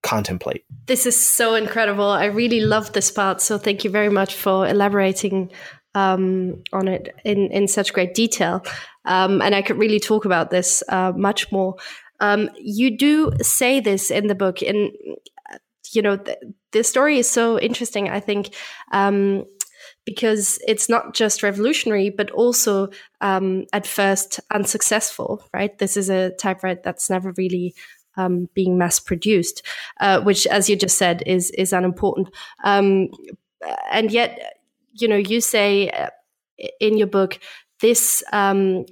[0.02, 0.64] contemplate.
[0.86, 2.08] This is so incredible.
[2.08, 3.40] I really love this part.
[3.40, 5.50] So thank you very much for elaborating
[5.94, 8.64] um, on it in in such great detail.
[9.04, 11.76] Um, and I could really talk about this uh, much more.
[12.20, 14.92] Um, you do say this in the book, and
[15.92, 16.38] you know th-
[16.72, 18.08] the story is so interesting.
[18.08, 18.54] I think
[18.92, 19.44] um,
[20.04, 22.88] because it's not just revolutionary, but also
[23.20, 25.78] um, at first unsuccessful, right?
[25.78, 27.74] This is a typewriter that's never really
[28.16, 29.62] um, being mass produced,
[30.00, 32.28] uh, which, as you just said, is is unimportant.
[32.64, 33.08] Um,
[33.90, 34.56] and yet,
[34.92, 36.08] you know, you say uh,
[36.80, 37.38] in your book
[37.80, 38.86] this um,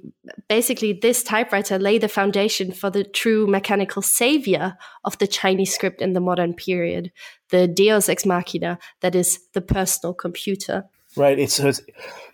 [0.47, 6.01] basically this typewriter lay the foundation for the true mechanical savior of the Chinese script
[6.01, 7.11] in the modern period,
[7.49, 10.85] the Deus ex machina, that is the personal computer.
[11.15, 11.39] Right.
[11.39, 11.81] It's, so it's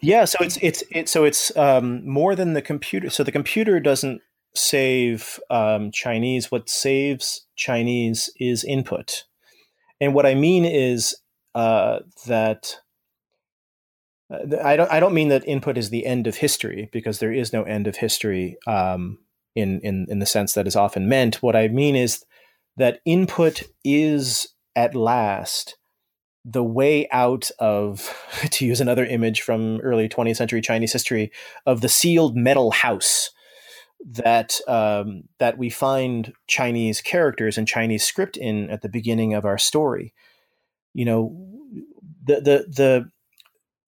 [0.01, 0.25] yeah.
[0.25, 3.09] So it's it's it's so it's um, more than the computer.
[3.09, 4.21] So the computer doesn't
[4.55, 6.51] save um, Chinese.
[6.51, 9.23] What saves Chinese is input,
[10.01, 11.15] and what I mean is
[11.55, 12.80] uh, that.
[14.34, 14.91] Uh, I don't.
[14.91, 17.88] I don't mean that input is the end of history because there is no end
[17.88, 19.19] of history um,
[19.55, 21.43] in in in the sense that is often meant.
[21.43, 22.26] What I mean is
[22.77, 25.77] that input is at last
[26.45, 28.14] the way out of,
[28.51, 31.31] to use another image from early 20th century Chinese history,
[31.65, 33.30] of the sealed metal house
[34.05, 39.45] that um, that we find Chinese characters and Chinese script in at the beginning of
[39.45, 40.14] our story.
[40.93, 41.49] You know,
[42.26, 43.11] the the the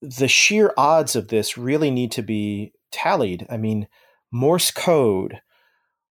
[0.09, 3.45] the sheer odds of this really need to be tallied.
[3.49, 3.87] I mean,
[4.31, 5.41] Morse code,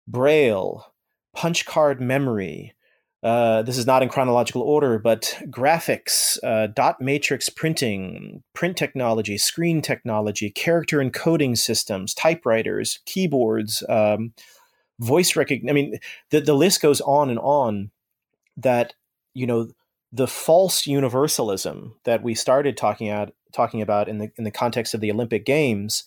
[0.08, 0.94] Braille,
[1.34, 2.74] punch card memory,
[3.24, 9.38] uh, this is not in chronological order, but graphics, uh, dot matrix printing, print technology,
[9.38, 14.34] screen technology, character encoding systems, typewriters, keyboards, um,
[15.00, 15.70] voice recognition.
[15.70, 16.00] I mean,
[16.32, 17.92] the, the list goes on and on
[18.58, 18.96] that,
[19.36, 19.70] you know,
[20.12, 24.94] the false universalism that we started talking at talking about in the in the context
[24.94, 26.04] of the Olympic Games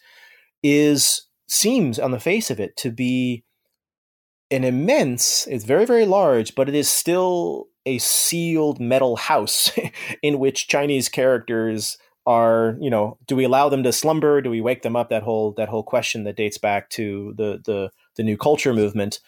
[0.63, 3.45] is seems on the face of it to be
[4.51, 9.71] an immense, it's very, very large, but it is still a sealed metal house
[10.23, 14.41] in which Chinese characters are, you know, do we allow them to slumber?
[14.41, 15.11] Do we wake them up?
[15.11, 19.21] That whole that whole question that dates back to the the the new culture movement.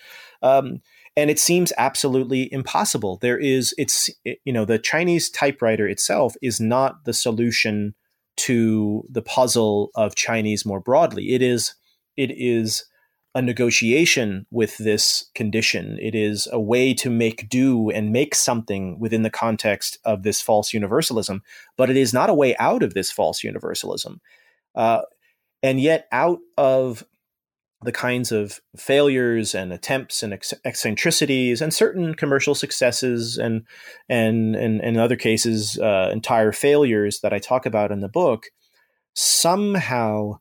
[0.43, 0.81] Um,
[1.17, 3.19] and it seems absolutely impossible.
[3.21, 7.95] There is, it's, you know, the Chinese typewriter itself is not the solution
[8.37, 11.35] to the puzzle of Chinese more broadly.
[11.35, 11.75] It is,
[12.17, 12.85] it is
[13.35, 15.99] a negotiation with this condition.
[16.01, 20.41] It is a way to make do and make something within the context of this
[20.41, 21.43] false universalism,
[21.77, 24.23] but it is not a way out of this false universalism.
[24.75, 25.03] Uh,
[25.63, 27.05] and yet, out of
[27.87, 33.65] the kinds of failures and attempts and eccentricities and certain commercial successes and
[34.09, 38.47] and and in other cases uh, entire failures that I talk about in the book,
[39.15, 40.41] somehow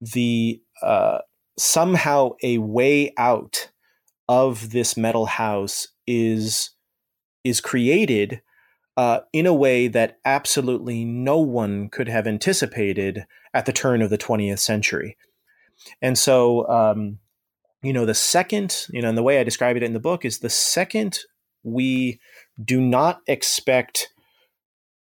[0.00, 1.18] the uh,
[1.58, 3.70] somehow a way out
[4.28, 6.70] of this metal house is
[7.42, 8.42] is created
[8.96, 14.10] uh, in a way that absolutely no one could have anticipated at the turn of
[14.10, 15.16] the 20th century.
[16.02, 17.18] And so, um,
[17.82, 20.24] you know, the second, you know, and the way I describe it in the book
[20.24, 21.20] is the second
[21.62, 22.20] we
[22.62, 24.12] do not expect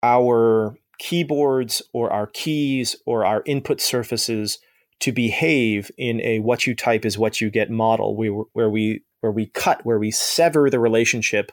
[0.03, 4.59] our keyboards or our keys or our input surfaces
[4.99, 8.15] to behave in a what you type is what you get model.
[8.15, 11.51] We, where we where we cut where we sever the relationship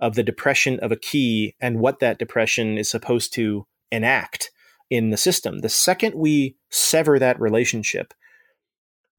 [0.00, 4.50] of the depression of a key and what that depression is supposed to enact
[4.88, 5.58] in the system.
[5.58, 8.14] The second we sever that relationship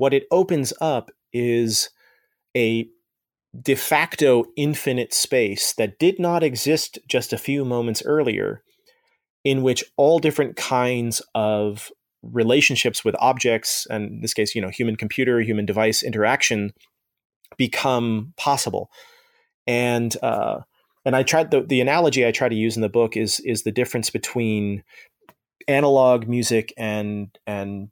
[0.02, 1.92] what it opens up is
[2.58, 2.90] a
[3.62, 8.64] de facto infinite space that did not exist just a few moments earlier
[9.44, 11.92] in which all different kinds of
[12.24, 16.74] relationships with objects and in this case you know human computer human device interaction
[17.58, 18.90] become possible.
[19.68, 20.62] And uh,
[21.06, 23.62] and i tried the, the analogy i try to use in the book is is
[23.62, 24.84] the difference between
[25.68, 27.92] analog music and and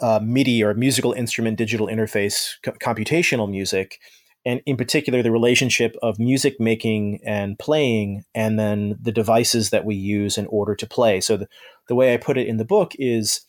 [0.00, 4.00] uh, MIDI or musical instrument digital interface co- computational music,
[4.44, 9.84] and in particular the relationship of music making and playing, and then the devices that
[9.84, 11.20] we use in order to play.
[11.20, 11.48] So the,
[11.88, 13.40] the way I put it in the book is,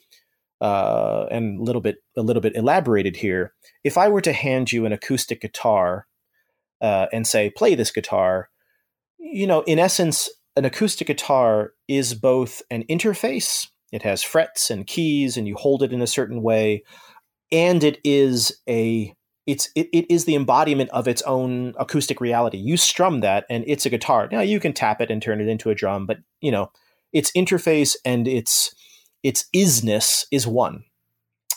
[0.61, 3.53] uh, and a little bit a little bit elaborated here.
[3.83, 6.07] If I were to hand you an acoustic guitar
[6.81, 8.49] uh, and say play this guitar,
[9.19, 13.67] you know, in essence, an acoustic guitar is both an interface.
[13.95, 16.83] It has frets and keys, and you hold it in a certain way,
[17.49, 19.13] and it is a
[19.47, 22.57] it's it, it is the embodiment of its own acoustic reality.
[22.57, 24.27] You strum that, and it's a guitar.
[24.29, 26.71] Now you can tap it and turn it into a drum, but you know
[27.13, 28.75] its interface and its
[29.23, 30.83] its isness is one.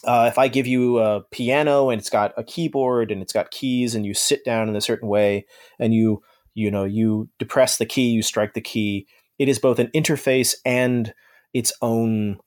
[0.04, 3.50] Uh, if I give you a piano and it's got a keyboard and it's got
[3.50, 5.44] keys and you sit down in a certain way
[5.80, 6.22] and you
[6.54, 9.08] you know you depress the key, you strike the key,
[9.40, 11.12] it is both an interface and
[11.52, 12.38] its own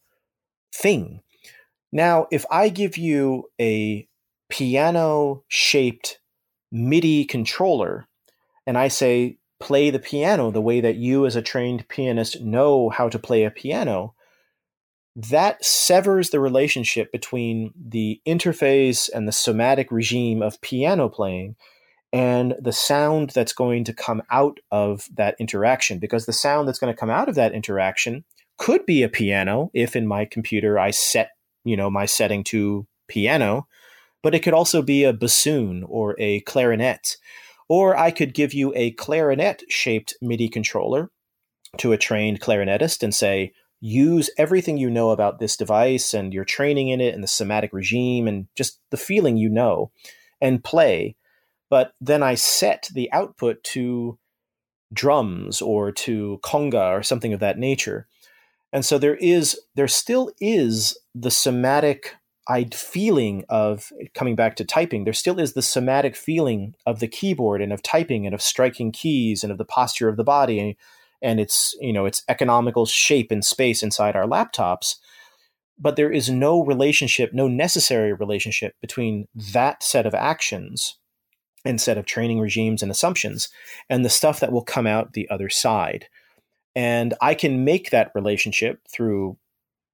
[0.74, 1.22] thing.
[1.92, 4.08] Now, if I give you a
[4.50, 6.20] piano shaped
[6.72, 8.08] MIDI controller
[8.66, 12.90] and I say play the piano the way that you as a trained pianist know
[12.90, 14.16] how to play a piano,
[15.16, 21.56] that severs the relationship between the interface and the somatic regime of piano playing
[22.14, 26.00] and the sound that's going to come out of that interaction.
[26.00, 28.24] Because the sound that's going to come out of that interaction
[28.62, 31.32] could be a piano if in my computer I set,
[31.64, 33.68] you know, my setting to piano,
[34.22, 37.18] but it could also be a bassoon or a clarinet.
[37.68, 41.10] Or I could give you a clarinet shaped MIDI controller
[41.80, 46.46] to a trained clarinetist and say, use everything you know about this device and your
[46.46, 49.92] training in it and the somatic regime and just the feeling you know
[50.40, 51.16] and play.
[51.72, 54.20] But then I set the output to
[54.94, 58.08] drums or to conga or something of that nature.
[58.74, 62.16] And so there is, there still is the somatic
[62.74, 65.04] feeling of coming back to typing.
[65.04, 68.92] There still is the somatic feeling of the keyboard and of typing and of striking
[68.92, 70.78] keys and of the posture of the body
[71.22, 74.96] and its you know its economical shape and space inside our laptops
[75.78, 80.98] but there is no relationship no necessary relationship between that set of actions
[81.64, 83.50] and set of training regimes and assumptions
[83.90, 86.08] and the stuff that will come out the other side
[86.76, 89.38] and i can make that relationship through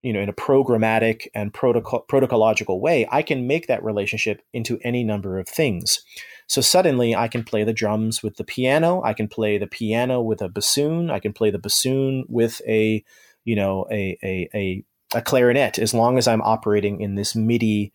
[0.02, 4.80] you know in a programmatic and protocol protocological way i can make that relationship into
[4.84, 6.04] any number of things
[6.48, 10.22] so suddenly I can play the drums with the piano, I can play the piano
[10.22, 13.04] with a bassoon, I can play the bassoon with a,
[13.44, 14.84] you know, a a a,
[15.14, 17.92] a clarinet as long as I'm operating in this MIDI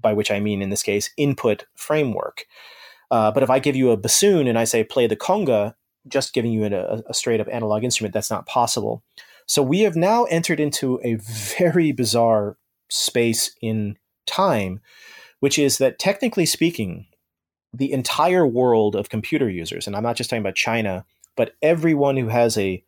[0.00, 2.46] by which I mean in this case input framework.
[3.10, 5.74] Uh, but if I give you a bassoon and I say play the conga,
[6.08, 9.02] just giving you a, a straight up analog instrument, that's not possible.
[9.46, 12.56] So we have now entered into a very bizarre
[12.88, 13.96] space in
[14.26, 14.80] time,
[15.40, 17.06] which is that technically speaking,
[17.72, 21.04] the entire world of computer users, and I'm not just talking about China,
[21.36, 22.84] but everyone who has a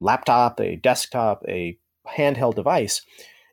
[0.00, 1.78] laptop, a desktop, a
[2.16, 3.02] handheld device,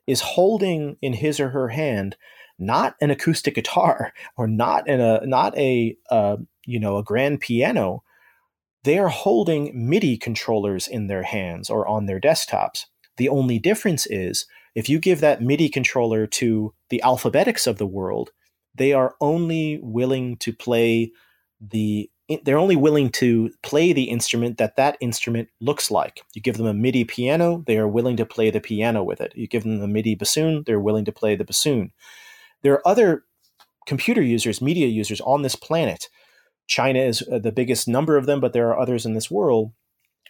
[0.06, 2.16] is holding in his or her hand
[2.58, 8.02] not an acoustic guitar or not a not a uh, you know a grand piano.
[8.84, 12.86] They are holding MIDI controllers in their hands or on their desktops.
[13.16, 17.86] The only difference is if you give that MIDI controller to the alphabetics of the
[17.86, 18.30] world,
[18.74, 21.12] they are only willing to play
[21.60, 22.10] the
[22.44, 26.22] they're only willing to play the instrument that that instrument looks like.
[26.34, 29.32] You give them a MIDI piano, they are willing to play the piano with it.
[29.34, 31.92] You give them a MIDI bassoon, they're willing to play the bassoon.
[32.62, 33.24] There are other
[33.86, 36.08] computer users, media users on this planet.
[36.66, 39.72] China is uh, the biggest number of them, but there are others in this world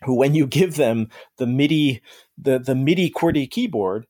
[0.04, 2.02] who, when you give them the MIDI,
[2.36, 4.06] the, the MIDI QWERTY keyboard,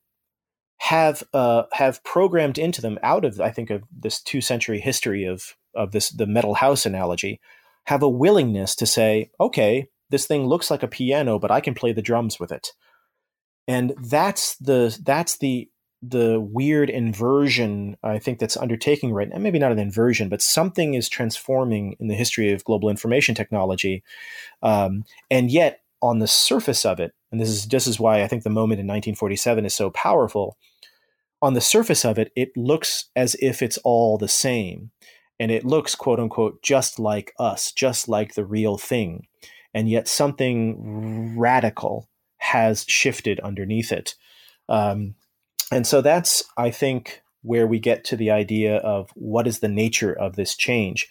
[0.83, 5.23] have uh, have programmed into them out of I think of this two century history
[5.23, 7.39] of of this the metal house analogy,
[7.85, 11.73] have a willingness to say, okay, this thing looks like a piano, but I can
[11.73, 12.73] play the drums with it,
[13.65, 15.69] and that's the that's the
[16.05, 19.37] the weird inversion I think that's undertaking right now.
[19.37, 24.03] Maybe not an inversion, but something is transforming in the history of global information technology,
[24.61, 28.27] um, and yet on the surface of it, and this is this is why I
[28.27, 30.57] think the moment in 1947 is so powerful
[31.43, 34.91] on the surface of it, it looks as if it's all the same.
[35.41, 39.27] And it looks, quote unquote, just like us, just like the real thing.
[39.73, 42.07] And yet something radical
[42.37, 44.15] has shifted underneath it.
[44.69, 45.15] Um,
[45.73, 49.67] and so that's, I think, where we get to the idea of what is the
[49.67, 51.07] nature of this change.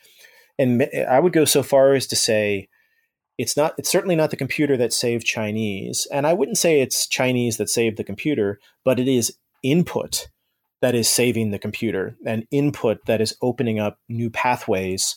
[0.59, 2.69] And I would go so far as to say,
[3.39, 7.09] it's not it's certainly not the computer that saved chinese and i wouldn't say it's
[7.09, 10.29] chinese that saved the computer but it is input
[10.83, 15.17] that is saving the computer, and input that is opening up new pathways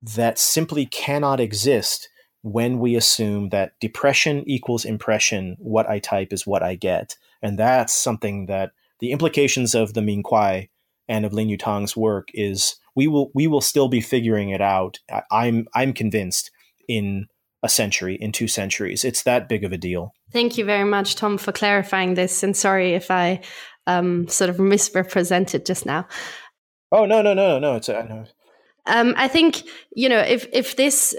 [0.00, 2.08] that simply cannot exist
[2.44, 7.16] when we assume that depression equals impression, what I type is what I get.
[7.40, 10.68] And that's something that the implications of the Ming Kuai
[11.08, 14.98] and of Lin Yutang's work is we will we will still be figuring it out.
[15.30, 16.50] I'm I'm convinced
[16.86, 17.28] in
[17.62, 19.04] a century, in two centuries.
[19.04, 20.12] It's that big of a deal.
[20.30, 22.42] Thank you very much, Tom, for clarifying this.
[22.42, 23.40] And sorry if I
[23.86, 26.06] um, sort of misrepresented just now.
[26.92, 27.76] Oh no no no no!
[27.76, 28.26] It's uh, no.
[28.86, 29.62] Um, I think
[29.96, 31.16] you know if if this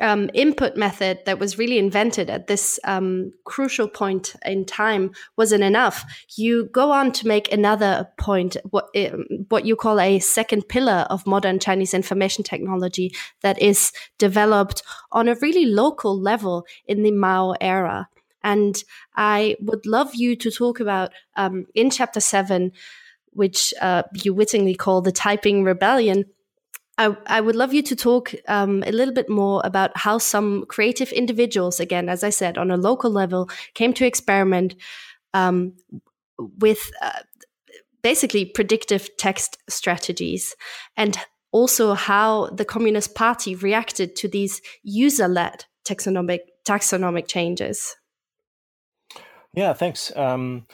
[0.00, 5.64] um, input method that was really invented at this um, crucial point in time wasn't
[5.64, 6.04] enough.
[6.36, 11.06] You go on to make another point, what um, what you call a second pillar
[11.10, 13.12] of modern Chinese information technology
[13.42, 18.08] that is developed on a really local level in the Mao era.
[18.42, 18.76] And
[19.16, 22.72] I would love you to talk about um, in chapter seven,
[23.30, 26.24] which uh, you wittingly call the typing rebellion.
[26.98, 30.66] I, I would love you to talk um, a little bit more about how some
[30.66, 34.74] creative individuals, again, as I said, on a local level, came to experiment
[35.32, 35.74] um,
[36.58, 37.20] with uh,
[38.02, 40.56] basically predictive text strategies
[40.96, 41.18] and
[41.52, 47.96] also how the Communist Party reacted to these user led taxonomic, taxonomic changes.
[49.54, 50.14] Yeah, thanks.
[50.16, 50.66] Um,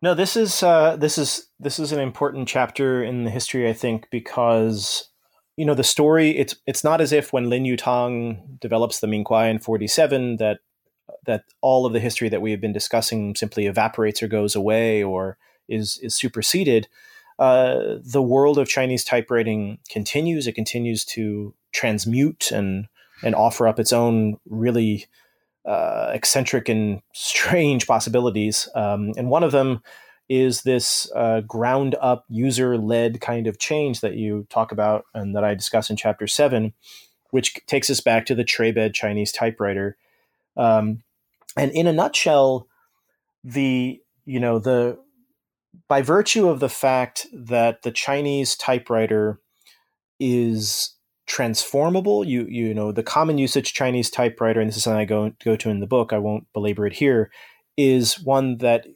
[0.00, 3.72] no, this is uh, this is this is an important chapter in the history, I
[3.72, 5.10] think, because
[5.56, 6.36] you know the story.
[6.36, 10.36] It's it's not as if when Lin Yutang develops the Ming Kuai in forty seven
[10.36, 10.60] that
[11.26, 15.02] that all of the history that we have been discussing simply evaporates or goes away
[15.02, 16.88] or is is superseded.
[17.38, 20.46] Uh, the world of Chinese typewriting continues.
[20.46, 22.86] It continues to transmute and
[23.22, 25.06] and offer up its own really
[25.64, 28.68] uh, eccentric and strange possibilities.
[28.74, 29.82] Um, and one of them
[30.28, 35.36] is this uh, ground up user led kind of change that you talk about and
[35.36, 36.72] that I discuss in chapter seven,
[37.30, 39.96] which takes us back to the tray bed Chinese typewriter.
[40.56, 41.02] Um,
[41.56, 42.68] and in a nutshell,
[43.42, 44.98] the you know the
[45.88, 49.40] by virtue of the fact that the Chinese typewriter
[50.18, 50.94] is
[51.26, 52.24] transformable.
[52.24, 55.56] You you know the common usage Chinese typewriter, and this is something I go go
[55.56, 56.12] to in the book.
[56.12, 57.30] I won't belabor it here.
[57.76, 58.86] Is one that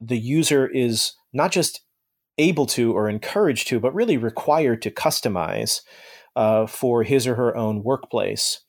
[0.00, 1.80] the user is not just
[2.38, 5.80] able to or encouraged to, but really required to customize
[6.36, 8.60] uh, for his or her own workplace.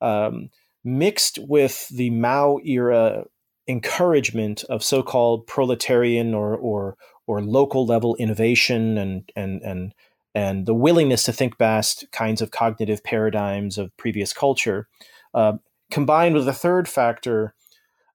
[0.00, 0.50] Um,
[0.84, 3.24] mixed with the Mao era
[3.66, 6.96] encouragement of so-called proletarian or or
[7.26, 9.92] or local level innovation and and and
[10.34, 14.88] and the willingness to think past kinds of cognitive paradigms of previous culture,
[15.34, 15.54] uh,
[15.90, 17.54] combined with a third factor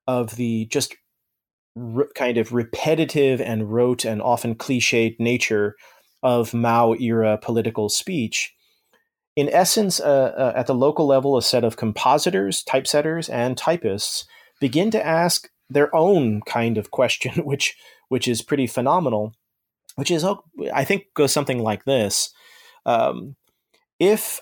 [0.08, 0.96] of the just
[1.76, 5.76] re- kind of repetitive and rote and often cliched nature
[6.22, 8.54] of Mao era political speech,
[9.36, 14.26] in essence, uh, uh, at the local level, a set of compositors, typesetters, and typists
[14.60, 17.76] begin to ask their own kind of question, which
[18.10, 19.34] which is pretty phenomenal.
[19.96, 20.44] Which is, oh,
[20.74, 22.32] I think, goes something like this:
[22.86, 23.36] um,
[24.00, 24.42] If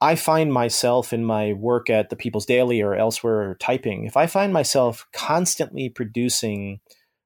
[0.00, 4.26] I find myself in my work at the People's Daily or elsewhere typing, if I
[4.26, 6.80] find myself constantly producing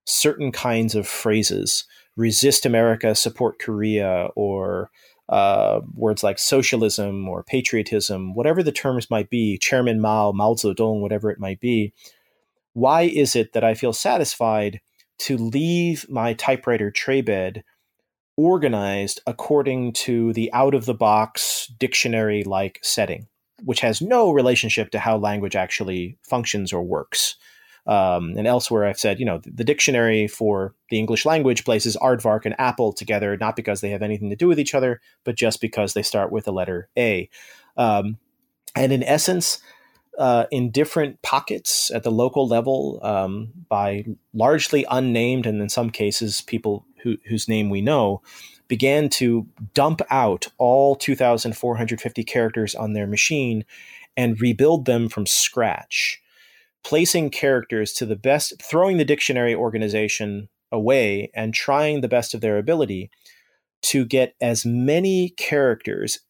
[0.06, 1.84] certain kinds of phrases,
[2.16, 4.90] resist America, support Korea, or
[5.28, 11.00] uh, words like socialism or patriotism, whatever the terms might be, Chairman Mao, Mao Zedong,
[11.00, 11.92] whatever it might be,
[12.72, 14.80] why is it that I feel satisfied
[15.18, 17.64] to leave my typewriter tray bed
[18.36, 23.26] organized according to the out of the box dictionary like setting,
[23.64, 27.36] which has no relationship to how language actually functions or works?
[27.86, 32.44] Um, and elsewhere, I've said, you know, the, dictionary for the English language places aardvark
[32.44, 35.60] and apple together, not because they have anything to do with each other, but just
[35.60, 37.28] because they start with the letter A.
[37.76, 38.18] Um,
[38.76, 39.60] and in essence,
[40.18, 45.90] uh, in different pockets at the local level um, by largely unnamed and in some
[45.90, 48.22] cases people who, whose name we know
[48.68, 53.64] began to dump out all 2,450 characters on their machine
[54.16, 56.22] and rebuild them from scratch
[56.82, 62.40] placing characters to the best, throwing the dictionary organization away and trying the best of
[62.40, 63.10] their ability
[63.82, 66.20] to get as many characters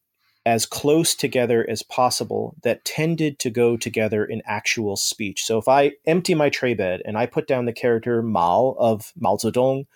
[0.45, 5.45] as close together as possible that tended to go together in actual speech.
[5.45, 9.13] So if I empty my tray bed and I put down the character Mao of
[9.17, 9.87] Mao Zedong,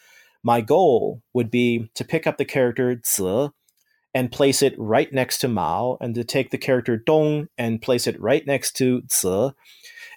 [0.42, 3.48] my goal would be to pick up the character Zi
[4.14, 8.06] and place it right next to Mao, and to take the character Dong and place
[8.06, 9.50] it right next to Zi,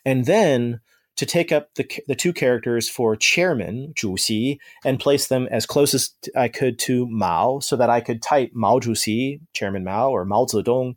[0.05, 0.79] and then
[1.18, 5.94] to take up the, the two characters for chairman, 主席, and place them as close
[5.94, 10.24] as I could to Mao so that I could type Mao 主席, Chairman Mao, or
[10.24, 10.96] Mao Zedong,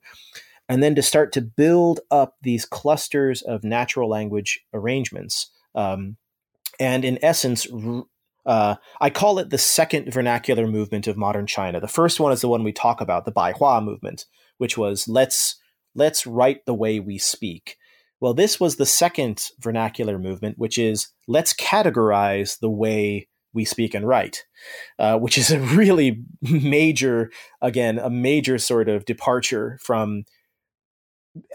[0.68, 5.52] and then to start to build up these clusters of natural language arrangements.
[5.76, 6.18] Um,
[6.80, 7.68] and in essence,
[8.46, 11.80] uh, I call it the second vernacular movement of modern China.
[11.80, 14.26] The first one is the one we talk about, the Baihua movement,
[14.58, 15.58] which was let's
[15.94, 17.78] let's write the way we speak.
[18.23, 23.95] Well, this was the second vernacular movement, which is let's categorize the way we speak
[23.95, 24.45] and write,
[25.01, 30.23] uh, which is a really major, again, a major sort of departure from,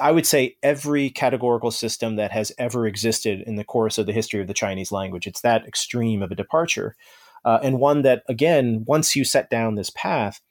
[0.01, 4.11] I would say, every categorical system that has ever existed in the course of the
[4.11, 5.25] history of the Chinese language.
[5.25, 6.97] It's that extreme of a departure.
[7.45, 10.41] Uh, and one that, again, once you set down this path,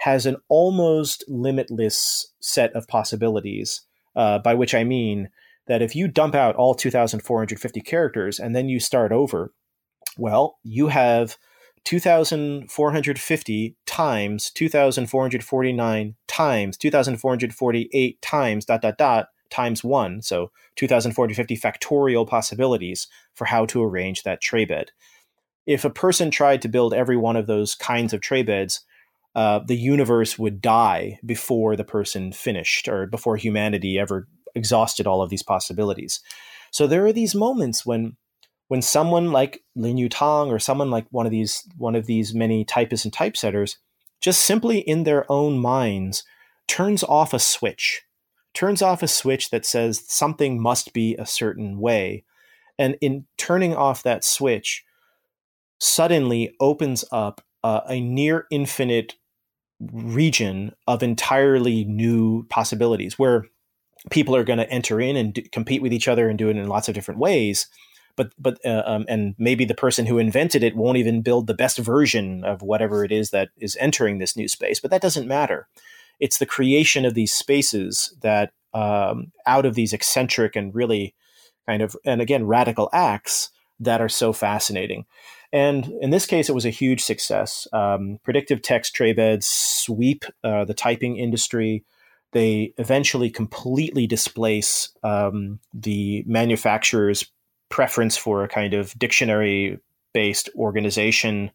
[0.00, 3.80] has an almost limitless set of possibilities,
[4.14, 5.30] uh, by which I mean,
[5.66, 9.52] that if you dump out all 2,450 characters and then you start over,
[10.18, 11.36] well, you have
[11.84, 20.22] 2,450 times 2,449 times 2,448 times dot dot dot times one.
[20.22, 24.90] So 2,450 factorial possibilities for how to arrange that tray bed.
[25.66, 28.80] If a person tried to build every one of those kinds of tray beds,
[29.34, 35.22] uh, the universe would die before the person finished or before humanity ever exhausted all
[35.22, 36.20] of these possibilities.
[36.70, 38.16] So there are these moments when
[38.68, 42.64] when someone like Lin Yutang or someone like one of these one of these many
[42.64, 43.76] typists and typesetters
[44.20, 46.24] just simply in their own minds
[46.68, 48.02] turns off a switch,
[48.54, 52.24] turns off a switch that says something must be a certain way.
[52.78, 54.84] And in turning off that switch,
[55.78, 59.16] suddenly opens up uh, a near infinite
[59.92, 63.46] region of entirely new possibilities where
[64.10, 66.56] people are going to enter in and do, compete with each other and do it
[66.56, 67.68] in lots of different ways
[68.16, 71.54] but but uh, um, and maybe the person who invented it won't even build the
[71.54, 75.28] best version of whatever it is that is entering this new space but that doesn't
[75.28, 75.68] matter.
[76.20, 81.14] It's the creation of these spaces that um, out of these eccentric and really
[81.66, 83.50] kind of and again radical acts
[83.80, 85.06] that are so fascinating.
[85.52, 87.66] And in this case it was a huge success.
[87.72, 91.84] Um, predictive text tray beds sweep uh, the typing industry
[92.32, 97.24] they eventually completely displace um, the manufacturer's
[97.68, 99.78] preference for a kind of dictionary
[100.12, 101.50] based organization.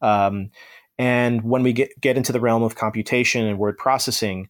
[0.00, 0.50] Um,
[0.98, 4.48] and when we get, get into the realm of computation and word processing,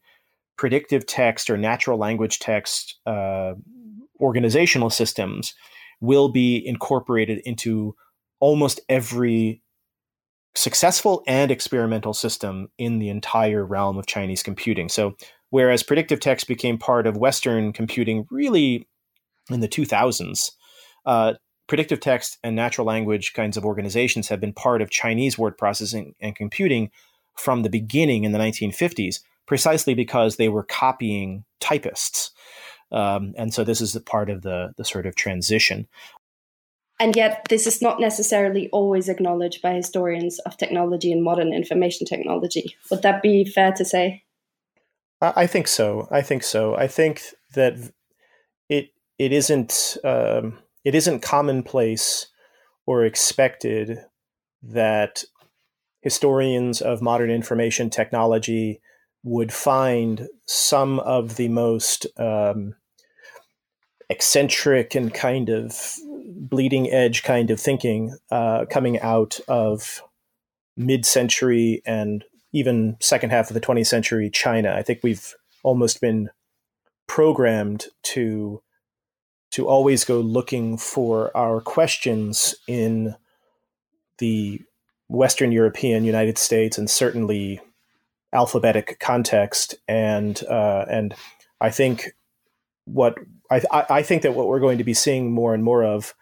[0.56, 3.54] predictive text or natural language text uh,
[4.20, 5.54] organizational systems
[6.00, 7.94] will be incorporated into
[8.40, 9.62] almost every
[10.54, 14.88] successful and experimental system in the entire realm of Chinese computing.
[14.88, 15.16] So
[15.50, 18.88] Whereas predictive text became part of Western computing really
[19.50, 20.52] in the 2000s.
[21.04, 21.34] Uh,
[21.66, 26.14] predictive text and natural language kinds of organizations have been part of Chinese word processing
[26.20, 26.90] and computing
[27.36, 32.32] from the beginning in the 1950s, precisely because they were copying typists.
[32.92, 35.86] Um, and so this is part of the the sort of transition.
[36.98, 42.06] And yet, this is not necessarily always acknowledged by historians of technology and modern information
[42.06, 42.76] technology.
[42.90, 44.24] Would that be fair to say?
[45.20, 46.08] I think so.
[46.10, 46.74] I think so.
[46.76, 47.22] I think
[47.54, 47.74] that
[48.68, 52.26] it it isn't um, it isn't commonplace
[52.86, 53.98] or expected
[54.62, 55.24] that
[56.00, 58.80] historians of modern information technology
[59.22, 62.74] would find some of the most um,
[64.08, 65.94] eccentric and kind of
[66.34, 70.02] bleeding edge kind of thinking uh, coming out of
[70.76, 74.72] mid-century and even second half of the 20th century China.
[74.72, 76.30] I think we've almost been
[77.06, 78.62] programmed to
[79.52, 83.16] to always go looking for our questions in
[84.18, 84.60] the
[85.08, 87.60] Western European, United States, and certainly
[88.32, 89.74] alphabetic context.
[89.88, 91.14] And uh, and
[91.60, 92.12] I think
[92.84, 93.16] what
[93.50, 96.14] I, I think that what we're going to be seeing more and more of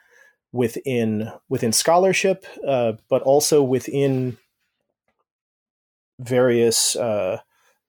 [0.52, 4.38] within within scholarship, uh, but also within
[6.18, 7.40] various uh,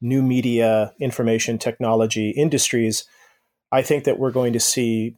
[0.01, 3.05] new media information technology industries,
[3.71, 5.15] I think that we're going to see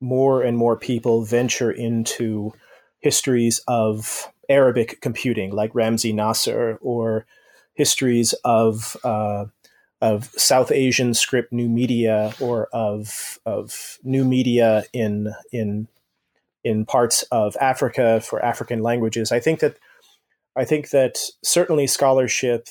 [0.00, 2.52] more and more people venture into
[3.00, 7.26] histories of Arabic computing, like Ramsey Nasser, or
[7.74, 9.46] histories of uh,
[10.00, 15.88] of South Asian script new media, or of of new media in in
[16.62, 19.32] in parts of Africa for African languages.
[19.32, 19.76] I think that
[20.56, 22.68] I think that certainly scholarship,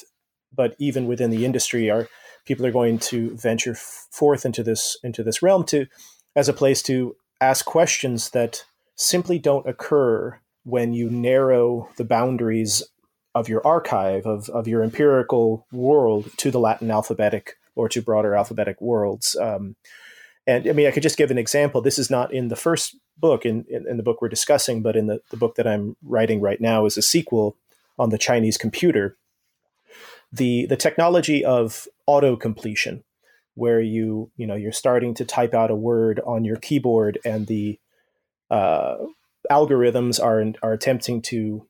[0.55, 2.07] but even within the industry, are
[2.45, 5.87] people are going to venture forth into this into this realm to
[6.35, 8.63] as a place to ask questions that
[8.95, 12.83] simply don't occur when you narrow the boundaries
[13.35, 18.35] of your archive of, of your empirical world to the Latin alphabetic or to broader
[18.35, 19.35] alphabetic worlds.
[19.35, 19.75] Um,
[20.45, 21.81] and I mean, I could just give an example.
[21.81, 24.95] This is not in the first book, in, in, in the book we're discussing, but
[24.95, 27.57] in the, the book that I'm writing right now is a sequel
[28.03, 29.17] on the Chinese computer.
[30.33, 33.05] The, the technology of auto completion,
[33.55, 37.47] where you you know you're starting to type out a word on your keyboard and
[37.47, 37.79] the
[38.51, 38.95] uh,
[39.49, 41.67] algorithms are are attempting to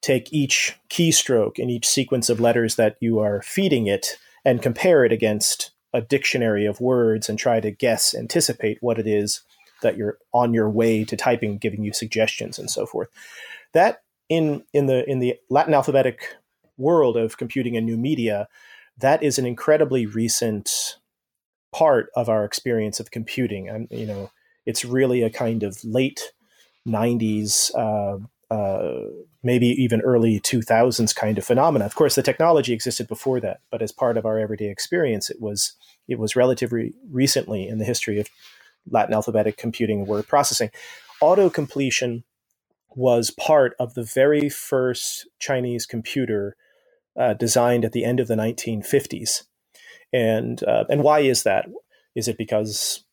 [0.00, 5.04] take each keystroke and each sequence of letters that you are feeding it and compare
[5.04, 9.40] it against a dictionary of words and try to guess anticipate what it is
[9.80, 13.08] that you're on your way to typing giving you suggestions and so forth
[13.72, 16.36] that in in the in the latin alphabetic
[16.76, 18.48] world of computing and new media
[18.98, 20.96] that is an incredibly recent
[21.74, 23.68] part of our experience of computing.
[23.68, 24.30] And you know,
[24.64, 26.32] it's really a kind of late
[26.86, 29.08] '90s, uh, uh,
[29.42, 31.84] maybe even early 2000s kind of phenomena.
[31.84, 35.40] Of course, the technology existed before that, but as part of our everyday experience, it
[35.40, 35.72] was
[36.08, 38.28] it was relatively recently in the history of
[38.88, 40.70] Latin alphabetic computing and word processing.
[41.20, 42.22] Auto completion
[42.96, 46.56] was part of the very first Chinese computer
[47.18, 49.44] uh, designed at the end of the 1950s.
[50.12, 51.66] And uh, and why is that?
[52.14, 53.04] Is it because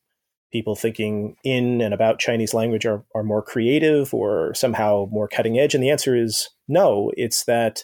[0.51, 5.57] people thinking in and about Chinese language are, are more creative or somehow more cutting
[5.57, 5.73] edge?
[5.73, 7.11] And the answer is no.
[7.17, 7.83] It's that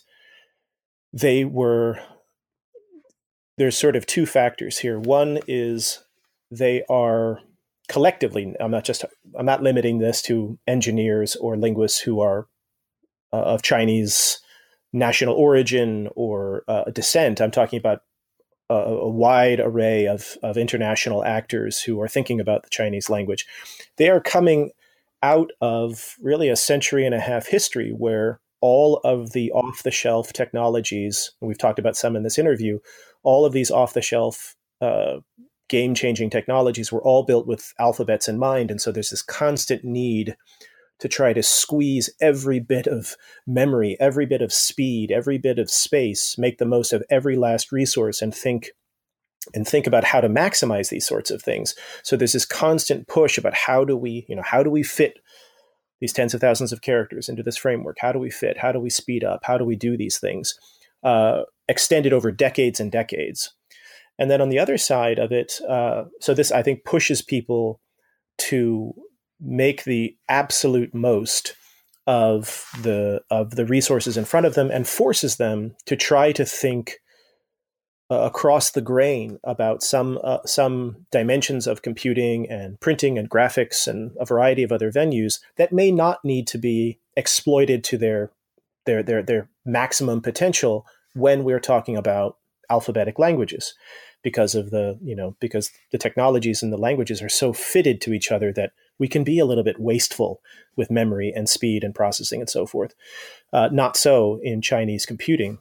[1.14, 2.00] they were.
[3.58, 5.00] There's sort of two factors here.
[5.00, 6.04] One is
[6.52, 7.40] they are
[7.88, 8.56] collectively.
[8.60, 9.06] I'm not just.
[9.38, 12.48] I'm not limiting this to engineers or linguists who are
[13.34, 14.40] uh, of Chinese
[14.94, 17.42] national origin or uh, descent.
[17.42, 18.02] I'm talking about
[18.70, 23.46] a, a, wide array of, of international actors who are thinking about the Chinese language.
[23.98, 24.72] They are coming
[25.24, 29.92] out of really a century and a half history where all of the off the
[29.92, 32.80] shelf technologies, we've talked about some in this interview,
[33.24, 35.18] all of these off the shelf uh,
[35.70, 38.72] game changing technologies were all built with alphabets in mind.
[38.72, 40.36] And so there's this constant need
[41.00, 43.16] to try to squeeze every bit of
[43.46, 47.72] memory, every bit of speed, every bit of space, make the most of every last
[47.72, 48.72] resource and think
[49.54, 51.74] and think about how to maximize these sorts of things.
[52.04, 55.20] So there's this constant push about how do we, you know, how do we fit
[56.02, 57.98] these tens of thousands of characters into this framework?
[58.00, 58.58] How do we fit?
[58.58, 59.42] How do we speed up?
[59.44, 60.60] How do we do these things?
[61.02, 63.54] Uh, extended over decades and decades.
[64.20, 67.80] And then on the other side of it, uh, so this I think pushes people
[68.40, 68.94] to
[69.40, 71.56] make the absolute most
[72.08, 76.46] of the of the resources in front of them and forces them to try to
[76.46, 77.00] think
[78.10, 83.88] uh, across the grain about some uh, some dimensions of computing and printing and graphics
[83.88, 88.32] and a variety of other venues that may not need to be exploited to their
[88.86, 92.38] their their their maximum potential when we're talking about
[92.70, 93.74] alphabetic languages
[94.28, 98.12] because of the you know because the technologies and the languages are so fitted to
[98.12, 100.42] each other that we can be a little bit wasteful
[100.76, 102.94] with memory and speed and processing and so forth.
[103.54, 105.60] Uh, not so in Chinese computing.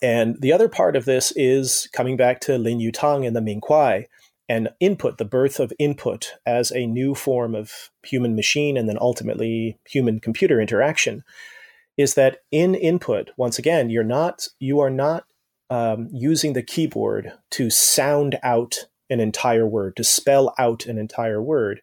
[0.00, 3.60] And the other part of this is coming back to Lin Yutang and the Ming
[3.60, 4.06] Kuai
[4.48, 8.98] and input, the birth of input as a new form of human machine and then
[9.00, 11.24] ultimately human computer interaction
[11.96, 15.24] is that in input, once again, you're not, you are not
[15.70, 21.42] um, using the keyboard to sound out an entire word, to spell out an entire
[21.42, 21.80] word.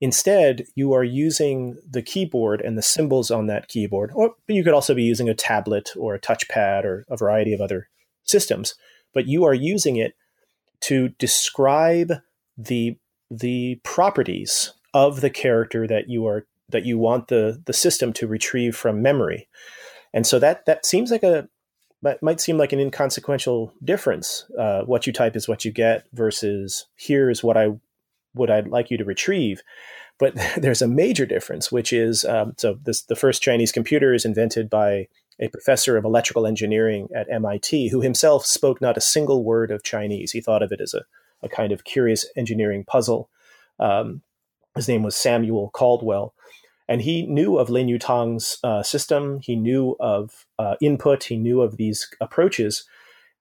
[0.00, 4.72] Instead, you are using the keyboard and the symbols on that keyboard, or you could
[4.72, 7.88] also be using a tablet or a touchpad or a variety of other
[8.24, 8.74] systems,
[9.12, 10.14] but you are using it
[10.80, 12.14] to describe
[12.56, 12.96] the
[13.30, 18.26] the properties of the character that you are that you want the the system to
[18.26, 19.48] retrieve from memory.
[20.14, 21.48] And so that that seems like a
[22.02, 24.46] that might seem like an inconsequential difference.
[24.58, 27.72] Uh, what you type is what you get versus here is what I
[28.34, 29.62] would I'd like you to retrieve.
[30.18, 34.24] But there's a major difference, which is um, so this the first Chinese computer is
[34.24, 35.08] invented by
[35.38, 39.82] a professor of electrical engineering at MIT who himself spoke not a single word of
[39.82, 40.32] Chinese.
[40.32, 41.04] He thought of it as a,
[41.42, 43.30] a kind of curious engineering puzzle.
[43.78, 44.20] Um,
[44.76, 46.34] his name was Samuel Caldwell.
[46.90, 49.38] And he knew of Lin Yutang's uh, system.
[49.40, 51.22] He knew of uh, input.
[51.22, 52.84] He knew of these approaches,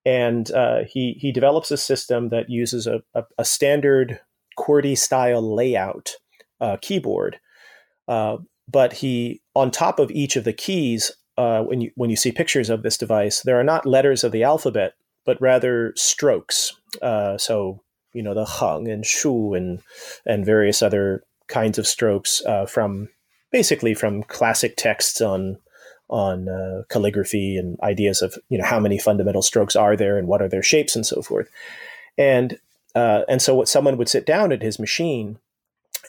[0.06, 4.20] and uh, he he develops a system that uses a, a, a standard
[4.60, 6.18] QWERTY style layout
[6.62, 7.40] uh, keyboard.
[8.08, 8.38] Uh,
[8.72, 12.32] but he, on top of each of the keys, uh, when you when you see
[12.32, 14.94] pictures of this device, there are not letters of the alphabet,
[15.26, 16.76] but rather strokes.
[17.02, 17.82] so
[18.14, 19.82] you know the heng and shu and
[20.28, 23.10] and various other kinds of strokes from
[23.52, 25.58] basically from classic texts on
[26.10, 30.28] on uh, calligraphy and ideas of you know how many fundamental strokes are there and
[30.28, 31.50] what are their shapes and so forth.
[32.18, 32.60] And
[32.96, 35.40] uh, and so what someone would sit down at his machine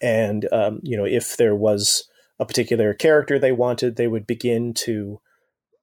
[0.00, 2.08] and um, you know if there was
[2.38, 5.20] a particular character they wanted they would begin to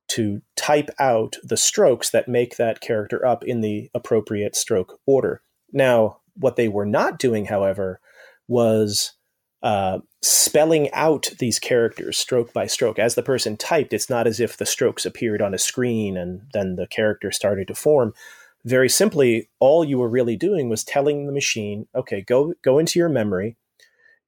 [0.07, 5.41] to type out the strokes that make that character up in the appropriate stroke order.
[5.71, 7.99] Now what they were not doing however
[8.47, 9.13] was
[9.61, 12.97] uh, spelling out these characters stroke by stroke.
[12.97, 16.41] As the person typed, it's not as if the strokes appeared on a screen and
[16.53, 18.13] then the character started to form.
[18.65, 22.99] Very simply, all you were really doing was telling the machine, okay, go go into
[22.99, 23.55] your memory,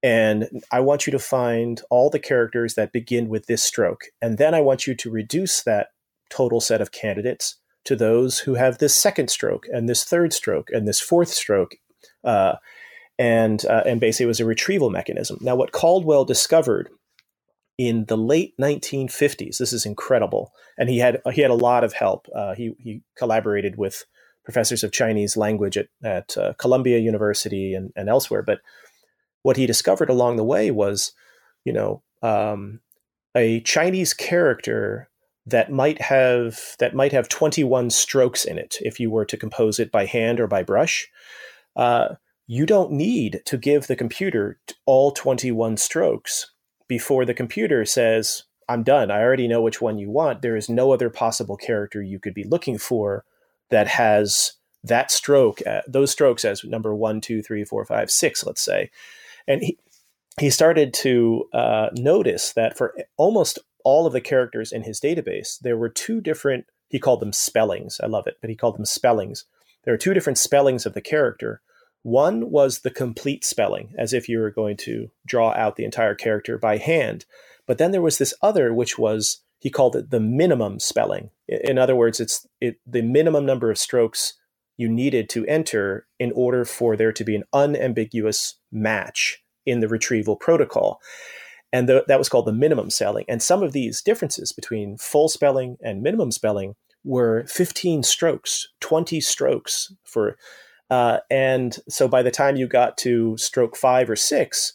[0.02, 4.38] and I want you to find all the characters that begin with this stroke, and
[4.38, 5.88] then I want you to reduce that
[6.30, 7.56] total set of candidates
[7.86, 11.76] to those who have this second stroke and this third stroke and this fourth stroke.
[12.24, 12.56] Uh,
[13.20, 15.38] and uh, and basically it was a retrieval mechanism.
[15.42, 16.90] Now, what Caldwell discovered
[17.78, 21.94] in the late 1950s, this is incredible, and he had he had a lot of
[21.94, 22.28] help.
[22.34, 24.06] Uh, he he collaborated with
[24.46, 28.42] professors of Chinese language at at uh, Columbia University and, and elsewhere.
[28.42, 28.62] But
[29.44, 31.12] what he discovered along the way was,
[31.66, 32.80] you know, um,
[33.36, 35.10] a Chinese character
[35.46, 39.78] that might have that might have 21 strokes in it if you were to compose
[39.78, 41.10] it by hand or by brush.
[41.76, 42.16] Uh,
[42.52, 46.50] you don't need to give the computer all 21 strokes
[46.88, 49.12] before the computer says, I'm done.
[49.12, 50.42] I already know which one you want.
[50.42, 53.24] There is no other possible character you could be looking for
[53.70, 54.54] that has
[54.84, 58.90] that stroke, uh, those strokes as number one, two, three, four, five, six, let's say.
[59.48, 59.78] And he,
[60.40, 65.60] he started to uh, notice that for almost all of the characters in his database,
[65.60, 68.02] there were two different, he called them spellings.
[68.04, 69.46] I love it, but he called them spellings.
[69.84, 71.62] There are two different spellings of the character
[72.04, 76.16] one was the complete spelling, as if you were going to draw out the entire
[76.16, 77.26] character by hand.
[77.68, 81.32] But then there was this other, which was he called it the minimum spelling.
[81.48, 84.34] In other words, it's it, the minimum number of strokes
[84.78, 89.90] you needed to enter in order for there to be an unambiguous match in the
[89.90, 91.02] retrieval protocol.
[91.74, 93.26] And the, that was called the minimum spelling.
[93.28, 99.20] And some of these differences between full spelling and minimum spelling were 15 strokes, 20
[99.20, 100.38] strokes for
[100.90, 104.74] uh, and so by the time you got to stroke five or six,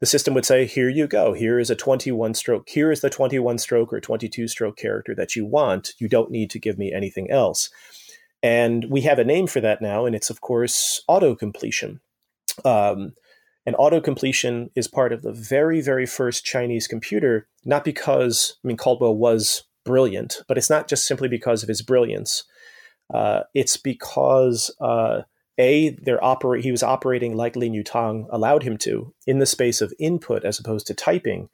[0.00, 1.32] the system would say, Here you go.
[1.32, 2.68] Here is a 21 stroke.
[2.68, 5.92] Here is the 21 stroke or 22 stroke character that you want.
[5.98, 7.70] You don't need to give me anything else.
[8.42, 12.00] And we have a name for that now, and it's, of course, auto completion.
[12.64, 13.12] Um,
[13.64, 18.66] and auto completion is part of the very, very first Chinese computer, not because, I
[18.66, 22.42] mean, Caldwell was brilliant, but it's not just simply because of his brilliance.
[23.12, 25.22] Uh, it's because uh,
[25.58, 29.80] a they're operate he was operating like Lin Yutang allowed him to in the space
[29.80, 31.48] of input as opposed to typing,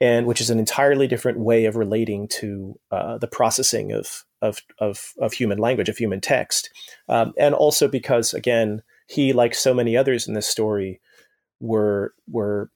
[0.00, 4.62] and which is an entirely different way of relating to uh, the processing of of,
[4.78, 6.70] of, of human language, of human text.
[7.08, 11.00] Um, and also because, again, he, like so many others in this story,
[11.60, 12.70] were, were,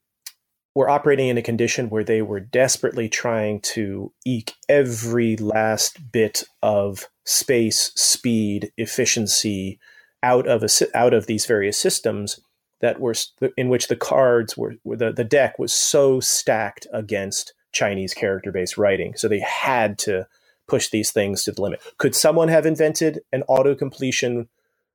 [0.74, 6.44] were operating in a condition where they were desperately trying to eke every last bit
[6.62, 9.78] of space, speed, efficiency
[10.22, 12.40] out of a, out of these various systems
[12.80, 13.14] that were
[13.56, 18.78] in which the cards were the, the deck was so stacked against Chinese character based
[18.78, 19.14] writing.
[19.16, 20.26] So they had to
[20.66, 21.82] push these things to the limit.
[21.98, 24.48] Could someone have invented an auto completion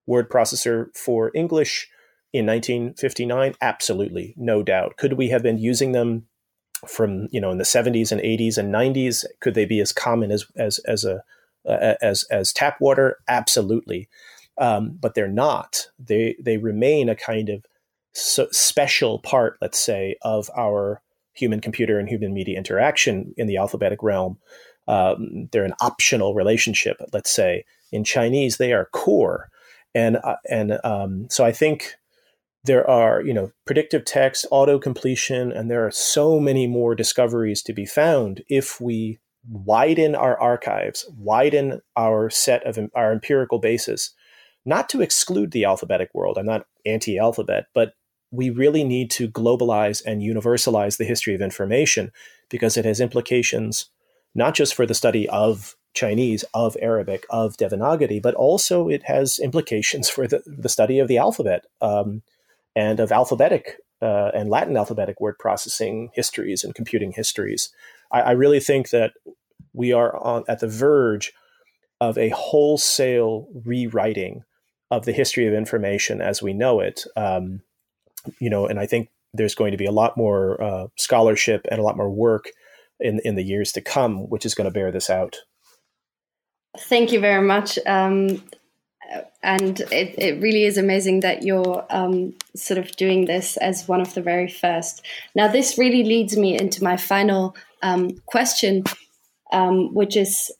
[0.07, 1.87] word processor for English
[2.33, 3.55] in 1959?
[3.61, 4.97] Absolutely, no doubt.
[4.97, 6.27] Could we have been using them
[6.87, 9.25] from you know in the 70s and 80s and 90s?
[9.41, 11.23] Could they be as common as as as a
[11.67, 13.17] uh, as as tap water?
[13.27, 14.07] Absolutely,
[14.57, 15.87] um, but they're not.
[15.97, 17.65] They they remain a kind of
[18.13, 21.01] so special part, let's say, of our
[21.33, 24.37] human computer and human media interaction in the alphabetic realm.
[24.87, 27.65] Um, they're an optional relationship, let's say.
[27.91, 29.49] In Chinese, they are core,
[29.95, 31.95] and uh, and um, so I think
[32.65, 37.63] there are you know predictive text, auto completion, and there are so many more discoveries
[37.63, 44.13] to be found if we widen our archives, widen our set of our empirical basis,
[44.65, 46.37] not to exclude the alphabetic world.
[46.37, 47.93] I'm not anti-alphabet, but
[48.31, 52.11] we really need to globalize and universalize the history of information
[52.49, 53.89] because it has implications
[54.35, 59.39] not just for the study of Chinese, of Arabic, of Devanagari, but also it has
[59.39, 62.21] implications for the, the study of the alphabet um,
[62.75, 67.69] and of alphabetic uh, and Latin alphabetic word processing histories and computing histories.
[68.11, 69.13] I, I really think that
[69.73, 71.33] we are on, at the verge
[72.01, 74.43] of a wholesale rewriting
[74.91, 77.03] of the history of information as we know it.
[77.15, 77.61] Um,
[78.39, 81.79] you know, and I think there's going to be a lot more uh, scholarship and
[81.79, 82.49] a lot more work
[82.99, 85.37] in in the years to come, which is going to bear this out.
[86.77, 87.79] Thank you very much.
[87.85, 88.43] Um,
[89.41, 94.01] and it, it really is amazing that you're um, sort of doing this as one
[94.01, 95.03] of the very first.
[95.35, 98.83] Now, this really leads me into my final um, question,
[99.51, 100.51] um, which is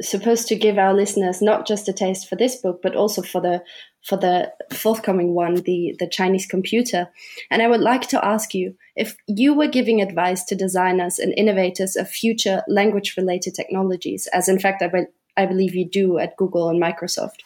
[0.00, 3.40] supposed to give our listeners not just a taste for this book, but also for
[3.40, 3.62] the
[4.04, 7.08] for the forthcoming one, the, the Chinese computer.
[7.52, 11.32] And I would like to ask you if you were giving advice to designers and
[11.36, 15.06] innovators of future language related technologies, as in fact I, be-
[15.36, 17.42] I believe you do at Google and Microsoft,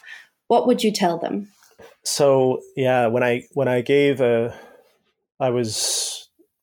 [0.47, 1.49] what would you tell them?
[2.03, 4.57] So yeah, when I when I gave a,
[5.39, 6.16] I was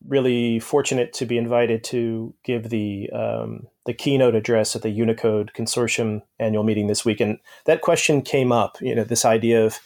[0.07, 5.53] really fortunate to be invited to give the um, the keynote address at the Unicode
[5.55, 8.79] Consortium annual meeting this week, and that question came up.
[8.81, 9.79] You know, this idea of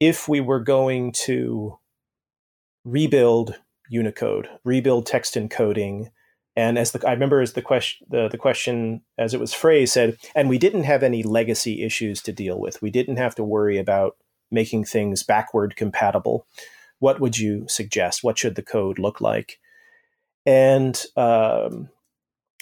[0.00, 1.78] if we were going to
[2.84, 3.58] rebuild
[3.88, 6.10] Unicode, rebuild text encoding,
[6.56, 9.92] and as the I remember as the question the, the question as it was phrased
[9.92, 12.80] said, and we didn't have any legacy issues to deal with.
[12.82, 14.16] We didn't have to worry about
[14.50, 16.46] making things backward compatible.
[16.98, 18.24] What would you suggest?
[18.24, 19.58] What should the code look like?
[20.46, 21.88] And um,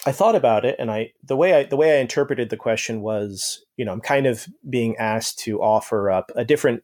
[0.05, 3.03] I thought about it, and I the way I the way I interpreted the question
[3.03, 6.83] was, you know, I'm kind of being asked to offer up a different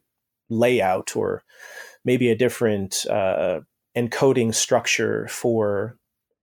[0.49, 1.43] layout or
[2.05, 3.61] maybe a different uh,
[3.95, 5.97] encoding structure for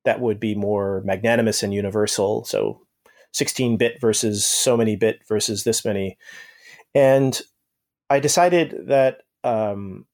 [0.04, 2.44] that would be more magnanimous and universal.
[2.44, 2.82] So
[3.32, 6.18] 16 bit versus so many bit versus this many,
[6.94, 7.40] and
[8.10, 10.06] I decided that, um,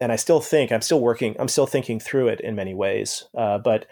[0.00, 3.24] and I still think I'm still working, I'm still thinking through it in many ways,
[3.36, 3.86] uh, but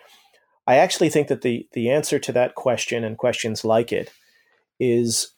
[0.66, 4.12] I actually think that the the answer to that question and questions like it
[4.78, 5.32] is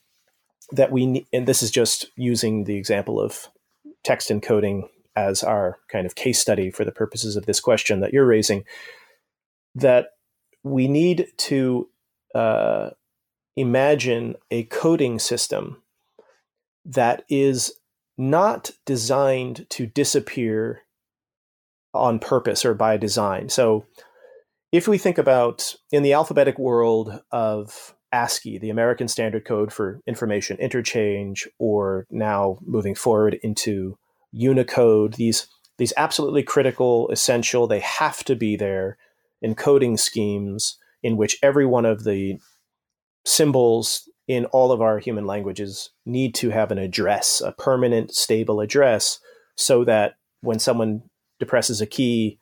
[0.71, 3.47] that we and this is just using the example of
[4.03, 8.13] text encoding as our kind of case study for the purposes of this question that
[8.13, 8.65] you're raising
[9.73, 10.09] that
[10.63, 11.87] we need to
[12.33, 12.89] uh,
[13.55, 15.81] imagine a coding system
[16.83, 17.73] that is
[18.17, 20.81] not designed to disappear
[21.93, 23.49] on purpose or by design.
[23.49, 23.85] So
[24.71, 30.01] if we think about in the alphabetic world of ASCII, the American Standard Code for
[30.07, 33.97] Information Interchange, or now moving forward into
[34.31, 35.47] Unicode, these
[35.77, 38.97] these absolutely critical, essential, they have to be there
[39.43, 42.39] encoding schemes in which every one of the
[43.25, 48.59] symbols in all of our human languages need to have an address, a permanent, stable
[48.59, 49.19] address,
[49.55, 51.03] so that when someone
[51.39, 52.39] depresses a key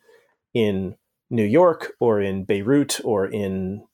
[0.54, 0.96] in
[1.30, 3.86] New York or in Beirut or in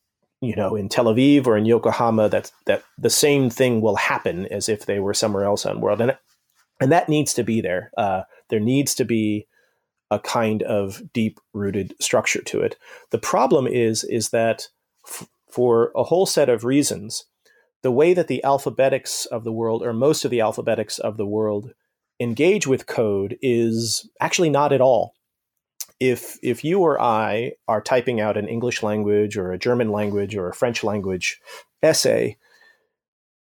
[0.42, 4.46] you know in Tel Aviv or in Yokohama that that the same thing will happen
[4.48, 6.02] as if they were somewhere else on the world.
[6.02, 6.18] And
[6.80, 7.92] and that needs to be there.
[7.98, 9.48] Uh, there needs to be
[10.12, 12.78] a kind of deep rooted structure to it.
[13.12, 14.68] The problem is is that
[15.08, 17.26] f- for a whole set of reasons
[17.82, 21.26] the way that the alphabetics of the world, or most of the alphabetics of the
[21.26, 21.74] world,
[22.20, 25.14] engage with code is actually not at all.
[26.00, 30.36] If if you or I are typing out an English language or a German language
[30.36, 31.40] or a French language
[31.82, 32.38] essay,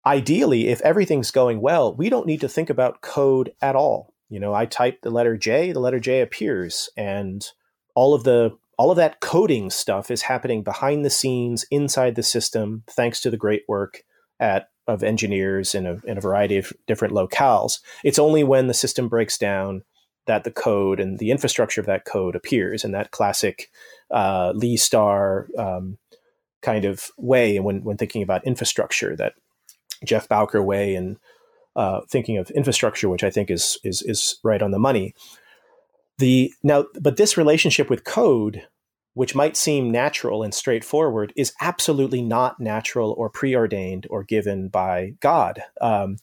[0.04, 4.14] ideally, if everything's going well, we don't need to think about code at all.
[4.28, 7.46] You know, I type the letter J, the letter J appears, and
[7.94, 12.22] all of the all of that coding stuff is happening behind the scenes inside the
[12.22, 14.04] system, thanks to the great work
[14.40, 17.80] at of engineers in a, in a variety of different locales.
[18.02, 19.82] It's only when the system breaks down
[20.26, 23.70] that the code and the infrastructure of that code appears in that classic
[24.10, 25.98] uh, Leigh Star um,
[26.62, 29.34] kind of way when, when thinking about infrastructure, that
[30.04, 31.18] Jeff Bowker way and
[31.76, 35.14] uh, thinking of infrastructure, which I think is, is, is right on the money.
[36.18, 38.66] The now, but this relationship with code,
[39.14, 45.14] which might seem natural and straightforward, is absolutely not natural or preordained or given by
[45.20, 45.62] God.
[45.80, 46.16] Um,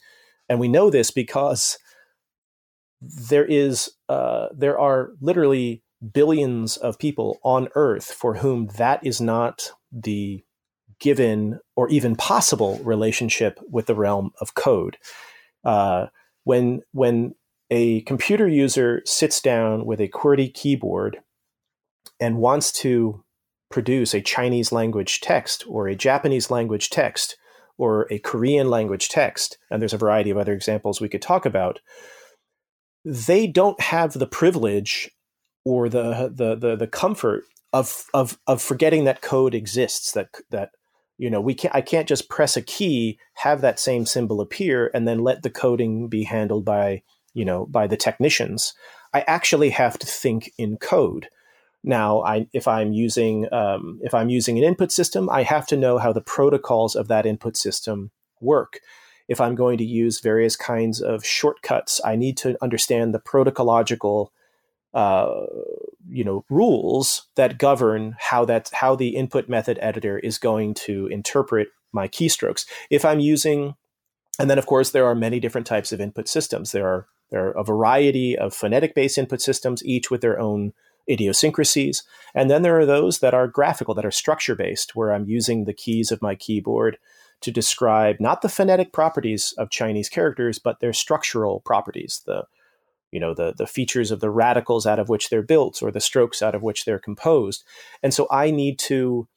[0.47, 1.77] and we know this because
[3.01, 5.83] there is uh, there are literally
[6.13, 10.43] billions of people on Earth for whom that is not the
[10.99, 14.97] given or even possible relationship with the realm of code.
[15.63, 16.07] Uh,
[16.43, 17.35] when when
[17.69, 21.17] a computer user sits down with a QWERTY keyboard
[22.19, 23.23] and wants to
[23.69, 27.35] produce a Chinese language text or a Japanese language text
[27.77, 31.45] or a Korean language text, and there's a variety of other examples we could talk
[31.45, 31.79] about,
[33.03, 35.11] they don't have the privilege
[35.65, 37.43] or the the the, the comfort
[37.73, 40.69] of, of of forgetting that code exists that that
[41.17, 44.89] you know we can't i can't just press a key have that same symbol appear
[44.93, 47.01] and then let the coding be handled by
[47.33, 48.73] you know by the technicians.
[49.13, 51.29] I actually have to think in code
[51.85, 55.77] now I, if i'm using um, if i'm using an input system i have to
[55.77, 58.79] know how the protocols of that input system work.
[59.27, 64.29] If i'm going to use various kinds of shortcuts i need to understand the protocolological,
[64.93, 65.45] uh,
[66.09, 71.07] you know rules that govern how that how the input method editor is going to
[71.07, 72.65] interpret my keystrokes.
[72.89, 73.75] If i'm using
[74.39, 76.71] and then of course there are many different types of input systems.
[76.71, 80.73] There are there are a variety of phonetic based input systems, each with their own
[81.09, 82.03] idiosyncrasies.
[82.33, 85.65] And then there are those that are graphical, that are structure based, where I'm using
[85.65, 86.97] the keys of my keyboard
[87.41, 92.45] to describe not the phonetic properties of Chinese characters, but their structural properties, the
[93.11, 96.01] you know the the features of the radicals out of which they're built or the
[96.01, 97.63] strokes out of which they're composed.
[98.03, 99.27] And so I need to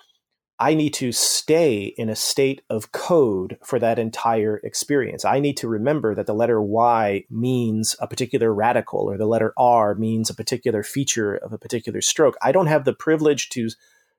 [0.60, 5.24] I need to stay in a state of code for that entire experience.
[5.24, 9.52] I need to remember that the letter Y means a particular radical or the letter
[9.56, 12.36] R means a particular feature of a particular stroke.
[12.42, 13.68] I don't have the privilege to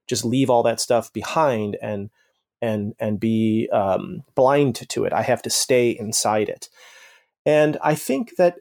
[0.07, 2.10] just leave all that stuff behind and
[2.61, 5.14] and and be um, blind to it.
[5.14, 6.70] I have to stay inside it.
[7.45, 8.56] And I think that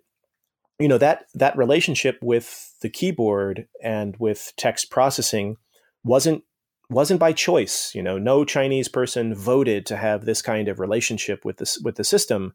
[0.81, 5.57] you know that that relationship with the keyboard and with text processing
[6.05, 6.43] wasn't
[6.91, 7.95] wasn't by choice.
[7.95, 11.97] You know, no Chinese person voted to have this kind of relationship with this with
[11.97, 12.55] the system.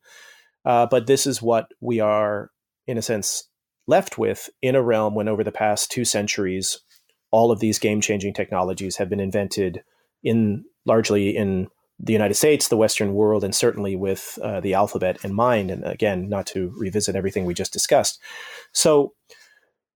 [0.65, 2.51] Uh, but this is what we are,
[2.87, 3.49] in a sense,
[3.85, 6.79] left with in a realm when, over the past two centuries,
[7.31, 9.83] all of these game changing technologies have been invented
[10.23, 11.67] in largely in
[11.99, 15.69] the United States, the Western world, and certainly with uh, the alphabet in mind.
[15.69, 18.19] And again, not to revisit everything we just discussed.
[18.71, 19.13] So,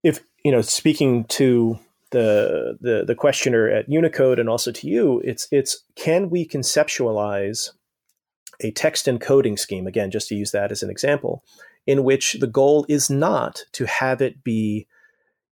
[0.03, 1.79] if you know, speaking to
[2.11, 7.71] the, the the questioner at Unicode and also to you, it's it's can we conceptualize
[8.61, 11.43] a text encoding scheme again, just to use that as an example,
[11.85, 14.87] in which the goal is not to have it be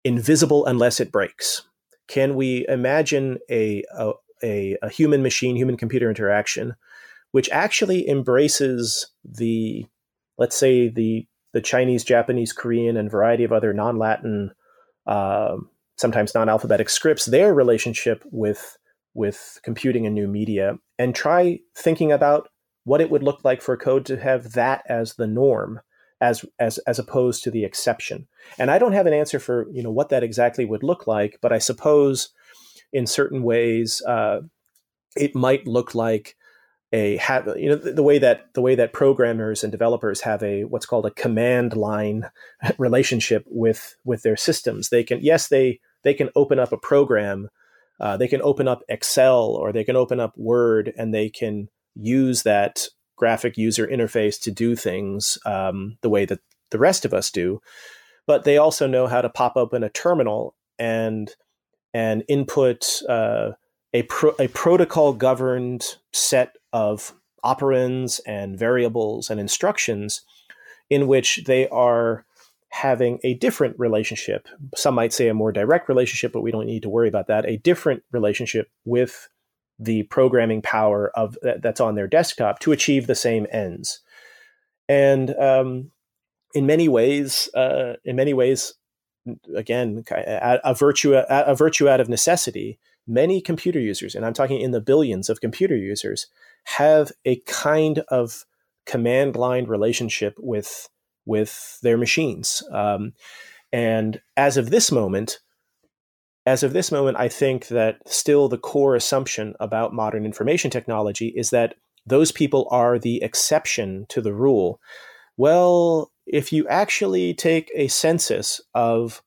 [0.05, 1.63] invisible unless it breaks.
[2.09, 4.13] Can we imagine a, a,
[4.43, 6.75] a, a human machine, human computer interaction,
[7.31, 9.87] which actually embraces the,
[10.39, 14.53] let's say, the, the Chinese, Japanese, Korean, and variety of other non Latin
[15.07, 15.57] uh,
[15.97, 18.79] sometimes non-alphabetic scripts their relationship with
[19.15, 22.49] with computing and new media and try thinking about
[22.85, 25.81] what it would look like for code to have that as the norm
[26.21, 28.27] as as as opposed to the exception.
[28.59, 31.39] And i don't have an answer for you know what that exactly would look like
[31.41, 32.31] but i suppose
[32.93, 34.41] in certain ways uh,
[35.17, 36.37] it might look like
[36.95, 40.63] a have you know the, way that the way that programmers and developers have a
[40.65, 42.31] what's called a command line
[42.79, 44.89] relationship with with their systems.
[44.89, 47.51] They can yes they they can open up a program
[48.01, 51.69] uh, they can open up excel or they can open up word and they can
[51.95, 56.41] use that graphic user interface to do things um, the way that
[56.71, 57.61] the rest of us do.
[58.27, 61.31] But they also know how to pop open a terminal and
[61.93, 63.53] and input uh,
[63.93, 67.15] a, pro- a protocol governed set of
[67.45, 70.23] operands and variables and instructions
[70.91, 72.27] in which they are
[72.71, 74.49] having a different relationship.
[74.75, 77.47] Some might say a more direct relationship, but we don't need to worry about that.
[77.47, 79.29] A different relationship with
[79.79, 84.01] the programming power of that's on their desktop to achieve the same ends.
[84.89, 85.93] And um,
[86.55, 88.75] in many ways, uh, in many ways,
[89.55, 92.79] again, a, a virtue a, a virtue out of necessity.
[93.07, 96.27] Many computer users, and I'm talking in the billions of computer users,
[96.65, 98.47] have a kind of
[98.87, 100.89] command line relationship with
[101.27, 102.63] with their machines.
[102.71, 103.15] Um,
[103.73, 105.41] and as of this moment,
[106.47, 111.29] as of this moment, I think that still the core assumption about modern information technology
[111.29, 111.75] is that
[112.07, 114.81] those people are the exception to the rule.
[115.37, 119.23] Well, if you actually take a census of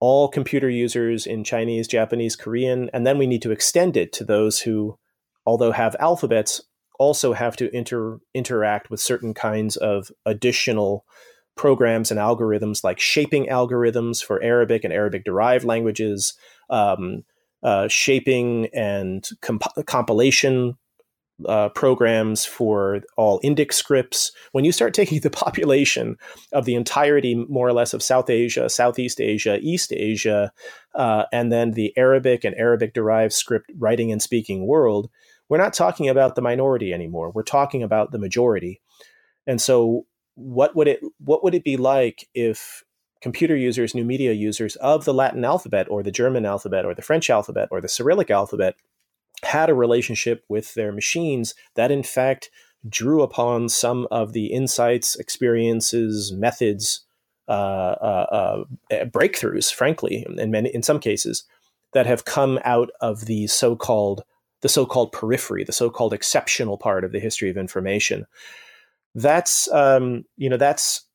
[0.00, 4.24] all computer users in Chinese, Japanese, Korean, and then we need to extend it to
[4.24, 4.98] those who,
[5.44, 6.62] although have alphabets,
[6.98, 11.04] also have to inter- interact with certain kinds of additional
[11.56, 16.34] programs and algorithms like shaping algorithms for Arabic and Arabic derived languages,
[16.70, 17.24] um,
[17.62, 20.76] uh, shaping and comp- compilation
[21.46, 24.32] uh, programs for all Indic scripts.
[24.52, 26.16] When you start taking the population
[26.52, 30.52] of the entirety, more or less, of South Asia, Southeast Asia, East Asia,
[30.94, 35.10] uh, and then the Arabic and Arabic derived script writing and speaking world,
[35.48, 37.30] we're not talking about the minority anymore.
[37.30, 38.80] We're talking about the majority.
[39.46, 42.84] And so, what would it what would it be like if
[43.20, 47.02] computer users, new media users of the Latin alphabet or the German alphabet or the
[47.02, 48.76] French alphabet or the Cyrillic alphabet
[49.44, 52.50] had a relationship with their machines that, in fact,
[52.88, 57.04] drew upon some of the insights, experiences, methods,
[57.48, 61.44] uh, uh, uh, breakthroughs, frankly, in many, in some cases,
[61.92, 64.22] that have come out of the so-called
[64.60, 68.26] the so-called periphery, the so-called exceptional part of the history of information.
[69.14, 71.06] That's um, you know that's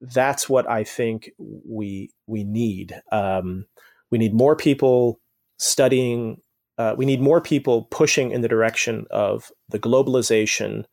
[0.00, 3.00] that's what I think we we need.
[3.10, 3.66] Um,
[4.10, 5.20] we need more people
[5.58, 6.38] studying.
[6.76, 10.84] Uh, we need more people pushing in the direction of the globalization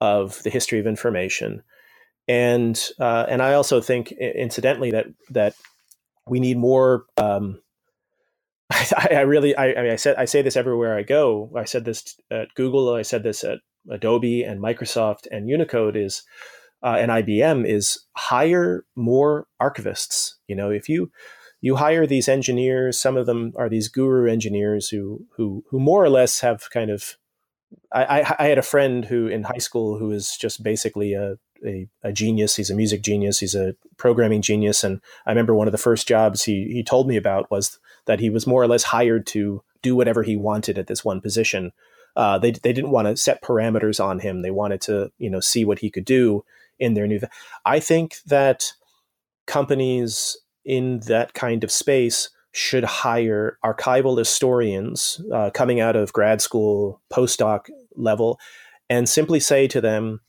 [0.00, 1.62] of the history of information,
[2.28, 5.54] and uh, and I also think, incidentally, that that
[6.26, 7.06] we need more.
[7.16, 7.60] Um,
[8.70, 11.52] I, I, really, I, I, mean, I said, I say this everywhere I go.
[11.56, 12.92] I said this at Google.
[12.92, 15.96] I said this at Adobe and Microsoft and Unicode.
[15.96, 16.24] Is
[16.82, 20.32] uh, and IBM is hire more archivists.
[20.48, 21.10] You know, if you
[21.66, 26.04] you hire these engineers, some of them are these guru engineers who who who more
[26.04, 27.16] or less have kind of.
[27.92, 31.38] I, I, I had a friend who in high school who is just basically a,
[31.66, 32.54] a, a genius.
[32.54, 33.40] He's a music genius.
[33.40, 34.84] He's a programming genius.
[34.84, 38.20] And I remember one of the first jobs he he told me about was that
[38.20, 41.72] he was more or less hired to do whatever he wanted at this one position.
[42.14, 44.42] Uh, they they didn't want to set parameters on him.
[44.42, 46.44] They wanted to you know see what he could do
[46.78, 47.18] in their new.
[47.64, 48.72] I think that
[49.48, 50.36] companies
[50.66, 57.00] in that kind of space should hire archival historians uh, coming out of grad school,
[57.12, 58.38] postdoc level,
[58.88, 60.20] and simply say to them,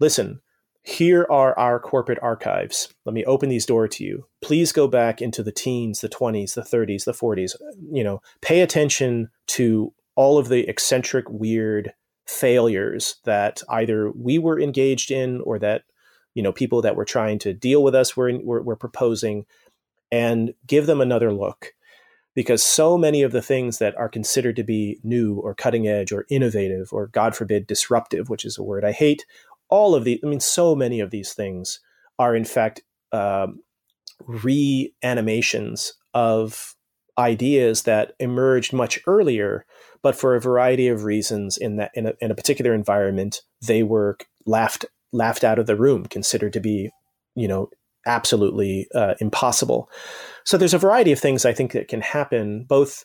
[0.00, 0.40] listen,
[0.82, 2.92] here are our corporate archives.
[3.04, 4.26] Let me open these doors to you.
[4.42, 7.54] Please go back into the teens, the 20s, the 30s, the 40s.
[7.90, 11.92] You know, pay attention to all of the eccentric, weird
[12.26, 15.82] failures that either we were engaged in or that
[16.34, 19.44] you know people that were trying to deal with us were, were, were proposing
[20.14, 21.74] and give them another look.
[22.34, 26.12] Because so many of the things that are considered to be new or cutting edge
[26.12, 29.24] or innovative or god forbid disruptive which is a word i hate
[29.68, 31.78] all of the i mean so many of these things
[32.18, 32.82] are in fact
[33.12, 33.60] um,
[34.26, 36.74] reanimations of
[37.16, 39.64] ideas that emerged much earlier
[40.02, 43.84] but for a variety of reasons in that in a, in a particular environment they
[43.84, 46.90] were laughed laughed out of the room, considered to be,
[47.34, 47.70] you know,
[48.06, 49.90] absolutely uh, impossible.
[50.44, 53.04] So there's a variety of things I think that can happen, both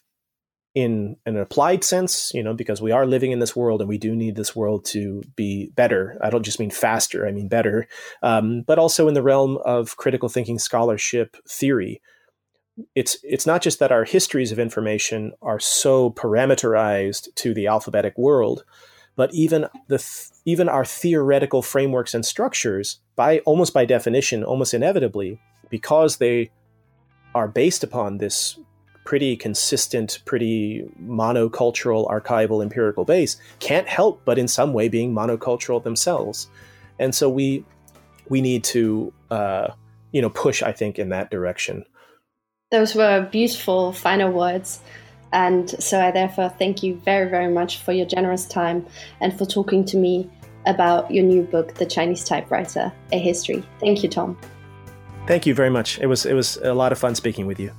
[0.75, 3.97] in an applied sense, you know, because we are living in this world and we
[3.97, 6.17] do need this world to be better.
[6.21, 7.87] I don't just mean faster, I mean better,
[8.21, 12.01] um, but also in the realm of critical thinking scholarship theory.
[12.95, 18.17] It's it's not just that our histories of information are so parameterized to the alphabetic
[18.17, 18.63] world,
[19.17, 24.73] but even the th- even our theoretical frameworks and structures by almost by definition almost
[24.73, 25.39] inevitably
[25.69, 26.49] because they
[27.35, 28.57] are based upon this
[29.05, 35.83] pretty consistent pretty monocultural archival empirical base can't help but in some way being monocultural
[35.83, 36.49] themselves.
[36.97, 37.63] And so we
[38.27, 39.67] we need to uh,
[40.11, 41.85] you know push i think in that direction.
[42.71, 44.81] Those were beautiful final words.
[45.31, 48.85] And so I therefore thank you very, very much for your generous time
[49.21, 50.29] and for talking to me
[50.65, 53.63] about your new book, The Chinese Typewriter, A History.
[53.79, 54.37] Thank you, Tom.
[55.27, 55.99] Thank you very much.
[55.99, 57.71] It was it was a lot of fun speaking with you.